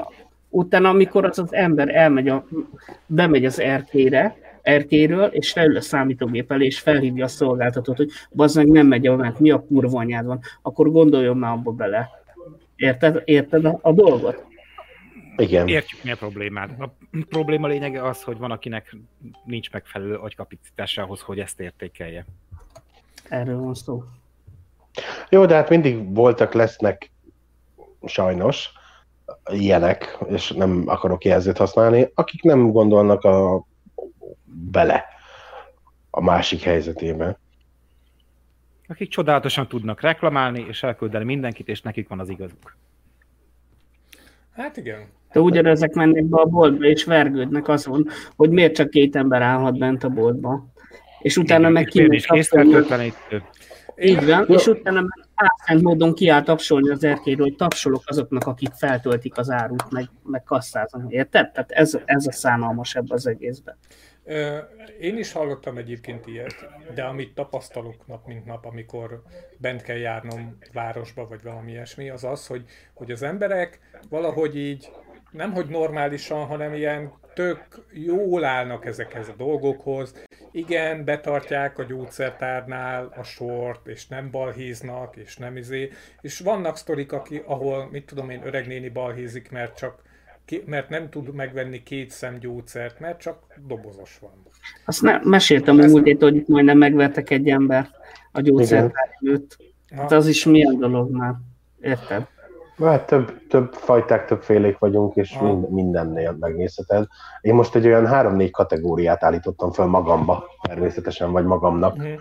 utána, 0.49 0.89
amikor 0.89 1.25
az 1.25 1.39
az 1.39 1.53
ember 1.53 1.89
elmegy 1.89 2.29
a, 2.29 2.47
bemegy 3.07 3.45
az 3.45 3.61
erkére, 3.61 4.37
erkéről, 4.65 5.25
és 5.25 5.55
leül 5.55 5.77
a 5.77 5.81
számítógép 5.81 6.53
elé, 6.53 6.65
és 6.65 6.79
felhívja 6.79 7.25
a 7.25 7.29
szolgáltatót, 7.29 7.97
hogy 7.97 8.11
az 8.37 8.55
meg 8.55 8.69
nem 8.69 8.87
megy 8.87 9.07
a 9.07 9.35
mi 9.39 9.51
a 9.51 9.65
kurva 9.65 9.99
anyád 9.99 10.27
van, 10.27 10.41
akkor 10.62 10.91
gondoljon 10.91 11.37
már 11.37 11.53
abba 11.53 11.71
bele. 11.71 12.11
Érted, 12.77 13.23
érted 13.25 13.65
a, 13.65 13.79
a 13.83 13.93
dolgot? 13.93 14.45
Igen. 15.37 15.69
Értjük 15.69 16.03
mi 16.03 16.11
a 16.11 16.17
problémát. 16.17 16.71
A 16.81 16.95
probléma 17.29 17.67
lényege 17.67 18.03
az, 18.03 18.23
hogy 18.23 18.39
van, 18.39 18.51
akinek 18.51 18.97
nincs 19.45 19.71
megfelelő 19.71 20.15
agykapacitása 20.15 21.03
ahhoz, 21.03 21.21
hogy 21.21 21.39
ezt 21.39 21.61
értékelje. 21.61 22.25
Erről 23.29 23.59
van 23.59 23.75
szó. 23.75 24.03
Jó, 25.31 25.47
de 25.47 25.55
hát 25.55 25.69
mindig 25.69 26.15
voltak, 26.15 26.53
lesznek 26.53 27.11
sajnos 28.05 28.71
ilyenek, 29.53 30.19
és 30.29 30.51
nem 30.51 30.83
akarok 30.87 31.25
jelzőt 31.25 31.57
használni, 31.57 32.11
akik 32.15 32.43
nem 32.43 32.71
gondolnak 32.71 33.25
a 33.25 33.67
bele 34.45 35.05
a 36.11 36.20
másik 36.20 36.62
helyzetébe. 36.62 37.39
Akik 38.89 39.09
csodálatosan 39.09 39.68
tudnak 39.68 40.01
reklamálni, 40.01 40.64
és 40.68 40.83
elküldeni 40.83 41.25
mindenkit, 41.25 41.68
és 41.68 41.83
nekik 41.83 42.09
van 42.09 42.20
az 42.20 42.29
igazuk. 42.29 42.77
Hát 44.53 44.77
igen. 44.77 45.07
De 45.33 45.41
ugyanezek 45.41 45.95
mennek 45.95 46.25
be 46.25 46.41
a 46.41 46.45
boltba, 46.45 46.85
és 46.85 47.05
vergődnek 47.05 47.68
azon, 47.68 48.07
hogy 48.37 48.51
miért 48.51 48.75
csak 48.75 48.91
két 48.91 49.16
ember 49.16 49.43
állhat 49.43 49.79
bent 49.79 50.05
a 50.05 50.09
boltba. 50.09 50.66
És 51.20 51.37
utána 51.37 51.61
igen, 51.61 51.72
meg 51.72 51.85
kimegy 51.85 52.27
Így 53.97 54.27
van, 54.27 54.47
és 54.49 54.66
utána 54.66 55.01
meg 55.01 55.27
álszent 55.35 55.83
módon 55.83 56.14
kiállt 56.14 56.45
tapsolni 56.45 56.91
az 56.91 57.05
erkéről, 57.05 57.47
hogy 57.47 57.57
tapsolok 57.57 58.03
azoknak, 58.07 58.47
akik 58.47 58.72
feltöltik 58.72 59.39
az 59.39 59.51
árut, 59.51 59.91
meg, 59.91 60.09
meg 60.22 60.43
kasszáznak. 60.43 61.12
Érted? 61.12 61.51
Tehát 61.53 61.70
ez, 61.70 61.99
ez 62.05 62.27
a 62.27 62.33
szánalmas 62.33 62.95
ebben 62.95 63.16
az 63.16 63.27
egészben. 63.27 63.77
Én 65.01 65.18
is 65.18 65.33
hallottam 65.33 65.77
egyébként 65.77 66.27
ilyet, 66.27 66.66
de 66.95 67.05
amit 67.05 67.35
tapasztalok 67.35 68.07
nap 68.07 68.27
mint 68.27 68.45
nap, 68.45 68.64
amikor 68.64 69.22
bent 69.59 69.83
kell 69.83 69.97
járnom 69.97 70.59
városba, 70.72 71.27
vagy 71.29 71.43
valami 71.43 71.70
ilyesmi, 71.70 72.09
az 72.11 72.25
az, 72.25 72.47
hogy, 72.47 72.64
hogy 72.95 73.11
az 73.11 73.22
emberek 73.22 73.81
valahogy 74.09 74.57
így 74.57 74.91
nem 75.35 75.53
hogy 75.53 75.66
normálisan, 75.68 76.47
hanem 76.47 76.75
ilyen 76.75 77.12
tök 77.35 77.66
jól 77.93 78.45
állnak 78.45 78.87
ezekhez 78.87 79.29
a 79.29 79.35
dolgokhoz. 79.37 80.25
Igen, 80.53 81.05
betartják 81.05 81.79
a 81.79 81.83
gyógyszertárnál 81.83 83.12
a 83.16 83.22
sort, 83.22 83.87
és 83.87 84.07
nem 84.07 84.31
balhéznak, 84.31 85.16
és 85.16 85.37
nem 85.37 85.57
izé. 85.57 85.91
És 86.20 86.39
vannak 86.39 86.77
sztorik, 86.77 87.12
aki, 87.12 87.43
ahol, 87.47 87.89
mit 87.91 88.07
tudom 88.07 88.31
én, 88.31 88.47
öreg 88.47 88.66
néni 88.66 88.89
balhézik, 88.89 89.51
mert 89.51 89.77
csak 89.77 90.03
mert 90.67 90.89
nem 90.89 91.11
tud 91.11 91.35
megvenni 91.35 91.83
két 91.83 92.11
szem 92.11 92.39
gyógyszert, 92.39 93.01
mert 93.01 93.21
csak 93.21 93.39
dobozos 93.67 94.19
van. 94.21 94.43
Azt 94.85 95.03
ne, 95.03 95.21
meséltem 95.23 95.79
a 95.81 95.87
múlt 95.87 96.23
hogy 96.23 96.45
majdnem 96.47 96.79
megvertek 96.79 97.31
egy 97.31 97.49
ember 97.49 97.89
a 98.33 98.41
gyógyszertár 98.41 99.09
előtt. 99.21 99.57
Hát 99.97 100.13
az 100.13 100.27
is 100.27 100.45
milyen 100.45 100.79
dolog 100.79 101.11
már. 101.11 101.35
Érted? 101.81 102.27
Hát 102.79 103.07
több, 103.07 103.47
több 103.49 103.73
fajták, 103.73 104.27
többfélék 104.27 104.79
vagyunk, 104.79 105.15
és 105.17 105.39
mind, 105.39 105.71
mindennél 105.71 106.37
megnézheted. 106.41 107.07
Én 107.41 107.55
most 107.55 107.75
egy 107.75 107.87
olyan 107.87 108.07
három-négy 108.07 108.51
kategóriát 108.51 109.23
állítottam 109.23 109.73
fel 109.73 109.87
magamba, 109.87 110.45
természetesen, 110.63 111.33
vagy 111.33 111.45
magamnak, 111.45 111.97
uh-huh. 111.97 112.13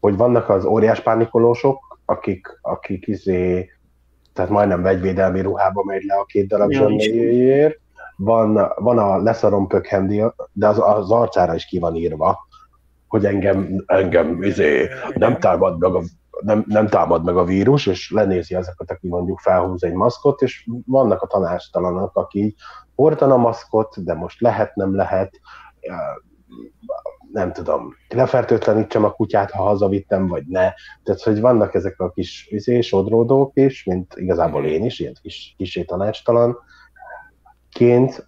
hogy 0.00 0.16
vannak 0.16 0.48
az 0.48 0.64
óriás 0.64 1.00
pánikolósok, 1.00 1.98
akik, 2.04 2.58
akik 2.62 3.06
izé 3.06 3.70
tehát 4.34 4.50
majdnem 4.50 4.82
vegyvédelmi 4.82 5.40
ruhába 5.40 5.84
megy 5.84 6.02
le 6.02 6.14
a 6.14 6.24
két 6.24 6.46
darab 6.46 6.70
ja, 6.70 6.78
zsöméjéért. 6.78 7.82
Van, 8.16 8.72
van 8.76 8.98
a 8.98 9.16
leszarom 9.16 9.66
pökhendi, 9.66 10.22
de 10.52 10.68
az, 10.68 10.78
az 10.78 11.10
arcára 11.10 11.54
is 11.54 11.64
ki 11.64 11.78
van 11.78 11.94
írva, 11.94 12.38
hogy 13.08 13.26
engem, 13.26 13.82
engem 13.86 14.42
izé, 14.42 14.88
nem 15.14 15.38
támad 15.38 15.78
meg 15.78 15.94
a 15.94 16.02
nem, 16.40 16.64
nem 16.66 16.86
támad 16.86 17.24
meg 17.24 17.36
a 17.36 17.44
vírus, 17.44 17.86
és 17.86 18.10
lenézi 18.10 18.54
ezeket, 18.54 18.90
aki 18.90 19.08
mondjuk 19.08 19.38
felhúz 19.38 19.84
egy 19.84 19.92
maszkot, 19.92 20.42
és 20.42 20.68
vannak 20.86 21.22
a 21.22 21.26
tanástalanok, 21.26 22.16
aki 22.16 22.54
hordan 22.94 23.30
a 23.30 23.36
maszkot, 23.36 24.04
de 24.04 24.14
most 24.14 24.40
lehet, 24.40 24.74
nem 24.74 24.96
lehet, 24.96 25.40
nem 27.34 27.52
tudom, 27.52 27.96
lefertőtlenítsem 28.08 29.04
a 29.04 29.12
kutyát, 29.12 29.50
ha 29.50 29.62
hazavittem, 29.62 30.26
vagy 30.26 30.46
ne. 30.46 30.72
Tehát, 31.02 31.22
hogy 31.22 31.40
vannak 31.40 31.74
ezek 31.74 32.00
a 32.00 32.10
kis 32.10 32.46
izé, 32.50 32.80
sodródók 32.80 33.50
is, 33.54 33.84
mint 33.84 34.14
igazából 34.16 34.66
én 34.66 34.84
is, 34.84 34.98
ilyen 34.98 35.16
kis, 35.22 35.54
kis 35.56 35.80
tanácstalan 35.86 36.58
ként, 37.70 38.26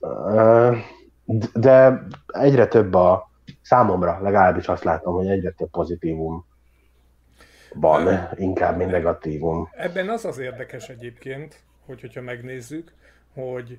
de 1.55 2.03
egyre 2.27 2.67
több 2.67 2.95
a 2.95 3.31
számomra, 3.63 4.19
legalábbis 4.23 4.69
azt 4.69 4.85
látom, 4.85 5.15
hogy 5.15 5.29
egyre 5.29 5.51
több 5.51 5.71
pozitívum 5.71 6.47
van, 7.75 8.29
inkább, 8.35 8.77
mint 8.77 8.91
negatívum. 8.91 9.69
Ebben 9.77 10.09
az 10.09 10.25
az 10.25 10.39
érdekes 10.39 10.89
egyébként, 10.89 11.61
hogy 11.87 12.01
hogyha 12.01 12.23
megnézzük, 12.23 12.93
hogy 13.35 13.79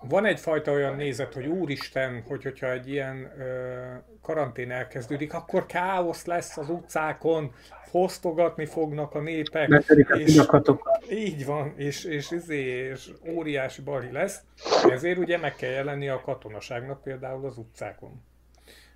van 0.00 0.24
egyfajta 0.24 0.72
olyan 0.72 0.96
nézet, 0.96 1.34
hogy 1.34 1.46
úristen, 1.46 2.22
hogy 2.26 2.42
hogyha 2.42 2.70
egy 2.70 2.88
ilyen 2.88 3.32
ö, 3.38 3.76
karantén 4.22 4.70
elkezdődik, 4.70 5.34
akkor 5.34 5.66
káosz 5.66 6.24
lesz 6.24 6.56
az 6.56 6.70
utcákon, 6.70 7.52
fosztogatni 7.84 8.64
fognak 8.64 9.14
a 9.14 9.20
népek. 9.20 9.68
És, 10.18 10.36
így 11.10 11.44
van, 11.44 11.72
és, 11.76 12.04
és, 12.04 12.30
izé, 12.30 12.60
és 12.60 13.10
óriási 13.28 13.82
bali 13.82 14.12
lesz. 14.12 14.40
Ezért 14.90 15.18
ugye 15.18 15.38
meg 15.38 15.54
kell 15.54 15.70
jelenni 15.70 16.08
a 16.08 16.20
katonaságnak 16.20 17.02
például 17.02 17.46
az 17.46 17.58
utcákon. 17.58 18.22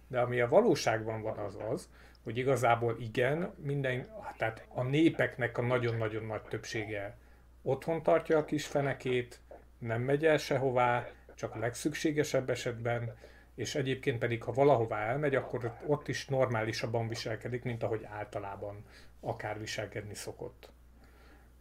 De 0.09 0.21
ami 0.21 0.41
a 0.41 0.49
valóságban 0.49 1.23
van 1.23 1.39
az 1.39 1.59
az, 1.73 1.89
hogy 2.25 2.39
igazából 2.39 2.97
igen, 3.01 3.55
minden, 3.57 4.09
tehát 4.37 4.67
a 4.69 4.83
népeknek 4.83 5.59
a 5.59 5.63
nagyon-nagyon 5.63 6.25
nagy 6.25 6.43
többsége 6.43 7.17
otthon 7.63 8.03
tartja 8.03 8.39
a 8.39 8.45
kis 8.45 8.67
fenekét, 8.67 9.41
nem 9.83 10.01
megy 10.03 10.25
el 10.25 10.39
sehová, 10.39 11.09
csak 11.35 11.55
a 11.55 11.59
legszükségesebb 11.59 12.51
esetben, 12.51 13.15
és 13.55 13.75
egyébként 13.75 14.19
pedig, 14.19 14.43
ha 14.43 14.53
valahová 14.53 15.07
elmegy, 15.07 15.35
akkor 15.35 15.77
ott 15.87 16.09
is 16.09 16.27
normálisabban 16.27 17.09
viselkedik, 17.09 17.63
mint 17.63 17.83
ahogy 17.83 18.05
általában 18.05 18.85
akár 19.21 19.59
viselkedni 19.59 20.15
szokott. 20.15 20.71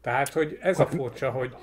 Tehát, 0.02 0.34
hogy 0.34 0.58
ez 0.62 0.80
a 0.80 0.88
furcsa, 0.88 1.32
hogy 1.32 1.56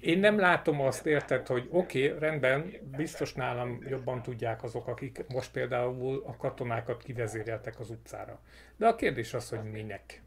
én 0.00 0.18
nem 0.18 0.38
látom 0.38 0.80
azt, 0.80 1.06
érted, 1.06 1.46
hogy 1.46 1.68
oké, 1.70 2.06
okay, 2.06 2.18
rendben, 2.18 2.72
biztos 2.96 3.34
nálam 3.34 3.78
jobban 3.88 4.22
tudják 4.22 4.62
azok, 4.62 4.86
akik 4.86 5.24
most 5.28 5.50
például 5.50 6.22
a 6.26 6.36
katonákat 6.36 7.02
kivezéreltek 7.02 7.80
az 7.80 7.90
utcára. 7.90 8.40
De 8.76 8.86
a 8.86 8.94
kérdés 8.94 9.34
az, 9.34 9.48
hogy 9.48 9.62
minek. 9.62 10.22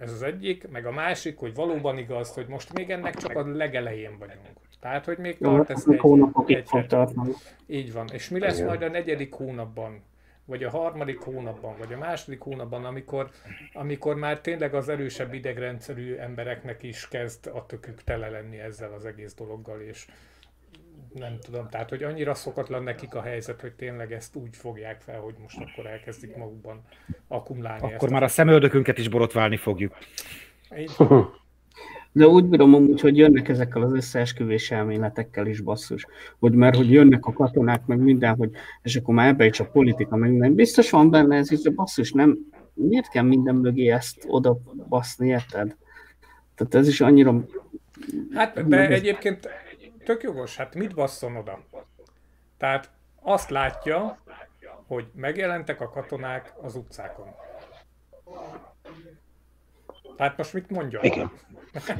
Ez 0.00 0.12
az 0.12 0.22
egyik, 0.22 0.68
meg 0.68 0.86
a 0.86 0.92
másik, 0.92 1.38
hogy 1.38 1.54
valóban 1.54 1.98
igaz, 1.98 2.34
hogy 2.34 2.46
most 2.46 2.72
még 2.72 2.90
ennek 2.90 3.16
csak 3.16 3.36
a 3.36 3.46
legelején 3.46 4.18
vagyunk. 4.18 4.46
Tehát, 4.80 5.04
hogy 5.04 5.18
még 5.18 5.38
tart 5.38 5.70
ez 5.70 5.86
egy, 5.88 6.54
egy. 6.54 6.68
Így 7.66 7.92
van. 7.92 8.08
És 8.12 8.28
mi 8.28 8.38
lesz 8.38 8.56
Igen. 8.56 8.66
majd 8.66 8.82
a 8.82 8.88
negyedik 8.88 9.32
hónapban? 9.32 10.02
Vagy 10.44 10.64
a 10.64 10.70
harmadik 10.70 11.20
hónapban, 11.20 11.74
vagy 11.78 11.92
a 11.92 11.98
második 11.98 12.40
hónapban, 12.40 12.84
amikor, 12.84 13.30
amikor 13.72 14.14
már 14.14 14.40
tényleg 14.40 14.74
az 14.74 14.88
erősebb 14.88 15.34
idegrendszerű 15.34 16.14
embereknek 16.14 16.82
is 16.82 17.08
kezd 17.08 17.46
a 17.46 17.66
tökük 17.66 18.02
tele 18.02 18.28
lenni 18.28 18.58
ezzel 18.58 18.92
az 18.92 19.04
egész 19.04 19.34
dologgal, 19.34 19.80
és 19.80 20.06
nem 21.14 21.38
tudom, 21.44 21.68
tehát 21.68 21.88
hogy 21.88 22.02
annyira 22.02 22.34
szokatlan 22.34 22.82
nekik 22.82 23.14
a 23.14 23.22
helyzet, 23.22 23.60
hogy 23.60 23.72
tényleg 23.72 24.12
ezt 24.12 24.36
úgy 24.36 24.56
fogják 24.56 25.00
fel, 25.00 25.20
hogy 25.20 25.34
most 25.42 25.58
akkor 25.60 25.86
elkezdik 25.86 26.36
magukban 26.36 26.82
akkumulálni. 27.28 27.92
Akkor 27.94 28.10
már 28.10 28.22
a 28.22 28.28
szemöldökünket 28.28 28.98
is 28.98 29.08
borotválni 29.08 29.56
fogjuk. 29.56 29.96
Így 30.78 30.90
De 32.12 32.26
úgy 32.26 32.44
bírom 32.44 32.74
amúgy, 32.74 33.00
hogy 33.00 33.16
jönnek 33.16 33.48
ezekkel 33.48 33.82
az 33.82 33.92
összeesküvés 33.92 34.70
elméletekkel 34.70 35.46
is 35.46 35.60
basszus. 35.60 36.06
Hogy 36.38 36.52
mert 36.52 36.76
hogy 36.76 36.90
jönnek 36.90 37.26
a 37.26 37.32
katonák, 37.32 37.86
meg 37.86 37.98
minden, 37.98 38.36
hogy 38.36 38.50
és 38.82 38.96
akkor 38.96 39.14
már 39.14 39.28
ebbe 39.28 39.44
is 39.44 39.60
a 39.60 39.70
politika, 39.70 40.16
meg 40.16 40.30
minden. 40.30 40.54
Biztos 40.54 40.90
van 40.90 41.10
benne 41.10 41.36
ez 41.36 41.50
is, 41.50 41.60
de 41.60 41.70
basszus, 41.70 42.12
nem, 42.12 42.38
miért 42.74 43.08
kell 43.08 43.22
minden 43.22 43.54
mögé 43.54 43.88
ezt 43.88 44.24
oda 44.26 44.58
baszni, 44.88 45.28
érted? 45.28 45.76
Tehát 46.54 46.74
ez 46.74 46.88
is 46.88 47.00
annyira 47.00 47.44
Hát, 48.34 48.68
de 48.68 48.88
egyébként 48.88 49.48
tök 50.10 50.22
jogos, 50.22 50.56
hát 50.56 50.74
mit 50.74 50.94
basszon 50.94 51.36
oda? 51.36 51.58
Tehát 52.58 52.90
azt 53.22 53.50
látja, 53.50 54.16
hogy 54.86 55.06
megjelentek 55.14 55.80
a 55.80 55.90
katonák 55.90 56.52
az 56.62 56.74
utcákon. 56.74 57.26
Tehát 60.16 60.36
most 60.36 60.52
mit 60.52 60.70
mondjon? 60.70 61.04
Igen. 61.04 61.30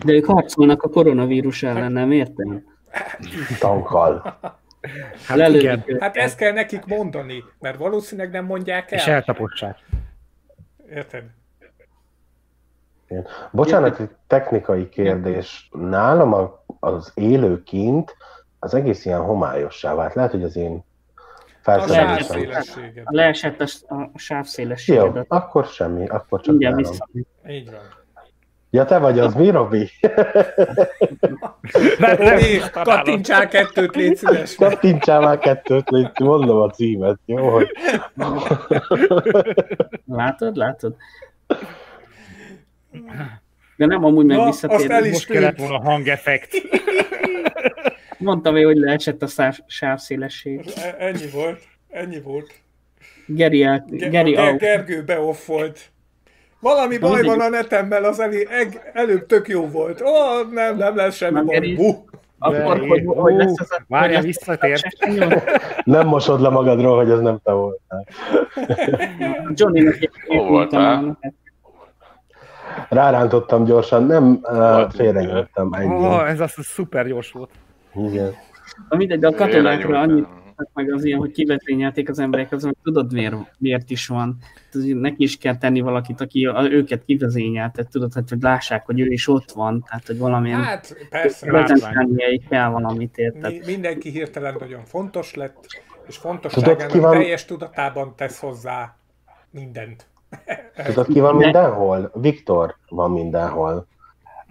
De 0.04 0.12
ők 0.12 0.24
harcolnak 0.24 0.82
a 0.82 0.88
koronavírus 0.88 1.62
ellen, 1.62 1.92
nem 1.92 2.10
értem? 2.12 2.64
Tankkal. 3.58 4.38
Hát 5.26 5.36
Lelődik 5.36 5.62
igen, 5.62 5.78
őket. 5.86 6.00
Hát 6.02 6.16
ezt 6.16 6.36
kell 6.36 6.52
nekik 6.52 6.84
mondani, 6.84 7.44
mert 7.58 7.78
valószínűleg 7.78 8.30
nem 8.30 8.44
mondják 8.44 8.90
és 8.90 9.06
el. 9.06 9.14
eltapossák. 9.14 9.78
Érted? 10.90 11.24
Igen. 13.08 13.26
Bocsánat, 13.50 14.00
egy 14.00 14.10
technikai 14.26 14.88
kérdés. 14.88 15.68
Nálam 15.72 16.32
a- 16.32 16.59
az 16.80 17.10
élő 17.14 17.62
kint 17.62 18.16
az 18.58 18.74
egész 18.74 19.04
ilyen 19.04 19.20
homályossá 19.20 19.94
vált. 19.94 20.14
Lehet, 20.14 20.30
hogy 20.30 20.42
az 20.42 20.56
én 20.56 20.72
A 20.74 20.82
felszerelésem. 21.60 22.18
sávszélességed. 22.18 23.04
Leesett 23.08 23.60
a, 23.60 23.64
a 23.88 23.94
Jó, 23.94 24.10
sávszélességedet. 24.14 25.26
akkor 25.28 25.64
semmi, 25.64 26.06
akkor 26.06 26.40
csak 26.40 26.50
Mindjárt 26.50 26.76
vissza. 26.76 27.08
Így 27.48 27.70
van. 27.70 27.80
Ja, 28.72 28.84
te 28.84 28.98
vagy 28.98 29.18
az, 29.18 29.34
mi, 29.34 29.50
Robi? 29.50 29.90
Robi, 31.98 32.60
kattintsál 32.72 33.48
kettőt, 33.48 33.94
légy 33.94 34.16
szíves. 34.16 34.54
Kattintsál 34.54 35.20
már 35.20 35.38
kettőt, 35.38 35.90
légy, 35.90 36.10
mondom 36.18 36.60
a 36.60 36.70
címet, 36.70 37.18
jó? 37.24 37.48
Hogy... 37.48 37.68
Látod, 40.06 40.56
látod? 40.56 40.96
De 43.80 43.86
nem 43.86 44.04
amúgy 44.04 44.24
meg 44.24 44.36
Na, 44.36 44.44
visszatérve. 44.44 44.82
azt 44.84 44.92
el 44.92 45.04
is 45.04 45.12
Most 45.12 45.26
kellett 45.30 45.58
volna 45.58 45.80
hangeffekt. 45.80 46.50
Mondtam 48.18 48.56
én, 48.56 48.64
hogy 48.64 48.76
leesett 48.76 49.22
a 49.22 49.26
száv, 49.26 49.58
sávszélesség. 49.66 50.60
E- 50.76 50.96
Ennyi 50.98 51.28
volt. 51.32 51.60
Ennyi 51.90 52.20
volt. 52.20 52.52
Geri, 53.26 53.62
el, 53.62 53.84
Ge- 53.88 54.10
Geri 54.10 54.30
Ger-. 54.30 54.56
Gergő 54.56 55.02
beoffolt. 55.04 55.80
Valami 56.60 56.98
baj 56.98 57.10
mindegy. 57.10 57.26
van 57.36 57.40
a 57.40 57.48
netemmel, 57.48 58.04
az 58.04 58.20
elé, 58.20 58.46
eg, 58.50 58.90
előbb 58.92 59.26
tök 59.26 59.48
jó 59.48 59.66
volt. 59.66 60.00
Ó, 60.00 60.06
nem, 60.52 60.76
nem 60.76 60.96
lesz 60.96 61.16
semmi 61.16 61.32
Na, 61.38 61.42
baj. 61.44 61.76
Akkor, 62.38 62.78
hogy, 62.88 63.02
hogy 63.06 63.34
lesz 63.34 63.60
az 63.60 63.72
a... 63.72 63.82
Várja, 63.88 64.16
hogy 64.16 64.26
visszatért. 64.26 64.82
a- 65.20 65.60
Nem 65.84 66.06
mosod 66.06 66.40
le 66.40 66.48
magadról, 66.48 66.96
hogy 66.96 67.10
ez 67.10 67.20
nem 67.20 67.38
te 67.44 67.52
voltál. 67.52 68.06
Johnny-nak 69.54 69.94
egy 70.00 70.10
voltál? 70.28 71.18
Rárántottam 72.88 73.64
gyorsan, 73.64 74.04
nem 74.04 74.40
uh, 74.42 74.56
Volt 74.56 74.94
félrenyögtem 74.94 75.72
ennyi. 75.72 75.94
Ó, 75.94 76.26
ez 76.26 76.40
az 76.40 76.54
szuper 76.58 77.06
gyors 77.06 77.32
volt. 77.32 77.50
Igen. 77.94 78.34
Na 78.88 78.96
mindegy, 78.96 79.18
de 79.18 79.26
a 79.26 79.34
katonákra 79.34 80.00
annyit 80.00 80.26
meg 80.74 80.92
az 80.92 81.04
ilyen, 81.04 81.18
hogy 81.18 81.30
kivezényelték 81.30 82.08
az 82.08 82.18
emberek, 82.18 82.52
azon 82.52 82.76
tudod 82.82 83.12
miért, 83.12 83.34
miért 83.58 83.90
is 83.90 84.06
van. 84.06 84.36
Neki 84.72 85.22
is 85.22 85.38
kell 85.38 85.58
tenni 85.58 85.80
valakit, 85.80 86.20
aki 86.20 86.48
őket 86.70 87.04
kivezényelte, 87.04 87.84
tudod, 87.84 88.14
hát, 88.14 88.28
hogy 88.28 88.40
lássák, 88.40 88.86
hogy 88.86 89.00
ő 89.00 89.06
is 89.06 89.28
ott 89.28 89.50
van, 89.50 89.84
tehát 89.88 90.06
hogy 90.06 90.18
valamilyen 90.18 90.62
hát, 90.62 90.96
persze. 91.10 91.46
prezentálnia 91.46 92.40
kell 92.48 92.68
valamit, 92.68 93.18
érted? 93.18 93.52
Mi, 93.52 93.60
mindenki 93.66 94.10
hirtelen 94.10 94.56
nagyon 94.58 94.84
fontos 94.84 95.34
lett, 95.34 95.66
és 96.06 96.18
Tudod, 96.18 96.40
fontosságának 96.40 96.92
van- 96.92 97.12
teljes 97.12 97.44
tudatában 97.44 98.14
tesz 98.16 98.40
hozzá 98.40 98.96
mindent. 99.50 100.09
Tudod, 100.84 101.06
ki 101.06 101.20
van 101.20 101.36
mindenhol? 101.36 102.10
Viktor 102.14 102.76
van 102.88 103.10
mindenhol. 103.10 103.86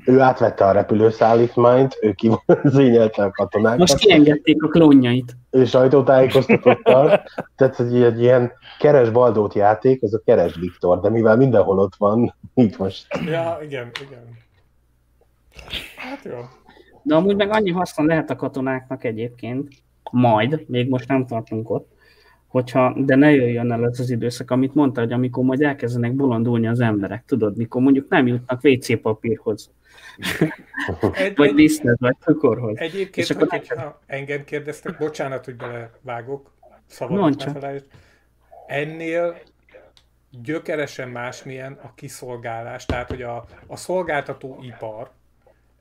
Ő 0.05 0.19
átvette 0.19 0.65
a 0.65 0.71
repülőszállítmányt, 0.71 1.97
ő 2.01 2.11
kivazényelte 2.13 3.23
a 3.25 3.32
katonákat, 3.32 3.80
Most 3.80 3.95
kiengedték 3.95 4.63
a 4.63 4.67
klónjait. 4.67 5.36
ő 5.49 5.65
sajtótájékoztatót 5.65 6.84
tart, 6.84 7.23
tehát 7.55 7.75
hogy 7.75 8.03
egy 8.03 8.21
ilyen 8.21 8.51
keres 8.80 9.09
Baldót 9.09 9.53
játék, 9.53 10.03
az 10.03 10.13
a 10.13 10.21
keres 10.25 10.55
Viktor, 10.55 10.99
de 10.99 11.09
mivel 11.09 11.38
mindenhol 11.38 11.80
ott 11.80 11.95
van, 11.97 12.36
így 12.55 12.75
most 12.77 13.07
Ja, 13.25 13.57
igen, 13.61 13.91
igen. 14.07 14.38
Hát 15.95 16.23
jó. 16.23 16.38
De 17.03 17.15
amúgy 17.15 17.36
meg 17.36 17.49
annyi 17.51 17.71
haszna 17.71 18.03
lehet 18.03 18.30
a 18.30 18.36
katonáknak 18.36 19.03
egyébként, 19.03 19.67
majd, 20.11 20.63
még 20.67 20.89
most 20.89 21.07
nem 21.07 21.25
tartunk 21.25 21.69
ott, 21.69 21.91
hogyha, 22.49 22.95
de 22.97 23.15
ne 23.15 23.31
jöjjön 23.31 23.71
el 23.71 23.85
ez 23.85 23.99
az 23.99 24.09
időszak, 24.09 24.51
amit 24.51 24.75
mondta, 24.75 25.01
hogy 25.01 25.11
amikor 25.11 25.43
majd 25.43 25.61
elkezdenek 25.61 26.13
bolondulni 26.13 26.67
az 26.67 26.79
emberek, 26.79 27.23
tudod, 27.25 27.57
mikor 27.57 27.81
mondjuk 27.81 28.09
nem 28.09 28.27
jutnak 28.27 28.63
WC 28.63 29.01
papírhoz, 29.01 29.71
Egy, 31.13 31.35
vagy 31.35 31.53
liszthez, 31.53 31.95
vagy 31.99 32.15
cukorhoz. 32.19 32.77
egyébként, 32.77 33.15
és 33.15 33.29
akkor 33.29 33.47
hogy, 33.47 33.67
hogyha 33.67 34.01
engem 34.05 34.43
kérdeztek, 34.43 34.97
bocsánat, 34.97 35.45
hogy 35.45 35.55
belevágok, 35.55 36.53
felejtsd. 36.87 37.85
Ennél 38.67 39.37
gyökeresen 40.43 41.09
másmilyen 41.09 41.79
a 41.83 41.93
kiszolgálás, 41.95 42.85
tehát 42.85 43.09
hogy 43.09 43.21
a, 43.21 43.45
a 43.67 43.75
szolgáltató 43.75 44.59
ipar 44.61 45.11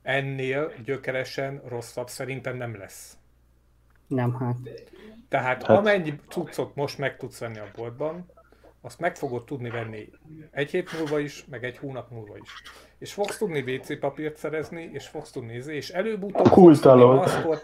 ennél 0.01 0.71
gyökeresen 0.85 1.61
rosszabb 1.67 2.07
szerintem 2.07 2.57
nem 2.57 2.77
lesz. 2.77 3.17
Nem, 4.09 4.33
hát. 4.33 4.55
Tehát 5.29 5.63
Hát- 5.63 5.77
amennyi 5.77 6.19
cuccot 6.27 6.75
most 6.75 6.97
meg 6.97 7.17
tudsz 7.17 7.39
venni 7.39 7.57
a 7.57 7.71
boltban, 7.75 8.25
azt 8.81 8.99
meg 8.99 9.15
fogod 9.15 9.45
tudni 9.45 9.69
venni 9.69 10.09
egy 10.51 10.71
hét 10.71 10.97
múlva 10.97 11.19
is, 11.19 11.45
meg 11.49 11.63
egy 11.63 11.77
hónap 11.77 12.11
múlva 12.11 12.37
is. 12.37 12.49
És 12.97 13.13
fogsz 13.13 13.37
tudni 13.37 13.75
WC 13.75 13.99
papírt 13.99 14.37
szerezni, 14.37 14.89
és 14.93 15.07
fogsz 15.07 15.31
tudni 15.31 15.51
nézni, 15.51 15.75
és 15.81 15.89
előbb-utóbb 15.89 16.45
fogsz 16.45 16.79
tudni 16.79 17.03
maszkot, 17.03 17.61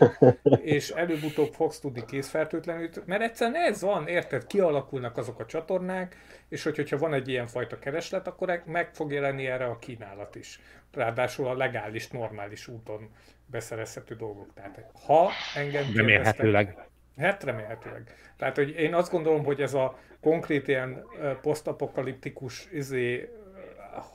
és 0.62 0.90
előbb-utóbb 0.90 1.54
fogsz 1.54 1.80
tudni 1.80 2.06
készfertőtlenült, 2.06 3.06
mert 3.06 3.22
egyszerűen 3.22 3.62
ez 3.62 3.82
van, 3.82 4.08
érted? 4.08 4.48
Kialakulnak 4.48 5.18
azok 5.18 5.40
a 5.40 5.46
csatornák, 5.46 6.18
és 6.50 6.64
hogy, 6.64 6.76
hogyha 6.76 6.98
van 6.98 7.14
egy 7.14 7.28
ilyen 7.28 7.48
fajta 7.48 7.80
kereslet, 7.80 8.28
akkor 8.28 8.62
meg 8.66 8.90
fog 8.94 9.12
jelenni 9.12 9.46
erre 9.46 9.66
a 9.66 9.80
kínálat 9.80 10.36
is. 10.36 10.60
Ráadásul 10.92 11.48
a 11.48 11.56
legális, 11.56 12.08
normális 12.08 12.68
úton 12.68 13.10
beszerezhető 13.46 14.16
dolgok. 14.16 14.54
Tehát 14.54 14.92
ha 15.06 15.30
engem 15.56 15.84
Remélhetőleg. 15.96 16.78
Hát 17.18 17.44
remélhetőleg. 17.44 18.16
Tehát, 18.38 18.56
hogy 18.56 18.70
én 18.70 18.94
azt 18.94 19.12
gondolom, 19.12 19.44
hogy 19.44 19.62
ez 19.62 19.74
a 19.74 19.98
konkrét 20.22 20.68
ilyen 20.68 21.04
posztapokaliptikus 21.42 22.68
izé, 22.72 23.30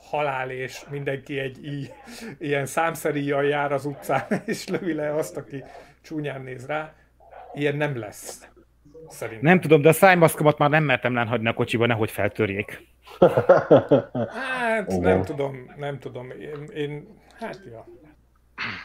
halál 0.09 0.51
és 0.51 0.83
mindenki 0.89 1.39
egy 1.39 1.65
í, 1.65 1.87
ilyen 2.39 2.65
számszeríjjal 2.65 3.45
jár 3.45 3.71
az 3.71 3.85
utcán, 3.85 4.25
és 4.45 4.67
lövi 4.67 4.93
le 4.93 5.15
azt, 5.15 5.37
aki 5.37 5.63
csúnyán 6.01 6.41
néz 6.41 6.65
rá, 6.65 6.93
ilyen 7.53 7.75
nem 7.75 7.97
lesz. 7.97 8.47
Szerintem. 9.09 9.45
Nem 9.45 9.59
tudom, 9.59 9.81
de 9.81 9.89
a 9.89 9.93
szájmaszkomat 9.93 10.57
már 10.57 10.69
nem 10.69 10.83
mertem 10.83 11.13
lenhagyni 11.13 11.47
a 11.47 11.53
kocsiba, 11.53 11.85
nehogy 11.85 12.11
feltörjék. 12.11 12.89
Hát 14.29 14.91
Igen. 14.91 15.01
nem 15.01 15.23
tudom, 15.23 15.73
nem 15.77 15.99
tudom. 15.99 16.31
Én, 16.31 16.69
én 16.73 17.07
hát 17.39 17.59
ja. 17.71 17.85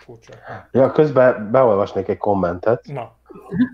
Furcsa. 0.05 0.33
Ja, 0.73 0.93
közben 0.93 1.51
beolvasnék 1.51 2.09
egy 2.09 2.17
kommentet. 2.19 2.85
Na, 2.87 3.15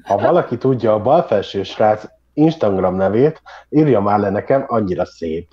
Ha 0.05 0.16
valaki 0.18 0.57
tudja 0.59 0.93
a 0.93 1.03
bal 1.03 1.22
felső 1.22 1.62
srác 1.62 2.05
Instagram 2.34 2.95
nevét, 2.95 3.43
írja 3.68 4.01
már 4.01 4.18
le 4.18 4.30
nekem, 4.30 4.64
annyira 4.66 5.05
szép. 5.05 5.49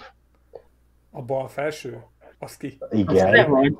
a 1.11 1.21
bal 1.21 1.47
felső, 1.47 2.03
az 2.39 2.57
ki? 2.57 2.77
Az 2.79 2.87
te 2.89 2.97
Igen, 2.97 3.49
vagy. 3.49 3.77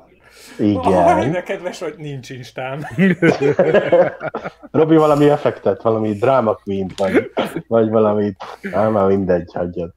Ah, 0.58 0.66
igen. 0.66 1.32
de 1.32 1.42
kedves 1.42 1.80
vagy, 1.80 1.94
nincs 1.96 2.30
instám. 2.30 2.80
Robi 4.70 4.96
valami 4.96 5.28
effektet, 5.28 5.82
valami 5.82 6.12
drama 6.12 6.54
queen 6.54 6.90
vagy, 6.96 7.30
vagy 7.66 7.88
valamit. 7.90 8.36
Á, 8.72 8.88
már 8.88 9.06
mindegy, 9.06 9.50
hagyjad. 9.54 9.92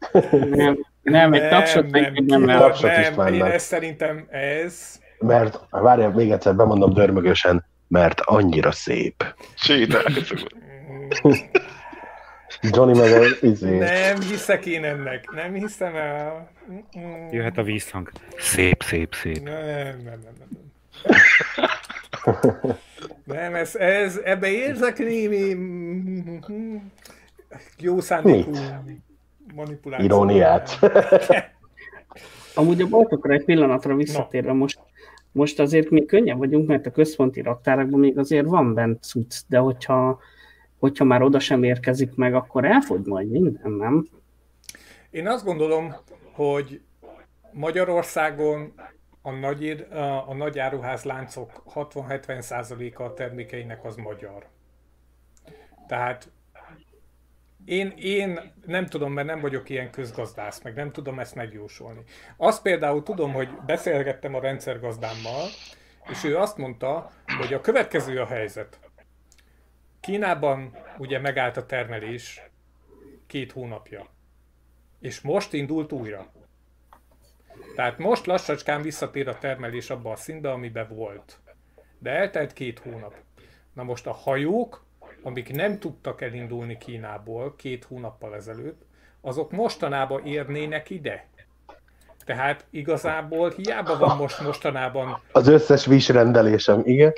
Nem, 0.49 0.77
nem, 1.01 1.33
egy 1.33 1.49
tapsot 1.49 1.91
meg 1.91 2.01
nem, 2.01 2.13
nem, 2.13 2.25
nem, 2.25 2.41
nem, 2.41 2.59
Tapsot 2.59 2.91
is 2.97 3.09
nem, 3.09 3.27
én 3.27 3.33
mennek. 3.39 3.53
ezt 3.53 3.65
szerintem 3.65 4.27
ez, 4.29 5.01
Mert, 5.23 5.59
várjál, 5.69 6.09
még 6.09 6.31
egyszer 6.31 6.55
bemondom 6.55 6.93
dörmögösen, 6.93 7.65
mert 7.87 8.19
annyira 8.19 8.71
szép. 8.71 9.35
Sétál. 9.55 10.03
Johnny 12.61 12.99
meg 12.99 13.11
a 13.11 13.25
izé. 13.41 13.77
nem 13.77 14.21
hiszek 14.21 14.65
én 14.65 14.83
ennek, 14.83 15.31
nem 15.31 15.53
hiszem 15.53 15.95
el. 15.95 16.49
Mm-mm. 16.71 17.31
Jöhet 17.31 17.57
a 17.57 17.63
vízhang. 17.63 18.11
Szép, 18.37 18.83
szép, 18.83 19.15
szép. 19.15 19.43
Nem, 19.43 20.01
nem, 20.03 20.19
nem, 20.23 20.33
nem. 20.39 20.61
Nem, 23.23 23.55
ez, 23.55 23.75
ez, 23.75 24.19
ebbe 24.23 24.47
érzek 24.47 24.97
némi 24.97 25.55
jó 27.77 27.99
szándékú 27.99 28.51
manipuláció. 29.55 30.05
Iróniát. 30.05 30.79
Amúgy 32.55 32.81
a 32.81 32.87
boltokra 32.87 33.33
egy 33.33 33.45
pillanatra 33.45 33.95
visszatérve 33.95 34.53
most, 34.53 34.79
most 35.33 35.59
azért 35.59 35.89
még 35.89 36.05
könnyen 36.05 36.37
vagyunk, 36.37 36.67
mert 36.67 36.85
a 36.85 36.91
központi 36.91 37.41
raktárakban 37.41 37.99
még 37.99 38.17
azért 38.17 38.45
van 38.45 38.73
bent 38.73 39.03
cucc, 39.03 39.39
de 39.47 39.57
hogyha, 39.57 40.19
hogyha 40.79 41.03
már 41.03 41.21
oda 41.21 41.39
sem 41.39 41.63
érkezik 41.63 42.15
meg, 42.15 42.33
akkor 42.33 42.65
elfogy 42.65 43.05
majd 43.05 43.29
minden, 43.29 43.71
nem? 43.71 44.07
Én 45.09 45.27
azt 45.27 45.45
gondolom, 45.45 45.95
hogy 46.31 46.81
Magyarországon 47.51 48.73
a 49.21 49.31
nagy, 49.31 49.87
a, 50.27 50.33
nagy 50.33 50.59
áruház 50.59 51.03
láncok 51.03 51.63
60-70%-a 51.73 53.03
a 53.03 53.13
termékeinek 53.13 53.85
az 53.85 53.95
magyar. 53.95 54.47
Tehát 55.87 56.31
én, 57.65 57.93
én 57.97 58.53
nem 58.65 58.85
tudom, 58.85 59.13
mert 59.13 59.27
nem 59.27 59.39
vagyok 59.39 59.69
ilyen 59.69 59.91
közgazdász, 59.91 60.61
meg 60.61 60.75
nem 60.75 60.91
tudom 60.91 61.19
ezt 61.19 61.35
megjósolni. 61.35 62.03
Azt 62.37 62.61
például 62.61 63.03
tudom, 63.03 63.33
hogy 63.33 63.49
beszélgettem 63.65 64.35
a 64.35 64.39
rendszergazdámmal, 64.39 65.47
és 66.09 66.23
ő 66.23 66.37
azt 66.37 66.57
mondta, 66.57 67.11
hogy 67.37 67.53
a 67.53 67.61
következő 67.61 68.21
a 68.21 68.25
helyzet. 68.25 68.79
Kínában 69.99 70.77
ugye 70.97 71.19
megállt 71.19 71.57
a 71.57 71.65
termelés 71.65 72.41
két 73.27 73.51
hónapja. 73.51 74.07
És 74.99 75.21
most 75.21 75.53
indult 75.53 75.91
újra. 75.91 76.31
Tehát 77.75 77.97
most 77.97 78.25
lassacskán 78.25 78.81
visszatér 78.81 79.27
a 79.27 79.37
termelés 79.37 79.89
abba 79.89 80.11
a 80.11 80.15
szintbe, 80.15 80.51
amiben 80.51 80.87
volt. 80.87 81.39
De 81.99 82.11
eltelt 82.11 82.53
két 82.53 82.79
hónap. 82.79 83.15
Na 83.73 83.83
most 83.83 84.07
a 84.07 84.11
hajók, 84.11 84.85
amik 85.23 85.53
nem 85.53 85.79
tudtak 85.79 86.21
elindulni 86.21 86.77
Kínából 86.77 87.55
két 87.57 87.83
hónappal 87.83 88.35
ezelőtt, 88.35 88.81
azok 89.21 89.51
mostanában 89.51 90.25
érnének 90.25 90.89
ide. 90.89 91.25
Tehát 92.25 92.65
igazából 92.69 93.49
hiába 93.49 93.97
van 93.97 94.17
most 94.17 94.41
mostanában 94.41 95.19
Az 95.31 95.47
összes 95.47 95.87
Wish 95.87 96.11
rendelésem, 96.11 96.81
igen. 96.85 97.13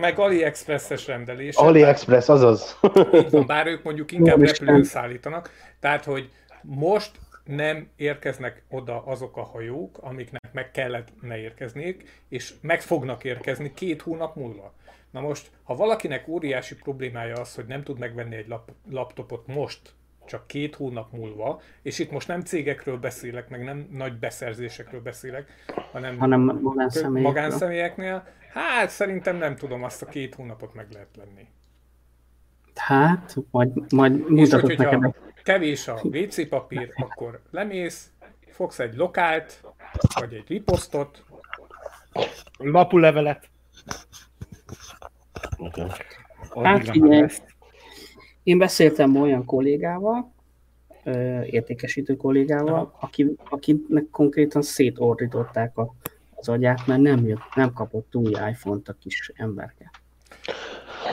meg 0.00 0.18
AliExpress-es 0.18 1.06
rendelés. 1.06 1.56
AliExpress, 1.56 2.28
azaz. 2.28 2.78
Így 3.12 3.30
van, 3.30 3.46
bár 3.46 3.66
ők 3.66 3.82
mondjuk 3.82 4.12
inkább 4.12 4.42
repülőn 4.42 4.84
szállítanak. 4.84 5.50
Tehát, 5.80 6.04
hogy 6.04 6.30
most 6.62 7.10
nem 7.44 7.88
érkeznek 7.96 8.62
oda 8.68 9.02
azok 9.04 9.36
a 9.36 9.42
hajók, 9.42 9.98
amiknek 10.00 10.52
meg 10.52 10.70
kellett 10.70 11.08
ne 11.20 11.38
érkeznék, 11.38 12.22
és 12.28 12.54
meg 12.60 12.80
fognak 12.80 13.24
érkezni 13.24 13.72
két 13.74 14.02
hónap 14.02 14.36
múlva. 14.36 14.74
Na 15.10 15.20
most, 15.20 15.50
ha 15.62 15.76
valakinek 15.76 16.28
óriási 16.28 16.74
problémája 16.74 17.34
az, 17.34 17.54
hogy 17.54 17.66
nem 17.66 17.82
tud 17.82 17.98
megvenni 17.98 18.36
egy 18.36 18.48
lap- 18.48 18.72
laptopot 18.90 19.46
most, 19.46 19.94
csak 20.26 20.46
két 20.46 20.74
hónap 20.74 21.12
múlva, 21.12 21.60
és 21.82 21.98
itt 21.98 22.10
most 22.10 22.28
nem 22.28 22.40
cégekről 22.40 22.98
beszélek, 22.98 23.48
meg 23.48 23.64
nem 23.64 23.88
nagy 23.90 24.18
beszerzésekről 24.18 25.00
beszélek, 25.00 25.64
hanem, 25.92 26.18
hanem 26.18 26.40
magánszemélyekről. 26.40 27.22
magánszemélyeknél, 27.22 28.26
hát 28.52 28.90
szerintem 28.90 29.36
nem 29.36 29.56
tudom, 29.56 29.82
azt 29.82 30.02
a 30.02 30.06
két 30.06 30.34
hónapot 30.34 30.74
meg 30.74 30.86
lehet 30.92 31.16
lenni. 31.16 31.46
Hát, 32.74 33.36
majd, 33.50 33.92
majd 33.92 34.30
mutatok 34.30 34.76
neked. 34.76 34.92
hogyha 34.92 35.14
kevés 35.42 35.88
a 35.88 36.00
WC 36.02 36.48
papír, 36.48 36.92
akkor 36.96 37.40
lemész, 37.50 38.10
fogsz 38.50 38.78
egy 38.78 38.94
lokált, 38.94 39.64
vagy 40.18 40.34
egy 40.34 40.48
riposztot, 40.48 41.24
Lapulevelet. 42.58 43.48
Addig 45.56 46.64
Hát 46.64 46.88
figyelj. 46.88 47.26
Én 48.42 48.58
beszéltem 48.58 49.16
olyan 49.16 49.44
kollégával, 49.44 50.32
ö, 51.04 51.42
értékesítő 51.42 52.16
kollégával, 52.16 52.74
Aha. 52.74 52.96
aki, 53.00 53.34
akinek 53.48 54.08
konkrétan 54.10 54.62
szétordították 54.62 55.78
a, 55.78 55.94
az 56.34 56.48
agyát, 56.48 56.86
mert 56.86 57.00
nem 57.00 57.26
jött, 57.26 57.54
nem 57.54 57.72
kapott 57.72 58.16
új 58.16 58.30
iPhone-t 58.30 58.88
a 58.88 58.96
kis 59.00 59.32
emberke. 59.34 59.90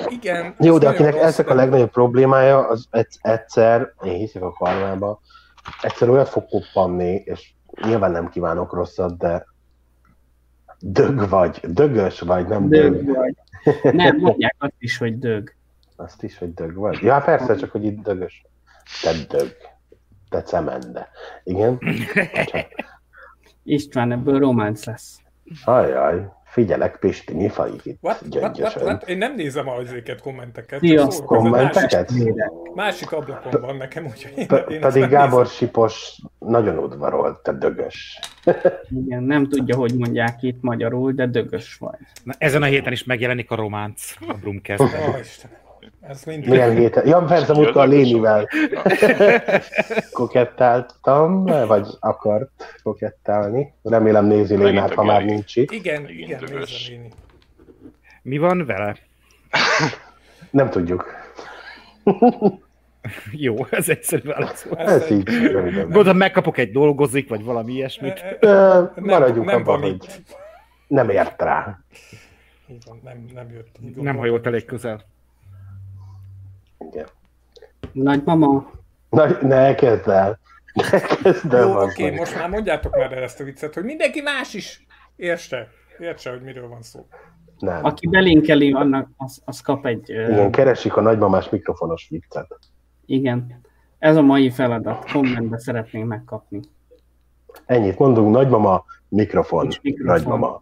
Igen. 0.08 0.56
Jó, 0.60 0.78
de 0.78 0.88
akinek 0.88 1.16
ezek 1.16 1.50
a 1.50 1.54
legnagyobb 1.54 1.92
problémája, 1.92 2.68
az 2.68 2.88
egy- 2.92 3.18
egyszer, 3.22 3.94
én 4.04 4.14
hiszek 4.14 4.42
a 4.44 4.52
karmába, 4.52 5.20
egyszer 5.82 6.10
olyat 6.10 6.30
fog 6.30 6.46
koppanni, 6.46 7.14
és 7.26 7.52
nyilván 7.86 8.12
nem 8.12 8.30
kívánok 8.30 8.74
rosszat, 8.74 9.18
de 9.18 9.46
dög 10.80 11.30
vagy, 11.30 11.60
dögös 11.68 12.20
vagy, 12.20 12.48
nem 12.48 12.70
dög. 12.70 13.04
Dög 13.04 13.16
vagy. 13.16 13.36
Nem, 13.94 14.18
mondják 14.18 14.56
azt 14.58 14.74
is, 14.78 14.98
hogy 14.98 15.20
dög. 15.20 15.54
Azt 15.96 16.24
is, 16.24 16.38
hogy 16.38 16.54
dög 16.54 16.74
vagy. 16.74 17.02
Ja, 17.02 17.22
persze, 17.22 17.56
csak 17.56 17.72
hogy 17.72 17.86
itt 17.86 18.04
dögös. 18.04 18.46
Te 19.02 19.12
dög. 19.38 19.56
Te 20.30 20.42
cemende. 20.42 21.10
Igen? 21.44 21.78
Csak, 22.52 22.68
István, 23.64 24.12
ebből 24.12 24.40
románc 24.40 24.86
lesz. 24.86 25.20
ajaj, 25.66 26.30
figyelek, 26.50 26.98
Pisti, 27.00 27.34
mi 27.34 27.50
folyik 27.50 27.86
itt 27.86 27.98
What, 28.02 28.22
what, 28.30 28.58
what, 28.60 28.76
what? 28.76 29.08
Én 29.10 29.18
nem 29.18 29.36
nézem 29.36 29.70
az 29.70 29.88
ezeket 29.88 30.22
kommenteket. 30.22 30.82
Egy 30.82 30.96
másik, 30.96 31.24
Kommenteket? 31.24 32.12
Védek. 32.12 32.52
másik 32.74 33.12
ablakon 33.12 33.62
van 33.62 33.76
nekem, 33.76 34.06
úgyhogy 34.06 34.34
én, 34.38 34.48
P- 34.48 34.70
én 34.70 34.80
pedig 34.80 35.02
nem 35.02 35.10
Gábor 35.10 35.42
nézem. 35.42 35.56
Sipos 35.56 36.18
nagyon 36.40 36.78
udvarolt, 36.78 37.38
te 37.44 37.54
dögös. 37.54 38.20
Igen, 39.06 39.24
nem 39.24 39.48
tudja, 39.48 39.76
hogy 39.76 39.94
mondják 39.98 40.42
itt 40.42 40.62
magyarul, 40.62 41.12
de 41.12 41.26
dögös 41.28 41.76
vagy. 41.80 42.00
Na, 42.24 42.34
ezen 42.38 42.62
a 42.62 42.66
héten 42.66 42.92
is 42.92 43.04
megjelenik 43.04 43.52
a 43.52 43.56
románc 43.56 44.14
a 44.28 44.34
Brumkezben. 44.34 45.14
Ó, 45.16 45.18
Istenem. 45.20 45.58
Ez 46.02 46.24
mindig. 46.24 46.50
Milyen 46.50 46.76
héten? 46.76 47.08
Ja, 47.08 47.20
persze, 47.20 47.54
múltkor 47.54 47.82
a 47.82 47.86
Lénivel 47.86 48.48
kokettáltam, 50.12 51.44
vagy 51.46 51.88
akart 52.00 52.50
kokettálni. 52.84 53.74
Remélem 53.84 54.26
nézi 54.26 54.56
Lénát, 54.58 54.92
a 54.92 54.96
ha 54.96 55.04
már 55.04 55.24
nincs 55.26 55.56
itt. 55.56 55.72
Igen, 55.72 56.02
Megint 56.02 56.20
igen, 56.20 56.40
dögös. 56.40 56.92
Mi 58.22 58.38
van 58.38 58.66
vele? 58.66 58.96
Nem 60.52 60.70
tudjuk. 60.70 61.06
Jó, 63.32 63.56
ez 63.70 63.90
egyszerű 63.90 64.30
válasz 64.30 64.62
volt. 64.64 64.80
Ez 64.80 65.12
így. 65.12 65.30
Gondolom 65.74 66.18
megkapok 66.18 66.58
egy 66.58 66.72
dolgozik, 66.72 67.30
vagy 67.30 67.44
valami 67.44 67.74
ilyesmit. 67.74 68.24
Ö, 68.40 68.48
Nem, 68.48 68.92
Maradjunk 68.96 69.48
nem 69.48 69.60
abban, 69.62 69.82
hogy 69.82 69.98
nem 70.88 71.10
ért 71.10 71.42
rá. 71.42 71.80
Nem, 73.04 73.26
nem 73.34 73.50
jött. 73.52 73.76
Nem 73.96 74.18
hajolt 74.18 74.46
elég 74.46 74.66
közel. 74.66 75.02
Igen. 76.80 77.08
Nagymama, 77.92 78.70
Na, 79.10 79.26
ne 79.42 79.76
kezd 79.76 80.08
el. 80.08 80.40
Ne 80.74 81.00
kezd 81.00 81.54
el, 81.54 81.68
Jó, 81.68 81.82
oké, 81.82 82.10
most 82.16 82.36
már 82.36 82.50
mondjátok 82.50 82.96
már 82.98 83.12
el 83.14 83.24
ezt 83.24 83.40
a 83.40 83.44
viccet, 83.44 83.74
hogy 83.74 83.84
mindenki 83.84 84.22
más 84.22 84.54
is 84.54 84.86
értse, 85.16 85.68
értse, 86.00 86.30
hogy 86.30 86.42
miről 86.42 86.68
van 86.68 86.82
szó. 86.82 87.08
Nem. 87.60 87.86
aki 87.86 88.08
belinkeli, 88.08 88.72
annak, 88.74 89.10
az, 89.18 89.42
az 89.46 89.62
kap 89.62 89.86
egy... 89.86 90.12
ö, 90.12 90.32
Igen, 90.32 90.52
keresik 90.52 90.96
a 90.96 91.02
nagymamás 91.02 91.50
mikrofonos 91.50 92.08
viccet. 92.10 92.58
igen. 93.06 93.62
Ez 94.00 94.16
a 94.16 94.22
mai 94.22 94.50
feladat. 94.50 95.12
Kommentbe 95.12 95.60
szeretnénk 95.60 96.08
megkapni. 96.08 96.60
Ennyit 97.66 97.98
mondunk, 98.00 98.32
nagymama, 98.36 98.84
mikrofon, 99.08 99.62
Nincs 99.62 99.82
mikrofon. 99.82 100.16
nagymama. 100.16 100.60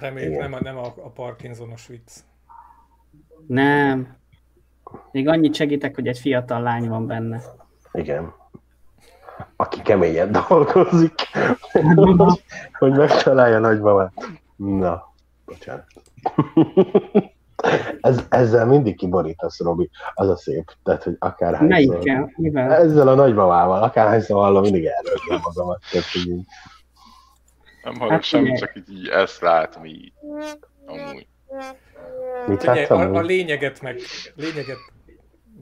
Reméljük 0.00 0.38
nem 0.40 0.52
a, 0.52 0.60
nem 0.60 0.76
a, 0.78 0.86
a 0.86 1.08
Parkinsonos 1.10 1.86
vicc. 1.86 2.12
Nem. 3.46 4.15
Még 5.12 5.28
annyit 5.28 5.54
segítek, 5.54 5.94
hogy 5.94 6.06
egy 6.06 6.18
fiatal 6.18 6.62
lány 6.62 6.88
van 6.88 7.06
benne. 7.06 7.40
Igen. 7.92 8.32
Aki 9.56 9.82
keményen 9.82 10.32
dolgozik, 10.32 11.14
hogy, 11.72 12.38
hogy 12.78 12.92
megtalálja 12.92 13.58
nagymamát. 13.58 14.12
Na, 14.56 15.12
bocsánat. 15.44 15.86
Ez, 18.00 18.26
ezzel 18.28 18.66
mindig 18.66 18.96
kiborítasz, 18.96 19.60
Robi. 19.60 19.90
Az 20.14 20.28
a 20.28 20.36
szép. 20.36 20.72
Tehát, 20.82 21.02
hogy 21.02 21.16
akárhányszor... 21.18 21.68
Melyikkel? 21.68 22.32
Mivel? 22.36 22.72
Ezzel 22.72 23.08
a 23.08 23.14
nagymamával, 23.14 23.82
akárhányszor 23.82 24.36
hallom, 24.36 24.62
mindig 24.62 24.84
elrögzöm 24.84 25.40
magamat. 25.42 25.82
Tehát, 25.90 26.06
hogy 26.12 26.26
így, 26.26 26.46
Nem 27.82 27.94
hallok 27.94 28.12
Hát 28.12 28.22
semmit, 28.22 28.58
csak 28.58 28.76
így, 28.76 28.92
így 28.92 29.08
ezt 29.08 29.40
látom 29.40 29.84
így. 29.84 30.12
Amúgy. 30.86 31.26
Mit 32.46 32.62
láttam? 32.62 33.14
a, 33.14 33.18
a 33.18 33.22
lényeget 33.22 33.80
meg, 33.80 34.00
lényeget 34.34 34.78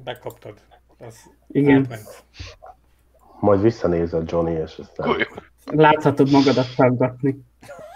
megkaptad. 0.05 0.55
Az 0.99 1.17
Igen. 1.49 1.81
átment. 1.81 2.25
Majd 3.41 3.63
visszanézed 3.63 4.31
Johnny, 4.31 4.53
és 4.53 4.79
aztán... 4.79 5.27
Láthatod 5.65 6.31
magadat 6.31 6.67
szaggatni. 6.67 7.39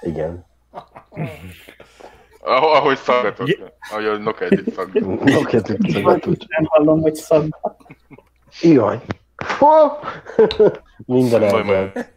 Igen. 0.00 0.46
Ah- 2.40 2.62
Ahogy 2.62 2.96
szaggatott. 2.96 3.72
Ahogy 3.90 4.06
a 4.06 4.34
együtt 4.40 4.74
szaggatott. 4.74 5.20
Oké, 5.36 5.60
tudod. 5.60 6.44
Nem 6.48 6.64
hallom, 6.64 7.00
hogy 7.00 7.14
szaggat. 7.14 7.86
Jaj. 8.62 9.00
Minden 11.06 11.42
elment. 11.42 12.12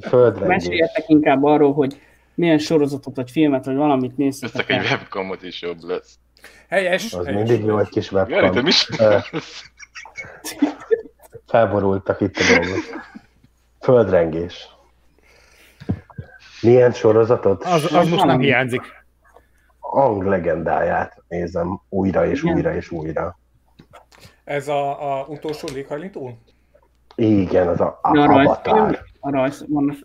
Földrengés. 0.00 0.56
Meséljetek 0.56 1.08
inkább 1.08 1.44
arról, 1.44 1.72
hogy 1.72 2.00
milyen 2.34 2.58
sorozatot, 2.58 3.16
vagy 3.16 3.30
filmet, 3.30 3.64
vagy 3.64 3.76
valamit 3.76 4.16
néztetek 4.16 4.66
Vesztek 4.66 4.76
egy 4.84 4.90
webcamot 4.90 5.42
is 5.42 5.62
jobb 5.62 5.82
lesz. 5.82 6.18
Helyes, 6.68 7.12
Az 7.12 7.26
helyes. 7.26 7.46
mindig 7.46 7.64
jó 7.66 7.78
egy 7.78 7.88
kis 7.88 8.08
te 8.08 8.14
webcam. 8.16 8.62
mi 8.62 8.68
is? 8.68 8.88
Ö, 8.98 9.18
Felborultak 11.46 12.20
itt 12.20 12.36
a 12.36 12.42
dolgok. 12.54 12.82
Földrengés. 13.80 14.68
Milyen 16.60 16.92
sorozatot? 16.92 17.64
Az, 17.64 17.92
az 17.92 18.08
most 18.08 18.24
nem 18.24 18.38
hiányzik. 18.40 18.82
Ang 19.80 20.22
legendáját 20.26 21.22
nézem 21.28 21.80
újra 21.88 22.26
és 22.26 22.42
Igen. 22.42 22.54
újra 22.54 22.74
és 22.74 22.90
újra. 22.90 23.38
Ez 24.44 24.68
a, 24.68 25.18
a 25.20 25.24
utolsó 25.24 25.68
léghajlító? 25.72 26.38
Igen, 27.14 27.68
az 27.68 27.80
a, 27.80 27.98
a 28.02 28.08
A 28.08 28.26
rajzfilm, 28.26 28.46
Avatar. 28.78 29.04
a 29.20 29.30
rajz, 29.30 29.64
van, 29.68 29.96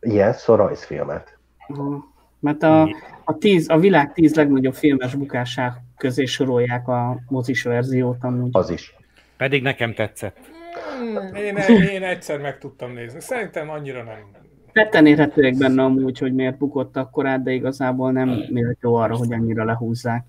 Yes, 0.00 0.48
a 0.48 0.56
rajzfilmet. 0.56 1.35
Aha. 1.68 2.14
Mert 2.38 2.62
a, 2.62 2.82
a, 3.24 3.38
tíz, 3.38 3.68
a 3.68 3.78
világ 3.78 4.12
tíz 4.12 4.34
legnagyobb 4.34 4.74
filmes 4.74 5.14
bukásák 5.14 5.76
közé 5.96 6.24
sorolják 6.24 6.88
a 6.88 7.18
mozis 7.28 7.62
verziót 7.62 8.24
amúgy. 8.24 8.50
Az 8.52 8.70
is. 8.70 8.94
Pedig 9.36 9.62
nekem 9.62 9.94
tetszett. 9.94 10.36
Hmm, 10.98 11.34
én, 11.34 11.56
én 11.80 12.02
egyszer 12.02 12.40
meg 12.40 12.58
tudtam 12.58 12.92
nézni. 12.92 13.20
Szerintem 13.20 13.70
annyira 13.70 14.02
nem. 14.02 14.18
Tetten 14.72 15.06
érhetőek 15.06 15.56
benne 15.56 15.82
amúgy, 15.82 16.18
hogy 16.18 16.34
miért 16.34 16.56
bukott 16.58 16.96
akkor 16.96 17.26
át, 17.26 17.42
de 17.42 17.50
igazából 17.50 18.12
nem 18.12 18.28
méltó 18.48 18.94
arra, 18.94 19.16
hogy 19.16 19.32
annyira 19.32 19.64
lehúzzák. 19.64 20.24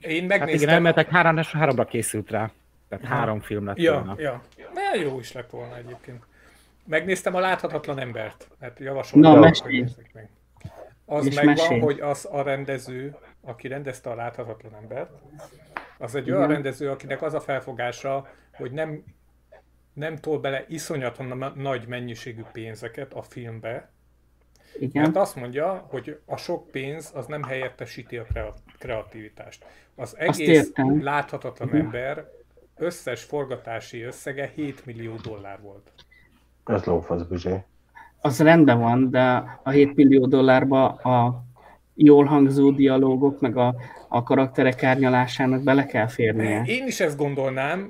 Én 0.00 0.10
Hát 0.10 0.12
igen, 0.22 0.38
megnéztem... 0.38 0.68
elmetek 0.68 1.08
három, 1.08 1.36
háromra 1.52 1.84
készült 1.84 2.30
rá. 2.30 2.50
Tehát 2.88 3.04
három 3.04 3.40
film 3.40 3.64
lett 3.64 3.78
Ja, 3.78 3.92
volna. 3.92 4.14
ja. 4.18 4.42
De 4.74 4.98
jó 5.00 5.18
is 5.18 5.32
lett 5.32 5.50
volna 5.50 5.76
egyébként. 5.76 6.22
Megnéztem 6.88 7.34
a 7.34 7.40
láthatatlan 7.40 7.98
embert, 7.98 8.48
mert 8.58 8.78
javasoltam, 8.78 9.32
Na, 9.40 9.46
hogy 9.46 9.62
nézzük 9.72 10.10
meg. 10.12 10.28
Az 11.04 11.26
És 11.26 11.34
megvan, 11.34 11.54
mesélj. 11.54 11.80
hogy 11.80 12.00
az 12.00 12.28
a 12.30 12.42
rendező, 12.42 13.16
aki 13.40 13.68
rendezte 13.68 14.10
a 14.10 14.14
láthatatlan 14.14 14.74
embert, 14.74 15.10
az 15.98 16.14
egy 16.14 16.30
olyan 16.30 16.42
Igen. 16.42 16.52
rendező, 16.52 16.90
akinek 16.90 17.22
az 17.22 17.34
a 17.34 17.40
felfogása, 17.40 18.28
hogy 18.52 18.70
nem, 18.72 19.04
nem 19.92 20.16
tol 20.16 20.38
bele 20.40 20.64
iszonyatosan 20.68 21.38
na- 21.38 21.52
nagy 21.56 21.86
mennyiségű 21.86 22.42
pénzeket 22.52 23.12
a 23.12 23.22
filmbe, 23.22 23.90
Igen. 24.78 25.02
mert 25.02 25.16
azt 25.16 25.36
mondja, 25.36 25.86
hogy 25.88 26.20
a 26.24 26.36
sok 26.36 26.70
pénz 26.70 27.10
az 27.14 27.26
nem 27.26 27.42
helyettesíti 27.42 28.16
a 28.16 28.24
krea- 28.24 28.58
kreativitást. 28.78 29.64
Az 29.94 30.16
egész 30.18 30.72
láthatatlan 31.00 31.68
Mhm. 31.68 31.76
ember 31.76 32.30
összes 32.76 33.22
forgatási 33.24 34.02
összege 34.02 34.46
7 34.54 34.86
millió 34.86 35.14
dollár 35.16 35.60
volt. 35.60 35.90
Ez 36.68 36.84
lófasz 36.84 37.22
büzsé. 37.22 37.64
Az 38.20 38.40
rendben 38.40 38.80
van, 38.80 39.10
de 39.10 39.58
a 39.62 39.70
7 39.70 39.94
millió 39.94 40.26
dollárba 40.26 40.86
a 40.88 41.44
jól 41.94 42.24
hangzó 42.24 42.70
dialógok, 42.70 43.40
meg 43.40 43.56
a, 43.56 43.74
a 44.08 44.22
karakterek 44.22 44.82
árnyalásának 44.82 45.62
bele 45.62 45.86
kell 45.86 46.06
férnie. 46.06 46.62
Én 46.66 46.86
is 46.86 47.00
ezt 47.00 47.16
gondolnám, 47.16 47.88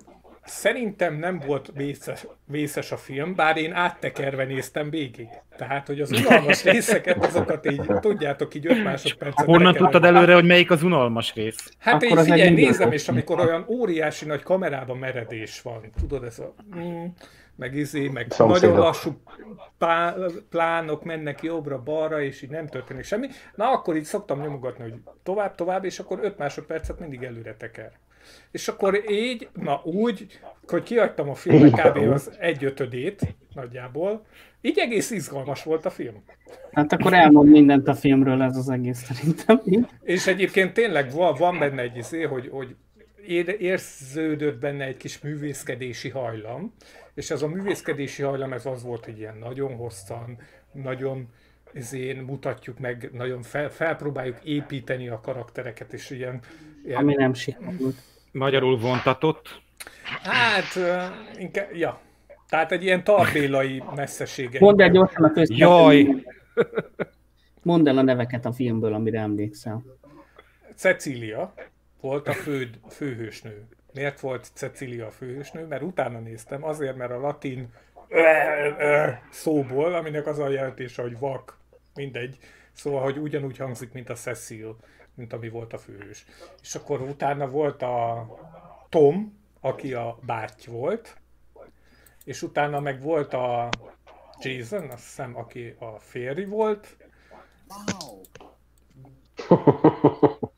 szerintem 0.49 1.15
nem 1.15 1.43
volt 1.47 1.73
vészes, 1.75 2.27
vészes 2.45 2.93
a 2.93 2.97
film, 2.97 3.35
bár 3.35 3.57
én 3.57 3.73
áttekerve 3.73 4.45
néztem 4.45 4.91
végig. 4.91 5.29
Tehát, 5.57 5.87
hogy 5.87 6.01
az 6.01 6.13
unalmas 6.13 6.65
részeket, 6.73 7.25
azokat 7.25 7.71
így, 7.71 7.83
tudjátok, 8.01 8.55
így 8.55 8.67
5 8.67 8.85
másodpercet. 8.85 9.47
Honnan 9.47 9.75
tudtad 9.75 10.05
előre, 10.05 10.35
hogy 10.35 10.47
melyik 10.47 10.71
az 10.71 10.83
unalmas 10.83 11.35
rész? 11.35 11.73
Hát 11.79 11.95
Akkor 12.03 12.19
én 12.19 12.25
figyelj, 12.25 12.51
nézem, 12.51 12.93
és 12.93 13.09
amikor 13.09 13.41
olyan 13.41 13.65
óriási 13.69 14.25
nagy 14.25 14.43
kamerában 14.43 14.99
meredés 14.99 15.63
van, 15.63 15.81
tudod, 16.01 16.25
ez 16.25 16.39
a... 16.39 16.55
Mm, 16.77 17.05
meg 17.59 17.75
izé, 17.75 18.09
meg 18.09 18.27
Szomszédok. 18.31 18.71
nagyon 18.71 18.87
lassú 18.87 19.21
pá, 19.79 20.17
plánok 20.51 21.05
mennek 21.05 21.43
jobbra-balra, 21.43 22.23
és 22.23 22.43
így 22.43 22.51
nem 22.51 22.67
történik 22.67 23.05
semmi. 23.05 23.29
Na, 23.55 23.71
akkor 23.71 23.97
így 23.97 24.05
szoktam 24.05 24.41
nyomogatni, 24.41 24.83
hogy 24.83 24.95
tovább, 25.23 25.55
tovább, 25.55 25.85
és 25.85 25.99
akkor 25.99 26.19
5 26.23 26.39
másodpercet 26.39 26.99
mindig 27.01 27.23
előre 27.23 27.55
teker. 27.57 27.93
És 28.51 28.69
akkor 28.69 29.11
így, 29.11 29.49
na 29.55 29.81
úgy, 29.85 30.39
hogy 30.67 30.83
kiadtam 30.83 31.29
a 31.29 31.35
filmnek 31.35 31.93
kb. 31.93 32.13
az 32.13 32.31
egyötödét 32.39 33.35
nagyjából, 33.55 34.27
így 34.61 34.79
egész 34.79 35.11
izgalmas 35.11 35.63
volt 35.63 35.87
a 35.87 35.91
film. 35.91 36.25
Hát 36.73 36.93
akkor 36.93 37.13
elmond 37.13 37.49
mindent 37.51 37.89
a 37.89 37.95
filmről 37.95 38.43
ez 38.43 38.57
az 38.57 38.69
egész 38.69 39.05
szerintem. 39.05 39.61
És 40.03 40.27
egyébként 40.27 40.73
tényleg 40.73 41.13
van, 41.13 41.35
van 41.39 41.59
benne 41.59 41.83
egy 41.83 41.97
izé, 41.97 42.23
hogy, 42.23 42.49
hogy 42.53 42.77
ér- 43.27 43.61
érződött 43.61 44.59
benne 44.59 44.85
egy 44.85 44.97
kis 44.97 45.21
művészkedési 45.21 46.09
hajlam, 46.09 46.75
és 47.19 47.31
ez 47.31 47.43
a 47.43 47.49
művészkedési 47.49 48.23
hajlam 48.23 48.53
ez 48.53 48.67
az 48.67 48.83
volt, 48.83 49.05
hogy 49.05 49.19
ilyen 49.19 49.37
nagyon 49.37 49.77
hosszan, 49.77 50.39
nagyon 50.73 51.29
izén 51.73 52.17
mutatjuk 52.17 52.79
meg, 52.79 53.11
nagyon 53.13 53.43
fel, 53.43 53.71
felpróbáljuk 53.71 54.45
építeni 54.45 55.09
a 55.09 55.21
karaktereket, 55.21 55.93
és 55.93 56.11
ilyen, 56.11 56.41
ilyen 56.85 56.99
Ami 56.99 57.15
nem 57.15 57.35
sikerült. 57.35 57.97
Magyarul 58.33 58.79
vontatott. 58.79 59.63
hát 60.23 60.79
inkább, 61.39 61.75
ja, 61.75 62.01
tehát 62.49 62.73
egy 62.73 62.83
ilyen 62.83 63.05
tarbélai 63.05 63.83
messzesége. 63.95 64.59
Mondd 64.61 64.83
el 64.83 64.91
gyorsan 64.91 65.25
a 65.25 65.33
köztet. 65.33 65.59
Jaj! 65.59 66.25
Mondd 67.63 67.89
el 67.89 67.99
a 67.99 68.03
neveket 68.03 68.45
a 68.45 68.53
filmből, 68.53 68.95
amire 68.95 69.21
emlékszel. 69.21 69.83
Cecília 70.75 71.55
volt 72.01 72.29
a 72.29 72.33
fő, 72.33 72.71
főhősnő. 72.89 73.69
Miért 73.93 74.21
volt 74.21 74.51
Cecília 74.55 75.07
a 75.07 75.11
főhősnő? 75.11 75.67
Mert 75.67 75.83
utána 75.83 76.19
néztem, 76.19 76.65
azért, 76.65 76.97
mert 76.97 77.11
a 77.11 77.21
latin 77.21 77.73
szóból, 79.31 79.95
aminek 79.95 80.27
az 80.27 80.39
a 80.39 80.49
jelentése, 80.49 81.03
hogy 81.03 81.19
vak, 81.19 81.59
mindegy, 81.95 82.39
szóval, 82.73 83.03
hogy 83.03 83.19
ugyanúgy 83.19 83.57
hangzik, 83.57 83.93
mint 83.93 84.11
a 84.11 84.15
Cecil, 84.15 84.77
mint 85.15 85.33
ami 85.33 85.49
volt 85.49 85.73
a 85.73 85.79
főhős. 85.79 86.25
És 86.63 86.75
akkor 86.75 87.01
utána 87.01 87.49
volt 87.49 87.83
a 87.83 88.27
Tom, 88.89 89.39
aki 89.61 89.95
a 89.95 90.19
báty 90.23 90.67
volt, 90.67 91.17
és 92.25 92.43
utána 92.43 92.81
meg 92.81 93.03
volt 93.03 93.33
a 93.33 93.69
Jason, 94.41 94.91
azt 94.91 95.05
hiszem, 95.05 95.37
aki 95.37 95.75
a 95.79 95.99
férj 95.99 96.45
volt, 96.45 96.97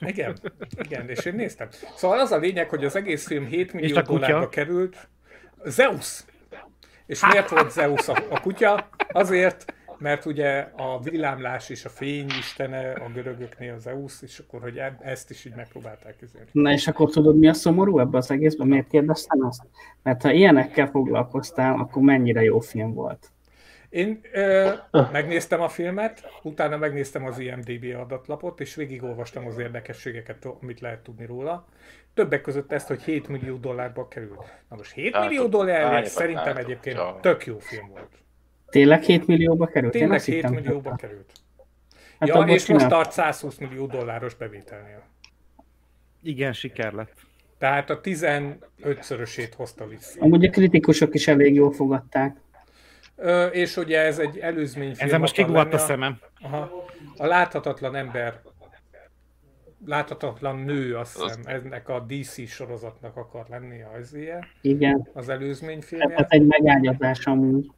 Igen, 0.00 0.36
igen, 0.78 1.08
és 1.08 1.24
én 1.24 1.34
néztem. 1.34 1.68
Szóval 1.96 2.18
az 2.18 2.32
a 2.32 2.38
lényeg, 2.38 2.68
hogy 2.68 2.84
az 2.84 2.96
egész 2.96 3.26
film 3.26 3.46
7 3.46 3.66
És 3.66 3.72
millió 3.72 4.00
dollárba 4.00 4.48
került. 4.48 5.08
Zeus! 5.64 6.24
És 7.06 7.26
miért 7.26 7.50
volt 7.50 7.70
Zeus 7.70 8.08
a, 8.08 8.16
a 8.30 8.40
kutya? 8.40 8.88
Azért, 9.12 9.74
mert 9.98 10.26
ugye 10.26 10.68
a 10.76 11.00
villámlás 11.00 11.68
és 11.68 11.84
a 11.84 11.88
fény 11.88 12.26
istene 12.38 12.92
a 12.92 13.10
görögöknél 13.14 13.78
Zeus, 13.78 14.22
és 14.22 14.38
akkor, 14.38 14.60
hogy 14.60 14.76
eb- 14.78 15.02
ezt 15.02 15.30
is 15.30 15.44
így 15.44 15.54
megpróbálták 15.54 16.22
üzélni. 16.22 16.48
Na 16.52 16.72
és 16.72 16.88
akkor 16.88 17.10
tudod, 17.10 17.38
mi 17.38 17.48
a 17.48 17.52
szomorú 17.52 17.98
ebben 17.98 18.20
az 18.20 18.30
egészben? 18.30 18.66
Miért 18.66 18.88
kérdeztem 18.88 19.42
ezt? 19.42 19.62
Mert 20.02 20.22
ha 20.22 20.30
ilyenekkel 20.30 20.86
foglalkoztál, 20.86 21.74
akkor 21.78 22.02
mennyire 22.02 22.42
jó 22.42 22.60
film 22.60 22.94
volt. 22.94 23.30
Én 23.92 24.20
ö, 24.32 24.70
megnéztem 25.12 25.60
a 25.60 25.68
filmet, 25.68 26.30
utána 26.42 26.76
megnéztem 26.76 27.24
az 27.24 27.38
IMDB 27.38 27.84
adatlapot, 28.00 28.60
és 28.60 28.74
végigolvastam 28.74 29.46
az 29.46 29.58
érdekességeket, 29.58 30.44
amit 30.60 30.80
lehet 30.80 31.02
tudni 31.02 31.26
róla. 31.26 31.66
Többek 32.14 32.40
között 32.40 32.72
ezt, 32.72 32.88
hogy 32.88 33.02
7 33.02 33.28
millió 33.28 33.56
dollárba 33.56 34.08
került. 34.08 34.52
Na 34.68 34.76
most 34.76 34.92
7 34.92 35.14
Hát, 35.14 35.28
millió 35.28 35.60
hányakat 35.60 36.06
szerintem 36.06 36.56
egyébként 36.56 36.96
ja. 36.96 37.18
tök 37.20 37.46
jó 37.46 37.58
film 37.58 37.88
volt. 37.88 38.08
Tényleg 38.70 39.02
7 39.02 39.26
millióba 39.26 39.66
került? 39.66 39.94
Én 39.94 40.00
Tényleg 40.00 40.18
azt 40.18 40.26
7 40.26 40.34
hittem, 40.34 40.52
millióba 40.52 40.94
került. 40.96 41.32
Hát 42.18 42.28
ja, 42.28 42.40
és 42.40 42.66
most 42.66 42.88
tart 42.88 43.12
120 43.12 43.58
millió 43.58 43.86
dolláros 43.86 44.34
bevételnél. 44.34 45.02
Igen, 46.22 46.52
siker 46.52 46.92
lett. 46.92 47.12
Tehát 47.58 47.90
a 47.90 48.00
15-szörösét 48.00 49.52
hozta 49.56 49.86
vissza. 49.86 50.20
Amúgy 50.20 50.44
a 50.44 50.50
kritikusok 50.50 51.14
is 51.14 51.28
elég 51.28 51.54
jól 51.54 51.72
fogadták. 51.72 52.36
Ö, 53.22 53.46
és 53.46 53.76
ugye 53.76 54.00
ez 54.00 54.18
egy 54.18 54.38
előzményfilm. 54.38 55.08
Ezzel 55.08 55.18
most 55.18 55.38
akar 55.38 55.44
kigulladt 55.44 55.74
a 55.74 55.78
szemem. 55.78 56.18
Aha. 56.40 56.84
A 57.16 57.26
láthatatlan 57.26 57.94
ember, 57.94 58.40
láthatatlan 59.86 60.58
nő, 60.58 60.96
azt 60.96 61.22
hiszem, 61.22 61.40
ennek 61.44 61.88
a 61.88 62.00
DC 62.00 62.48
sorozatnak 62.48 63.16
akar 63.16 63.46
lenni 63.48 63.82
a 63.82 63.98
izéje, 64.00 64.48
Igen. 64.60 65.08
az 65.12 65.28
előzményfilmje. 65.28 66.16
ez 66.16 66.26
egy 66.28 66.46
megágyazás 66.46 67.26
amúgy. 67.26 67.70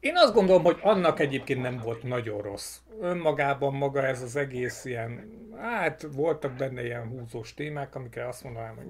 Én 0.00 0.16
azt 0.16 0.34
gondolom, 0.34 0.62
hogy 0.62 0.78
annak 0.82 1.20
egyébként 1.20 1.62
nem 1.62 1.80
volt 1.84 2.02
nagyon 2.02 2.40
rossz. 2.40 2.78
Önmagában 3.00 3.74
maga 3.74 4.06
ez 4.06 4.22
az 4.22 4.36
egész 4.36 4.84
ilyen, 4.84 5.30
hát 5.56 6.06
voltak 6.12 6.52
benne 6.52 6.84
ilyen 6.84 7.08
húzós 7.08 7.54
témák, 7.54 7.94
amikre 7.94 8.28
azt 8.28 8.44
mondanám, 8.44 8.74
hogy 8.76 8.86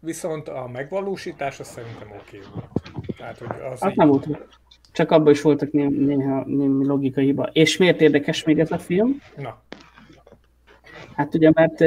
viszont 0.00 0.48
a 0.48 0.68
megvalósítás 0.68 1.60
az 1.60 1.68
szerintem 1.68 2.10
oké 2.10 2.40
volt. 2.54 3.01
Tehát, 3.22 3.38
hogy 3.38 3.72
az 3.72 3.80
Hát 3.80 3.90
így, 3.90 3.96
nem 3.96 4.08
volt. 4.08 4.28
Csak 4.92 5.10
abban 5.10 5.32
is 5.32 5.42
voltak 5.42 5.72
né- 5.72 6.06
néha 6.06 6.44
némi 6.46 6.86
logikai 6.86 7.24
hiba. 7.24 7.48
És 7.52 7.76
miért 7.76 8.00
érdekes 8.00 8.44
még 8.44 8.58
ez 8.58 8.70
a 8.70 8.78
film? 8.78 9.20
na, 9.36 9.62
Hát 11.14 11.34
ugye, 11.34 11.50
mert 11.54 11.84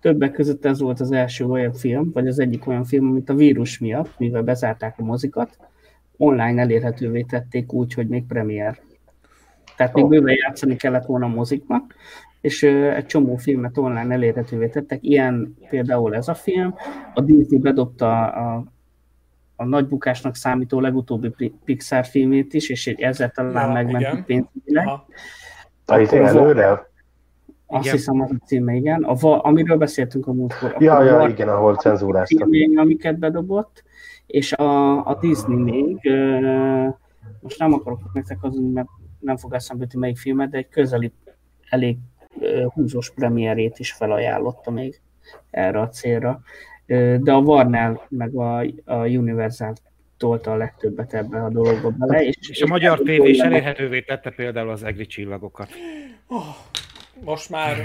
többek 0.00 0.32
között 0.32 0.64
ez 0.64 0.80
volt 0.80 1.00
az 1.00 1.12
első 1.12 1.44
olyan 1.44 1.72
film, 1.72 2.10
vagy 2.12 2.26
az 2.26 2.38
egyik 2.38 2.66
olyan 2.66 2.84
film, 2.84 3.06
amit 3.06 3.28
a 3.28 3.34
vírus 3.34 3.78
miatt, 3.78 4.18
mivel 4.18 4.42
bezárták 4.42 4.94
a 4.98 5.02
mozikat, 5.02 5.56
online 6.16 6.60
elérhetővé 6.60 7.22
tették 7.22 7.72
úgy, 7.72 7.94
hogy 7.94 8.08
még 8.08 8.26
premier. 8.26 8.78
Tehát 9.76 9.94
még 9.94 10.04
Ó. 10.04 10.08
bőven 10.08 10.34
játszani 10.36 10.76
kellett 10.76 11.06
volna 11.06 11.26
a 11.26 11.28
moziknak, 11.28 11.94
és 12.40 12.62
egy 12.62 13.06
csomó 13.06 13.36
filmet 13.36 13.78
online 13.78 14.14
elérhetővé 14.14 14.68
tettek, 14.68 14.98
ilyen 15.02 15.56
például 15.68 16.14
ez 16.14 16.28
a 16.28 16.34
film. 16.34 16.74
A 17.14 17.20
Disney 17.20 17.58
bedobta 17.58 18.26
a, 18.26 18.73
a 19.56 19.64
nagy 19.64 19.86
bukásnak 19.88 20.34
számító 20.34 20.80
legutóbbi 20.80 21.28
Pi- 21.28 21.54
Pixar 21.64 22.04
filmét 22.06 22.54
is, 22.54 22.68
és 22.68 22.86
egy 22.86 23.00
ezzel 23.00 23.30
talán 23.30 23.66
Ja, 23.66 23.72
megment 23.72 24.24
pénzügyileg. 24.24 24.86
az- 25.86 26.12
előre? 26.12 26.92
Azt 27.66 27.84
Igen. 27.84 27.96
hiszem 27.96 28.20
az 28.20 28.30
a 28.30 28.44
címe, 28.46 28.74
igen. 28.74 29.02
A, 29.02 29.14
va- 29.14 29.44
amiről 29.44 29.76
beszéltünk 29.76 30.26
a 30.26 30.32
múltkor. 30.32 30.76
Ja, 30.78 31.02
ja, 31.02 31.28
igen, 31.28 31.48
ahol 31.48 31.76
cenzúráztak. 31.76 32.38
filmjei, 32.38 32.76
amiket 32.76 33.18
bedobott, 33.18 33.82
és 34.26 34.52
a, 34.52 34.96
a 35.06 35.18
Disney 35.20 35.56
még, 35.56 35.98
ö, 36.02 36.38
most 37.40 37.58
nem 37.58 37.72
akarok 37.72 38.00
nektek 38.12 38.38
hazudni, 38.40 38.72
mert 38.72 38.88
nem 39.20 39.36
fog 39.36 39.54
eszembe 39.54 39.82
jutni 39.82 39.98
melyik 39.98 40.18
filmet, 40.18 40.50
de 40.50 40.56
egy 40.58 40.68
közeli, 40.68 41.12
elég 41.68 41.96
ö, 42.40 42.66
húzós 42.74 43.10
premierét 43.14 43.78
is 43.78 43.92
felajánlotta 43.92 44.70
még 44.70 45.00
erre 45.50 45.80
a 45.80 45.88
célra. 45.88 46.40
De 46.86 47.32
a 47.32 47.38
Warner 47.38 48.00
meg 48.08 48.34
a, 48.34 48.58
a 48.84 48.94
Universal 48.94 49.72
tolta 50.16 50.52
a 50.52 50.56
legtöbbet 50.56 51.14
ebbe 51.14 51.42
a 51.42 51.48
dologba 51.48 51.90
bele. 51.90 52.24
És, 52.24 52.48
És 52.48 52.62
a 52.62 52.66
magyar 52.66 52.98
tévé 52.98 53.28
is 53.28 53.38
elérhetővé 53.38 54.00
tette 54.00 54.30
például 54.30 54.70
az 54.70 54.82
egri 54.82 55.06
csillagokat. 55.06 55.68
Most 57.20 57.50
már 57.50 57.76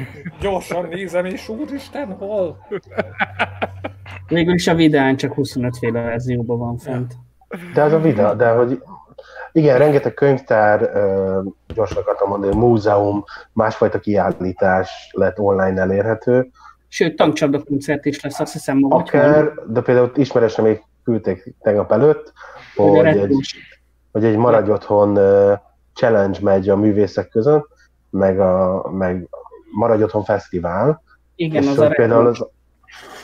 gyorsan 0.41 0.87
nézem, 0.87 1.25
és 1.25 1.49
úristen, 1.49 2.07
hol? 2.11 2.67
Végül 4.27 4.53
is 4.53 4.67
a 4.67 4.75
videán 4.75 5.15
csak 5.15 5.33
25 5.33 5.77
féle 5.77 6.01
verzióban 6.01 6.57
van 6.57 6.77
fent. 6.77 7.13
De 7.73 7.81
az 7.81 7.93
a 7.93 7.99
videó, 7.99 8.33
de 8.33 8.49
hogy 8.49 8.81
igen, 9.51 9.77
rengeteg 9.77 10.13
könyvtár, 10.13 10.79
gyorsan 11.73 11.97
akartam 11.97 12.29
mondani, 12.29 12.55
múzeum, 12.55 13.23
másfajta 13.53 13.99
kiállítás 13.99 15.09
lett 15.11 15.39
online 15.39 15.81
elérhető. 15.81 16.49
Sőt, 16.89 17.15
tankcsapda 17.15 17.63
koncert 17.63 18.05
is 18.05 18.21
lesz, 18.21 18.39
azt 18.39 18.53
hiszem 18.53 18.77
ma 18.77 18.95
Akár, 18.95 19.33
holnap. 19.33 19.65
de 19.67 19.81
például 19.81 20.11
ismerősen 20.15 20.65
még 20.65 20.83
küldték 21.03 21.55
tegnap 21.61 21.91
előtt, 21.91 22.33
Hogy 22.75 23.05
egy, 23.05 23.55
hogy 24.11 24.25
egy 24.25 24.37
maradj 24.37 24.71
otthon 24.71 25.13
challenge 25.93 26.39
megy 26.41 26.69
a 26.69 26.75
művészek 26.75 27.29
között, 27.29 27.67
meg, 28.09 28.39
a, 28.39 28.89
meg 28.91 29.27
maradj 29.71 30.03
otthon 30.03 30.23
fesztivál, 30.23 31.01
Igen, 31.35 31.63
és 31.63 31.69
az 31.69 31.79
a 31.79 31.89
például 31.89 32.27
az, 32.27 32.47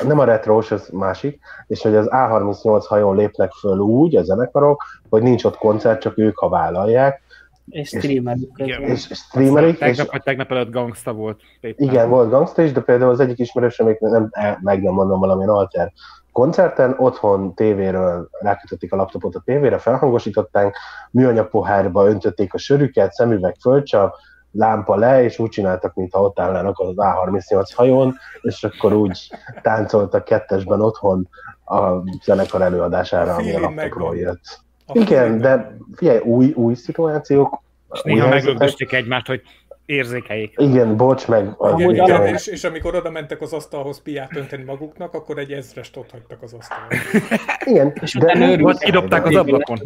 nem 0.04 0.20
a 0.20 0.24
retrós, 0.24 0.72
az 0.72 0.90
másik, 0.90 1.40
és 1.68 1.82
hogy 1.82 1.96
az 1.96 2.08
A38 2.10 2.84
hajón 2.88 3.16
lépnek 3.16 3.52
föl 3.52 3.78
úgy 3.78 4.16
a 4.16 4.24
zenekarok, 4.24 4.84
hogy 5.10 5.22
nincs 5.22 5.44
ott 5.44 5.58
koncert, 5.58 6.02
csak 6.02 6.18
ők, 6.18 6.38
ha 6.38 6.50
vállalják, 6.50 7.22
és 7.70 7.88
streamelik 7.88 8.52
Igen. 8.56 8.82
és 8.82 9.10
streamelik, 9.14 9.74
és 9.74 9.80
Tegnap 9.80 10.12
vagy 10.12 10.24
tegnap 10.24 10.52
előtt 10.52 10.72
gangsta 10.72 11.14
volt. 11.14 11.42
éppen. 11.60 11.88
igen, 11.88 12.10
volt 12.10 12.30
gangsta 12.30 12.62
is, 12.62 12.72
de 12.72 12.82
például 12.82 13.12
az 13.12 13.20
egyik 13.20 13.40
ismerősöm, 13.40 13.86
még 13.86 13.98
nem, 14.00 14.30
meg 14.62 14.82
nem 14.82 14.94
mondom 14.94 15.20
valamilyen 15.20 15.50
alter 15.50 15.92
koncerten, 16.32 16.96
otthon 16.98 17.54
tévéről 17.54 18.30
rákötötték 18.40 18.94
a 18.94 18.96
laptopot 18.96 19.36
a 19.36 19.42
tévére, 19.46 19.78
felhangosították, 19.78 20.76
műanyag 21.12 21.50
pohárba 21.50 22.08
öntötték 22.08 22.54
a 22.54 22.58
sörüket, 22.58 23.12
szemüveg 23.12 23.56
földcsav, 23.62 24.12
lámpa 24.52 24.96
le, 24.96 25.24
és 25.24 25.40
úgy 25.40 25.50
csináltak, 25.50 25.94
mintha 25.94 26.22
ott 26.22 26.40
állnának 26.40 26.80
az 26.80 26.94
A38 26.96 27.70
hajón, 27.76 28.16
és 28.42 28.64
akkor 28.64 28.94
úgy 28.94 29.30
táncoltak 29.62 30.24
kettesben 30.24 30.82
otthon 30.82 31.30
a 31.66 32.04
zenekar 32.24 32.62
előadására, 32.62 33.34
A 33.34 33.38
ami 33.38 33.54
a 33.54 33.60
laptopról 33.60 34.18
jött. 34.18 34.65
A 34.88 35.00
Igen, 35.00 35.38
de 35.38 35.78
figyelj, 35.96 36.20
új, 36.20 36.52
új 36.56 36.74
szituációk, 36.74 37.62
És 37.94 38.02
új 38.06 38.14
néha 38.14 38.28
meglögdösték 38.28 38.92
egymást, 38.94 39.28
hogy 39.28 39.42
érzékeljék. 39.86 40.54
Igen, 40.58 40.98
bocs, 40.98 41.28
meg... 41.28 41.42
Igen, 41.42 41.56
Amúgy 41.58 41.82
igen, 41.82 42.00
alapvetően- 42.06 42.34
és, 42.34 42.48
és 42.48 42.64
amikor 42.64 42.96
oda 42.96 43.10
mentek 43.12 43.42
az 43.42 43.54
asztalhoz 43.54 44.02
piát 44.02 44.36
önteni 44.36 44.64
maguknak, 44.64 45.14
akkor 45.14 45.38
egy 45.38 45.52
ezrest 45.52 45.98
ott 45.98 46.12
hagytak 46.12 46.42
az 46.42 46.54
asztalon. 46.54 46.88
Igen, 47.72 47.94
És 48.02 48.14
de 48.14 48.26
utána. 48.26 48.64
Vagy 48.64 48.78
kidobták 48.78 49.26
az 49.26 49.36
ablakon. 49.36 49.78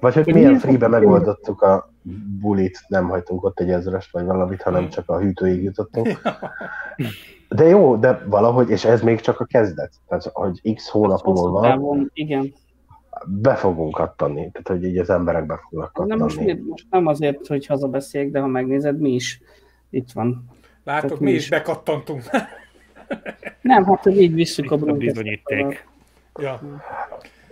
Vagy 0.00 0.14
hogy 0.14 0.34
milyen 0.34 0.58
freebe 0.58 0.88
megoldottuk 0.88 1.62
a 1.62 1.92
bulit, 2.40 2.78
nem 2.88 3.08
hagytunk 3.08 3.44
ott 3.44 3.60
egy 3.60 3.70
ezrest 3.70 4.12
vagy 4.12 4.24
valamit, 4.24 4.62
hanem 4.62 4.88
csak 4.88 5.08
a 5.08 5.18
hűtőig 5.18 5.62
jutottunk. 5.62 6.08
De 7.48 7.64
jó, 7.64 7.96
de 7.96 8.22
valahogy, 8.26 8.70
és 8.70 8.84
ez 8.84 9.02
még 9.02 9.20
csak 9.20 9.40
a 9.40 9.44
kezdet. 9.44 9.92
Tehát, 10.08 10.30
hogy 10.32 10.74
x 10.74 10.88
hónap 10.88 11.24
múlva 11.24 12.08
Igen. 12.12 12.54
Be 13.26 13.54
fogunk 13.54 13.94
kattani. 13.94 14.50
Tehát, 14.50 14.68
hogy 14.68 14.84
így 14.84 14.98
az 14.98 15.10
emberek 15.10 15.46
be 15.46 15.60
fognak 15.68 16.06
Nem 16.06 16.18
most, 16.18 16.36
kattani. 16.36 16.60
most 16.68 16.86
nem 16.90 17.06
azért, 17.06 17.46
hogy 17.46 17.66
hazabeszéljek, 17.66 18.30
de 18.30 18.40
ha 18.40 18.46
megnézed, 18.46 19.00
mi 19.00 19.10
is 19.10 19.40
itt 19.90 20.12
van. 20.12 20.44
Látod, 20.84 21.08
Tehát 21.08 21.22
mi 21.24 21.30
mi 21.30 21.36
is 21.36 21.42
is. 21.42 21.48
bekattantunk. 21.48 22.22
Nem, 23.60 23.84
hát 23.84 24.02
hogy 24.02 24.20
így 24.22 24.34
visszük 24.34 24.64
Itt 24.64 24.70
a 24.70 24.76
bizonyíték. 24.76 25.86
ja. 26.40 26.60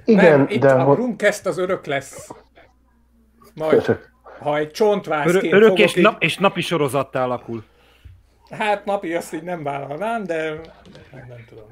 Igen, 0.05 0.39
nem, 0.39 0.47
itt 0.51 0.61
de 0.61 0.73
a 0.73 0.83
hogy... 0.85 0.97
Brumcast 0.97 1.47
az 1.47 1.59
örök 1.59 1.87
lesz. 1.87 2.31
Majd, 3.55 3.99
ha 4.41 4.57
egy 4.59 4.71
csontvászként 4.71 5.37
Örö- 5.37 5.53
örök 5.53 5.63
fogok 5.69 5.79
és, 5.79 5.97
így, 5.97 6.03
nap, 6.03 6.23
és 6.23 6.37
napi 6.39 6.61
sorozattá 6.61 7.25
alakul. 7.25 7.65
Hát 8.51 8.85
napi 8.85 9.15
azt 9.15 9.35
így 9.35 9.43
nem 9.43 9.63
vállalnám, 9.63 10.25
de 10.25 10.51
nem, 11.13 11.27
nem 11.29 11.45
tudom. 11.49 11.65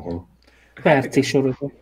igen. 0.00 0.26
Perci 0.82 1.22
sorozat. 1.22 1.72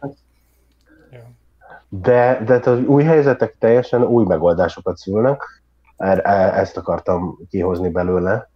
De, 2.00 2.42
de 2.44 2.60
az 2.70 2.78
új 2.78 3.04
helyzetek 3.04 3.56
teljesen 3.58 4.04
új 4.04 4.24
megoldásokat 4.24 4.96
szülnek. 4.96 5.62
Er- 5.96 6.26
e- 6.26 6.58
Ezt 6.58 6.76
akartam 6.76 7.38
kihozni 7.50 7.88
belőle 7.88 8.50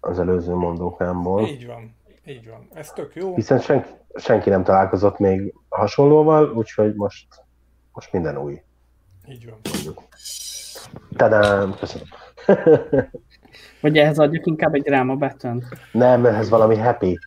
az 0.00 0.18
előző 0.18 0.54
mondókámból. 0.54 1.46
Így 1.46 1.66
van. 1.66 1.96
Így 2.26 2.48
van. 2.48 2.68
Ez 2.74 2.90
tök 2.92 3.14
jó. 3.14 3.34
Hiszen 3.34 3.60
senki, 3.60 3.88
senki 4.14 4.50
nem 4.50 4.64
találkozott 4.64 5.18
még 5.18 5.54
hasonlóval, 5.68 6.52
úgyhogy 6.52 6.94
most, 6.94 7.26
most 7.92 8.12
minden 8.12 8.36
új. 8.36 8.62
Így 9.28 9.50
van. 9.50 9.58
Tadám, 11.16 11.74
köszönöm. 11.78 12.06
Vagy 13.80 13.96
ehhez 13.98 14.18
adjak 14.18 14.46
inkább 14.46 14.74
egy 14.74 14.82
dráma 14.82 15.14
betön. 15.14 15.64
Nem, 15.92 16.26
ez 16.26 16.48
valami 16.48 16.76
happy. 16.76 17.18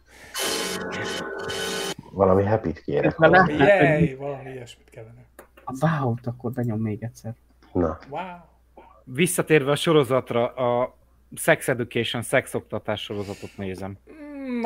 Valami 2.17 2.43
happy-t 2.43 2.79
kérek. 2.81 3.15
Közben 3.15 3.29
valami. 3.31 3.53
Jej, 3.53 4.17
ilyesmit 4.45 4.89
kellene. 4.89 5.25
a 5.63 5.73
wow 5.79 6.13
akkor 6.23 6.51
benyom 6.51 6.79
még 6.79 7.03
egyszer. 7.03 7.33
Na, 7.73 7.97
Wow. 8.09 8.21
Visszatérve 9.03 9.71
a 9.71 9.75
sorozatra, 9.75 10.47
a 10.53 10.95
Sex 11.35 11.67
Education, 11.67 12.21
szexoktatás 12.21 13.01
sorozatot 13.01 13.49
nézem. 13.57 13.97
Mm, 14.11 14.65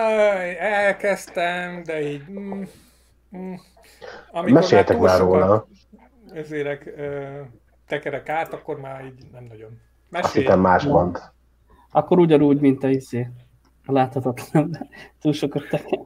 elkezdtem, 0.60 1.84
de 1.84 2.02
így... 2.12 2.24
Mm, 2.30 2.64
mm. 3.38 3.54
Amikor 4.32 4.60
meséltek 4.60 5.00
már 5.00 5.18
sokat 5.18 5.34
róla. 5.34 5.68
Ezért 6.34 6.88
ö, 6.88 7.42
tekerek 7.88 8.30
át, 8.30 8.54
akkor 8.54 8.80
már 8.80 9.06
így 9.06 9.26
nem 9.32 9.44
nagyon. 9.44 9.70
Azt 10.12 10.24
Mesélj. 10.24 10.44
hittem 10.46 10.60
más 10.60 10.84
mond. 10.84 11.20
Akkor 11.92 12.20
ugyanúgy, 12.20 12.60
mint 12.60 12.84
a 12.84 12.90
izé. 12.90 13.30
A 13.86 13.92
láthatatlan, 13.92 14.78
túl 15.22 15.34
sokat 15.34 15.68
teker. 15.70 16.00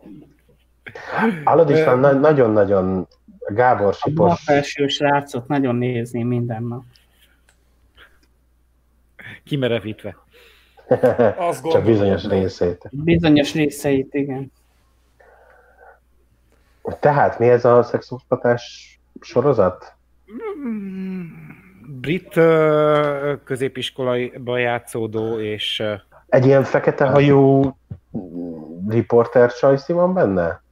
Hallod 1.43 1.69
is, 1.69 1.83
van, 1.83 1.99
na- 1.99 2.11
nagyon-nagyon 2.11 3.07
Gábor 3.47 3.87
A 3.87 3.91
Sipos. 3.91 4.43
felső 4.43 4.87
srácot 4.87 5.47
nagyon 5.47 5.75
nézni 5.75 6.23
minden 6.23 6.63
nap. 6.63 6.83
Kimerevítve. 9.43 10.15
Azt 11.37 11.67
Csak 11.69 11.83
bizonyos 11.83 12.25
részét. 12.27 12.87
Bizonyos 12.91 13.53
részeit, 13.53 14.13
igen. 14.13 14.51
Tehát 16.99 17.39
mi 17.39 17.49
ez 17.49 17.65
a 17.65 17.83
szexoktatás 17.83 18.93
sorozat? 19.21 19.93
Brit 22.01 22.35
ö, 22.37 23.33
középiskolaiban 23.43 24.59
játszódó, 24.59 25.39
és 25.39 25.83
Egy 26.27 26.45
ilyen 26.45 26.63
fekete 26.63 27.05
hajú 27.05 27.75
riporter 28.87 29.51
csajszi 29.53 29.93
van 29.93 30.13
benne? 30.13 30.63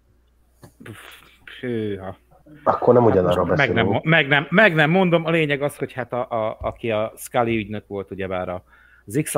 Hűha. 1.61 2.17
Akkor 2.63 2.93
nem 2.93 3.03
ugyanarról 3.05 3.45
meg, 3.45 3.57
beszélünk. 3.57 3.89
nem, 3.91 3.99
meg, 4.03 4.27
nem, 4.27 4.47
meg 4.49 4.75
nem 4.75 4.89
mondom, 4.89 5.25
a 5.25 5.29
lényeg 5.29 5.61
az, 5.61 5.77
hogy 5.77 5.93
hát 5.93 6.13
a, 6.13 6.29
a, 6.29 6.57
aki 6.61 6.91
a 6.91 7.13
Scully 7.17 7.57
ügynök 7.57 7.87
volt, 7.87 8.11
ugyebár 8.11 8.49
a 8.49 8.63
x 9.23 9.35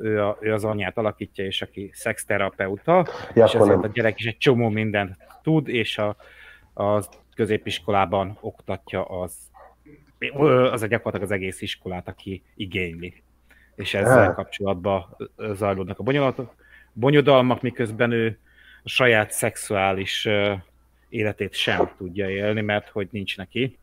ő, 0.00 0.22
a, 0.22 0.36
ő 0.40 0.52
az 0.52 0.64
anyját 0.64 0.98
alakítja, 0.98 1.44
és 1.44 1.62
aki 1.62 1.90
szexterapeuta, 1.92 3.06
Ja, 3.34 3.44
és 3.44 3.54
ezért 3.54 3.68
nem. 3.74 3.82
a 3.82 3.86
gyerek 3.86 4.18
is 4.18 4.26
egy 4.26 4.38
csomó 4.38 4.68
mindent 4.68 5.16
tud, 5.42 5.68
és 5.68 5.98
a, 5.98 6.16
a 6.74 7.02
középiskolában 7.34 8.38
oktatja 8.40 9.04
az, 9.04 9.36
az 10.72 10.82
a 10.82 10.86
gyakorlatilag 10.86 11.22
az 11.22 11.30
egész 11.30 11.60
iskolát, 11.60 12.08
aki 12.08 12.42
igényli. 12.56 13.22
És 13.74 13.94
ezzel 13.94 14.28
Ah. 14.28 14.34
kapcsolatban 14.34 15.16
ö, 15.36 15.52
zajlódnak 15.54 15.98
a 15.98 16.02
bonyolatok, 16.02 16.54
bonyodalmak, 16.92 17.62
miközben 17.62 18.10
ő 18.10 18.38
a 18.82 18.88
saját 18.88 19.30
szexuális 19.30 20.28
életét 21.08 21.54
sem 21.54 21.90
tudja 21.96 22.30
élni, 22.30 22.60
mert 22.60 22.88
hogy 22.88 23.08
nincs 23.10 23.36
neki, 23.36 23.78